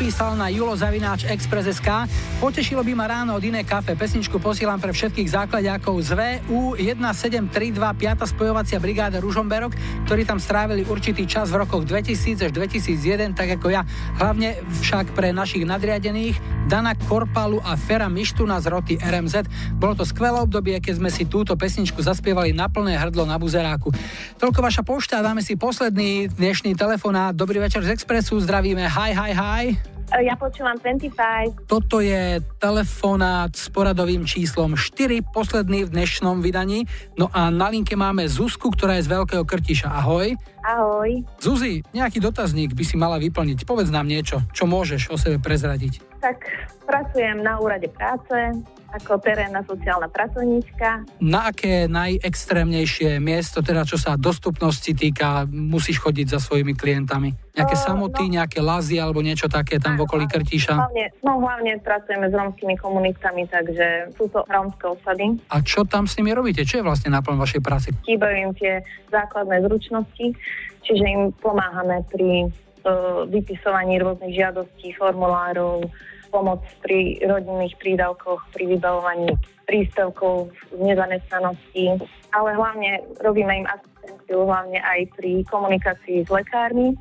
napísal 0.02 0.34
na 0.34 0.50
julozavináč.express.sk 0.50 2.10
Potešilo 2.42 2.82
by 2.82 2.94
ma 2.98 3.06
ráno 3.06 3.38
od 3.38 3.44
iné 3.46 3.62
kafe. 3.62 3.94
Pesničku 3.94 4.42
posielam 4.42 4.82
pre 4.82 4.90
všetkých 4.90 5.30
základňákov 5.30 5.94
z 6.02 6.10
VU 6.18 6.74
1732 6.74 7.78
5. 7.78 8.34
spojovacia 8.34 8.82
brigáda 8.82 9.22
Ružomberok, 9.22 9.78
ktorí 10.10 10.26
tam 10.26 10.42
strávili 10.42 10.82
určitý 10.90 11.30
čas 11.30 11.54
v 11.54 11.62
rokoch 11.62 11.86
2000 11.86 12.34
až 12.34 12.50
2001, 12.50 13.38
tak 13.38 13.62
ako 13.62 13.70
ja. 13.70 13.86
Hlavne 14.18 14.58
však 14.82 15.14
pre 15.14 15.30
našich 15.38 15.70
nadriadených 15.70 16.42
Dana 16.66 16.98
Korpalu 16.98 17.62
a 17.62 17.78
Fera 17.78 18.10
Mištuna 18.10 18.58
z 18.58 18.74
roty 18.74 18.98
RMZ. 18.98 19.46
Bolo 19.78 19.94
to 19.94 20.02
skvelé 20.02 20.42
obdobie, 20.42 20.82
keď 20.82 20.98
sme 20.98 21.14
si 21.14 21.30
túto 21.30 21.54
pesničku 21.54 22.02
zaspievali 22.02 22.58
na 22.58 22.66
plné 22.74 22.98
hrdlo 22.98 23.30
na 23.30 23.38
buzeráku. 23.38 23.94
Toľko 24.42 24.66
vaša 24.66 24.82
pošta, 24.82 25.22
dáme 25.22 25.46
si 25.46 25.54
posledný 25.54 26.26
dnešný 26.34 26.74
telefonát. 26.74 27.38
Dobrý 27.38 27.62
večer 27.62 27.86
z 27.86 27.94
Expressu, 27.94 28.42
zdravíme. 28.42 28.90
Hi, 28.90 29.14
hi, 29.14 29.34
hi. 29.38 29.91
Ja 30.20 30.36
počúvam 30.36 30.76
25. 30.76 31.72
Toto 31.72 32.04
je 32.04 32.44
telefonát 32.62 33.50
s 33.58 33.74
poradovým 33.74 34.22
číslom 34.22 34.78
4, 34.78 35.26
posledný 35.34 35.90
v 35.90 35.98
dnešnom 35.98 36.46
vydaní. 36.46 36.86
No 37.18 37.26
a 37.34 37.50
na 37.50 37.74
linke 37.74 37.98
máme 37.98 38.30
Zuzku, 38.30 38.70
ktorá 38.70 39.02
je 39.02 39.10
z 39.10 39.18
Veľkého 39.18 39.42
Krtiša. 39.42 39.90
Ahoj. 39.90 40.38
Ahoj. 40.62 41.26
Zuzi, 41.42 41.82
nejaký 41.90 42.22
dotazník 42.22 42.78
by 42.78 42.84
si 42.86 42.94
mala 42.94 43.18
vyplniť. 43.18 43.66
Povedz 43.66 43.90
nám 43.90 44.06
niečo, 44.06 44.46
čo 44.54 44.70
môžeš 44.70 45.10
o 45.10 45.18
sebe 45.18 45.42
prezradiť. 45.42 46.22
Tak 46.22 46.38
pracujem 46.86 47.42
na 47.42 47.58
úrade 47.58 47.90
práce 47.90 48.54
ako 48.92 49.24
terénna 49.24 49.64
sociálna 49.64 50.12
pracovníčka. 50.12 51.08
Na 51.24 51.50
aké 51.50 51.88
najextrémnejšie 51.88 53.24
miesto, 53.24 53.64
teda 53.64 53.88
čo 53.88 53.96
sa 53.96 54.20
dostupnosti 54.20 54.92
týka, 54.92 55.48
musíš 55.48 56.04
chodiť 56.04 56.36
za 56.36 56.40
svojimi 56.44 56.76
klientami? 56.76 57.32
Nejaké 57.56 57.76
O, 57.76 57.82
samoty, 57.82 58.28
nejaké 58.28 58.60
lazy 58.60 59.00
alebo 59.00 59.24
niečo 59.24 59.48
také 59.48 59.80
tam 59.80 59.96
v 59.96 60.04
okolí 60.04 60.28
Krtíša? 60.28 60.76
Hlavne, 60.76 61.08
no 61.24 61.40
hlavne 61.40 61.80
pracujeme 61.80 62.28
s 62.28 62.36
romskými 62.52 62.76
komunitami, 62.76 63.48
takže 63.48 64.12
sú 64.20 64.28
to 64.28 64.44
rómske 64.52 64.92
osady. 64.92 65.40
A 65.48 65.64
čo 65.64 65.88
tam 65.88 66.04
s 66.04 66.20
nimi 66.20 66.36
robíte? 66.36 66.68
Čo 66.68 66.84
je 66.84 66.88
vlastne 66.92 67.16
náplň 67.16 67.40
vašej 67.40 67.62
práce? 67.64 67.88
Chýbajú 68.04 68.36
im 68.36 68.52
tie 68.60 68.84
základné 69.08 69.64
zručnosti, 69.64 70.36
čiže 70.84 71.06
im 71.08 71.32
pomáhame 71.40 72.04
pri 72.12 72.52
uh, 72.84 73.24
vypisovaní 73.32 74.04
rôznych 74.04 74.36
žiadostí, 74.36 74.92
formulárov, 75.00 75.88
pomoc 76.28 76.60
pri 76.84 77.24
rodinných 77.24 77.80
prídavkoch, 77.80 78.52
pri 78.52 78.76
vybavovaní 78.76 79.32
príspevkov 79.64 80.52
z 80.76 80.80
nezamestnanosti, 80.84 82.04
ale 82.36 82.50
hlavne 82.52 83.00
robíme 83.24 83.64
im 83.64 83.68
asistenciu 83.72 84.44
hlavne 84.44 84.84
aj 84.84 85.08
pri 85.16 85.48
komunikácii 85.48 86.28
s 86.28 86.30
lekármi. 86.32 87.00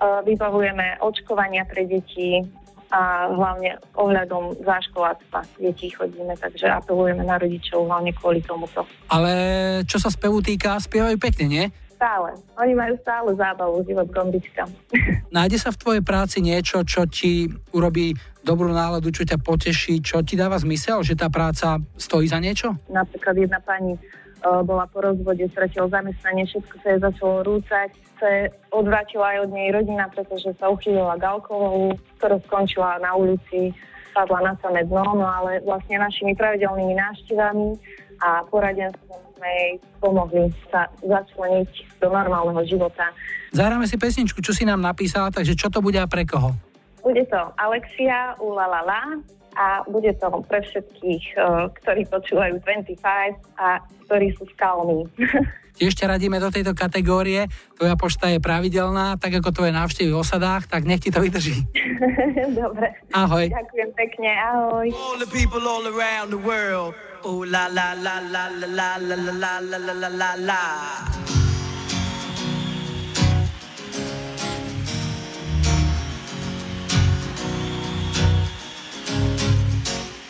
Uh, 0.00 0.24
Vybavujeme 0.24 1.04
očkovania 1.04 1.68
pre 1.68 1.84
deti 1.84 2.40
a 2.92 3.30
hlavne 3.32 3.80
ohľadom 3.96 4.60
záškoláctva 4.64 5.46
detí 5.60 5.92
chodíme, 5.92 6.36
takže 6.36 6.68
apelujeme 6.68 7.24
na 7.24 7.40
rodičov 7.40 7.88
hlavne 7.88 8.12
kvôli 8.16 8.44
tomuto. 8.44 8.84
Ale 9.08 9.32
čo 9.88 9.96
sa 9.96 10.12
spevu 10.12 10.40
týka, 10.44 10.76
spievajú 10.80 11.16
pekne, 11.16 11.46
nie? 11.46 11.64
Stále. 11.94 12.34
Oni 12.58 12.74
majú 12.74 12.98
stále 13.00 13.32
zábavu, 13.38 13.80
život 13.86 14.10
gombička. 14.10 14.66
Nájde 15.36 15.58
sa 15.62 15.70
v 15.70 15.80
tvojej 15.80 16.02
práci 16.02 16.42
niečo, 16.42 16.82
čo 16.82 17.06
ti 17.06 17.48
urobí 17.70 18.12
dobrú 18.44 18.68
náladu, 18.68 19.08
čo 19.08 19.24
ťa 19.24 19.40
poteší, 19.40 20.04
čo 20.04 20.20
ti 20.20 20.36
dáva 20.36 20.60
zmysel, 20.60 21.00
že 21.00 21.16
tá 21.16 21.32
práca 21.32 21.80
stojí 21.96 22.28
za 22.28 22.36
niečo? 22.42 22.76
Napríklad 22.92 23.40
jedna 23.40 23.56
pani 23.64 23.96
uh, 23.96 24.60
bola 24.60 24.84
po 24.84 25.00
rozvode, 25.00 25.48
stratila 25.48 25.88
zamestnanie, 25.88 26.44
všetko 26.44 26.74
sa 26.84 26.88
jej 26.92 27.00
začalo 27.00 27.36
rúcať, 27.40 27.90
sa 28.24 28.48
odvrátila 28.72 29.36
aj 29.36 29.38
od 29.44 29.50
nej 29.52 29.68
rodina, 29.68 30.08
pretože 30.08 30.56
sa 30.56 30.72
uchýlila 30.72 31.20
k 31.20 31.28
alkoholu, 31.28 31.92
ktorá 32.16 32.40
skončila 32.48 32.96
na 33.04 33.12
ulici, 33.12 33.76
padla 34.16 34.40
na 34.40 34.54
samé 34.64 34.88
dno, 34.88 35.04
no 35.04 35.28
ale 35.28 35.60
vlastne 35.60 36.00
našimi 36.00 36.32
pravidelnými 36.32 36.96
návštevami 36.96 37.76
a 38.24 38.48
poradenstvom 38.48 39.20
sme 39.36 39.50
jej 39.50 39.72
pomohli 40.00 40.48
sa 40.72 40.88
začleniť 41.04 42.00
do 42.00 42.08
normálneho 42.08 42.64
života. 42.64 43.12
Zahráme 43.52 43.84
si 43.84 44.00
pesničku, 44.00 44.40
čo 44.40 44.56
si 44.56 44.64
nám 44.64 44.80
napísala, 44.80 45.28
takže 45.28 45.52
čo 45.52 45.68
to 45.68 45.84
bude 45.84 46.00
a 46.00 46.08
pre 46.08 46.24
koho? 46.24 46.56
Bude 47.04 47.28
to 47.28 47.52
Alexia 47.60 48.32
Ulalala 48.40 49.20
a 49.60 49.84
bude 49.84 50.16
to 50.16 50.40
pre 50.48 50.64
všetkých, 50.64 51.24
eh, 51.36 51.68
ktorí 51.82 52.08
počúvajú 52.08 52.64
25 52.64 53.36
a 53.60 53.84
ktorí 54.08 54.32
sú 54.38 54.48
skalní. 54.56 55.04
Tiež 55.74 55.98
ťa 55.98 56.06
radíme 56.14 56.38
do 56.38 56.54
tejto 56.54 56.70
kategórie, 56.70 57.50
tvoja 57.74 57.98
pošta 57.98 58.30
je 58.30 58.38
pravidelná, 58.38 59.18
tak 59.18 59.42
ako 59.42 59.50
tvoje 59.50 59.74
návštevy 59.74 60.14
v 60.14 60.20
osadách, 60.22 60.70
tak 60.70 60.86
nech 60.86 61.02
ti 61.02 61.10
to 61.10 61.18
vydrží. 61.18 61.66
Dobre. 62.62 62.94
Ahoj. 63.10 63.50
Ďakujem 63.50 63.90
pekne, 63.98 64.30
ahoj. 64.54 64.86
All 64.94 65.18
the 65.18 65.26
people 65.26 65.66
all 65.66 65.82
around 65.90 66.30
the 66.30 66.38
world. 66.38 66.94
Oh 67.26 67.42
la 67.42 67.66
la 67.66 67.98
la 67.98 68.22
la 68.22 68.46
la 68.54 68.70
la 68.70 68.90
la 69.02 69.18
la 69.18 69.58
la 69.66 69.78
la 69.82 69.94
la 69.98 70.10
la 70.14 70.30
la. 70.38 70.62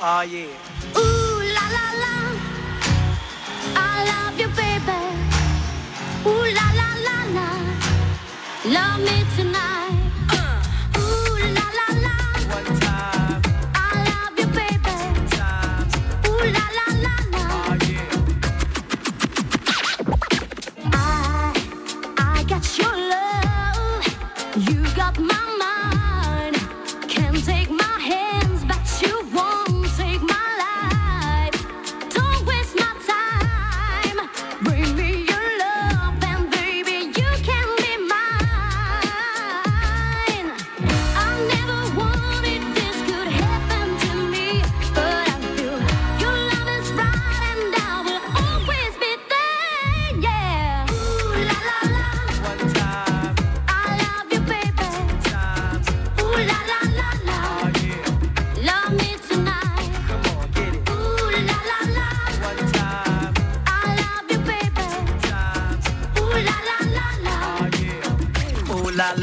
Oh 0.05 0.21
yeah. 0.25 0.49
Ooh 0.97 1.41
la 1.53 1.65
la 1.73 1.87
la, 1.97 2.15
I 3.73 4.05
love 4.05 4.37
you, 4.41 4.49
baby. 4.53 4.64
Ooh 6.27 6.45
la 6.57 6.67
la 6.81 6.89
la 7.07 7.17
la, 7.37 7.49
love 8.73 9.01
me 9.05 9.25
tonight. 9.37 9.84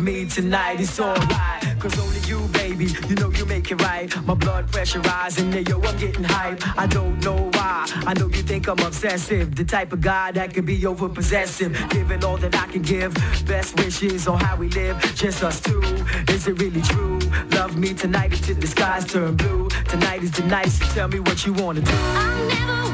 love 0.00 0.06
me 0.06 0.24
tonight. 0.24 0.80
It's 0.80 0.98
alright. 0.98 1.78
Cause 1.78 1.98
only 1.98 2.20
you, 2.20 2.40
baby, 2.52 2.86
you 3.08 3.14
know 3.16 3.30
you 3.30 3.44
make 3.46 3.70
it 3.70 3.80
right. 3.82 4.08
My 4.26 4.34
blood 4.34 4.70
pressure 4.72 5.00
rising, 5.00 5.52
yeah, 5.52 5.60
yo, 5.60 5.80
I'm 5.82 5.96
getting 5.98 6.24
hype. 6.24 6.62
I 6.78 6.86
don't 6.86 7.22
know 7.24 7.50
why. 7.54 7.86
I 8.06 8.14
know 8.14 8.26
you 8.28 8.42
think 8.42 8.68
I'm 8.68 8.78
obsessive. 8.78 9.54
The 9.54 9.64
type 9.64 9.92
of 9.92 10.00
guy 10.00 10.32
that 10.32 10.54
can 10.54 10.64
be 10.64 10.86
over 10.86 11.08
possessive. 11.08 11.72
Giving 11.90 12.24
all 12.24 12.38
that 12.38 12.54
I 12.54 12.66
can 12.66 12.82
give. 12.82 13.12
Best 13.46 13.76
wishes 13.78 14.26
on 14.26 14.40
how 14.40 14.56
we 14.56 14.68
live. 14.70 14.96
Just 15.14 15.42
us 15.42 15.60
two. 15.60 15.82
Is 16.28 16.46
it 16.46 16.60
really 16.60 16.82
true? 16.82 17.18
Love 17.52 17.76
me 17.76 17.92
tonight 17.92 18.32
until 18.32 18.56
the 18.56 18.66
skies 18.66 19.04
turn 19.04 19.36
blue. 19.36 19.68
Tonight 19.88 20.22
is 20.22 20.30
the 20.32 20.44
night, 20.44 20.68
so 20.68 20.84
tell 20.94 21.08
me 21.08 21.20
what 21.20 21.44
you 21.44 21.52
wanna 21.52 21.80
do. 21.80 21.92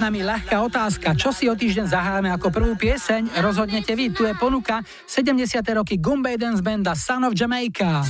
nami 0.00 0.24
ľahká 0.24 0.56
otázka. 0.64 1.12
Čo 1.12 1.30
si 1.36 1.44
o 1.46 1.54
týždeň 1.54 1.92
zahráme 1.92 2.32
ako 2.32 2.48
prvú 2.48 2.72
pieseň? 2.72 3.36
Rozhodnete 3.44 3.92
vy, 3.92 4.08
tu 4.08 4.24
je 4.24 4.32
ponuka 4.32 4.80
70. 5.04 5.60
roky 5.76 6.00
Gumbay 6.00 6.40
Dance 6.40 6.64
Banda 6.64 6.96
Son 6.96 7.20
of 7.28 7.36
Jamaica. 7.36 8.00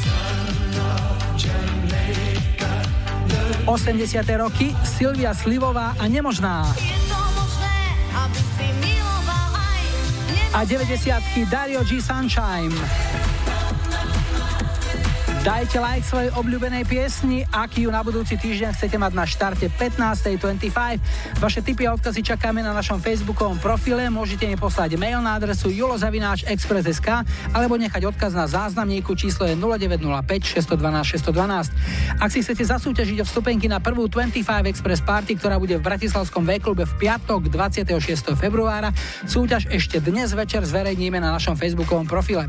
80. 3.66 4.22
roky 4.38 4.70
Silvia 4.86 5.34
Slivová 5.34 5.98
a 5.98 6.06
Nemožná. 6.06 6.64
A 10.50 10.64
90. 10.66 11.46
Dario 11.46 11.82
G. 11.86 12.02
Sunshine. 12.02 12.74
Dajte 15.40 15.80
like 15.80 16.04
svojej 16.04 16.28
obľúbenej 16.36 16.84
piesni, 16.84 17.48
ak 17.48 17.80
ju 17.80 17.88
na 17.88 18.04
budúci 18.04 18.36
týždeň 18.36 18.76
chcete 18.76 19.00
mať 19.00 19.12
na 19.16 19.24
štarte 19.24 19.72
15.25. 19.72 21.40
Vaše 21.40 21.64
tipy 21.64 21.88
a 21.88 21.96
odkazy 21.96 22.20
čakáme 22.20 22.60
na 22.60 22.76
našom 22.76 23.00
facebookovom 23.00 23.56
profile. 23.56 24.12
Môžete 24.12 24.44
mi 24.44 24.60
poslať 24.60 25.00
mail 25.00 25.16
na 25.24 25.40
adresu 25.40 25.72
julozavináč.express.sk 25.72 27.24
alebo 27.56 27.80
nechať 27.80 28.12
odkaz 28.12 28.36
na 28.36 28.44
záznamníku 28.52 29.16
číslo 29.16 29.48
je 29.48 29.56
0905 29.56 30.20
612 30.76 31.32
612. 31.32 32.20
Ak 32.20 32.28
si 32.28 32.44
chcete 32.44 32.60
zasúťažiť 32.60 33.24
o 33.24 33.24
vstupenky 33.24 33.64
na 33.64 33.80
prvú 33.80 34.12
25 34.12 34.44
Express 34.44 35.00
Party, 35.00 35.40
ktorá 35.40 35.56
bude 35.56 35.80
v 35.80 35.82
Bratislavskom 35.88 36.44
V-klube 36.44 36.84
v 36.84 36.92
piatok 37.00 37.48
26. 37.48 38.36
februára, 38.36 38.92
súťaž 39.24 39.72
ešte 39.72 40.04
dnes 40.04 40.36
večer 40.36 40.68
zverejníme 40.68 41.16
na 41.16 41.32
našom 41.32 41.56
facebookovom 41.56 42.04
profile. 42.04 42.44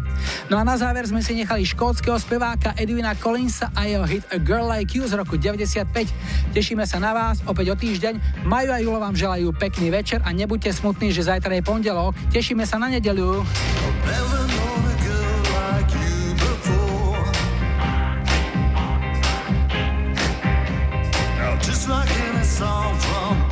No 0.52 0.60
a 0.60 0.68
na 0.68 0.76
záver 0.76 1.08
sme 1.08 1.24
si 1.24 1.40
nechali 1.40 1.64
škótskeho 1.64 2.20
speváka 2.20 2.76
Edwina 2.82 3.14
Collinsa 3.14 3.70
a 3.78 3.86
jeho 3.86 4.02
hit 4.10 4.26
A 4.34 4.42
Girl 4.42 4.66
Like 4.66 4.98
You 4.98 5.06
z 5.06 5.14
roku 5.14 5.38
95. 5.38 5.86
Tešíme 6.50 6.82
sa 6.90 6.98
na 6.98 7.14
vás 7.14 7.38
opäť 7.46 7.70
o 7.70 7.76
týždeň. 7.78 8.42
Maju 8.50 8.70
a 8.74 8.82
Julo 8.82 8.98
vám 8.98 9.14
želajú 9.14 9.54
pekný 9.54 9.94
večer 9.94 10.26
a 10.26 10.34
nebuďte 10.34 10.74
smutní, 10.74 11.14
že 11.14 11.30
zajtra 11.30 11.62
je 11.62 11.62
pondelok. 11.62 12.18
Tešíme 12.34 12.66
sa 12.66 12.82
na 12.82 12.90
nedeľu. 12.90 13.46
Song 22.62 22.94
from 23.00 23.51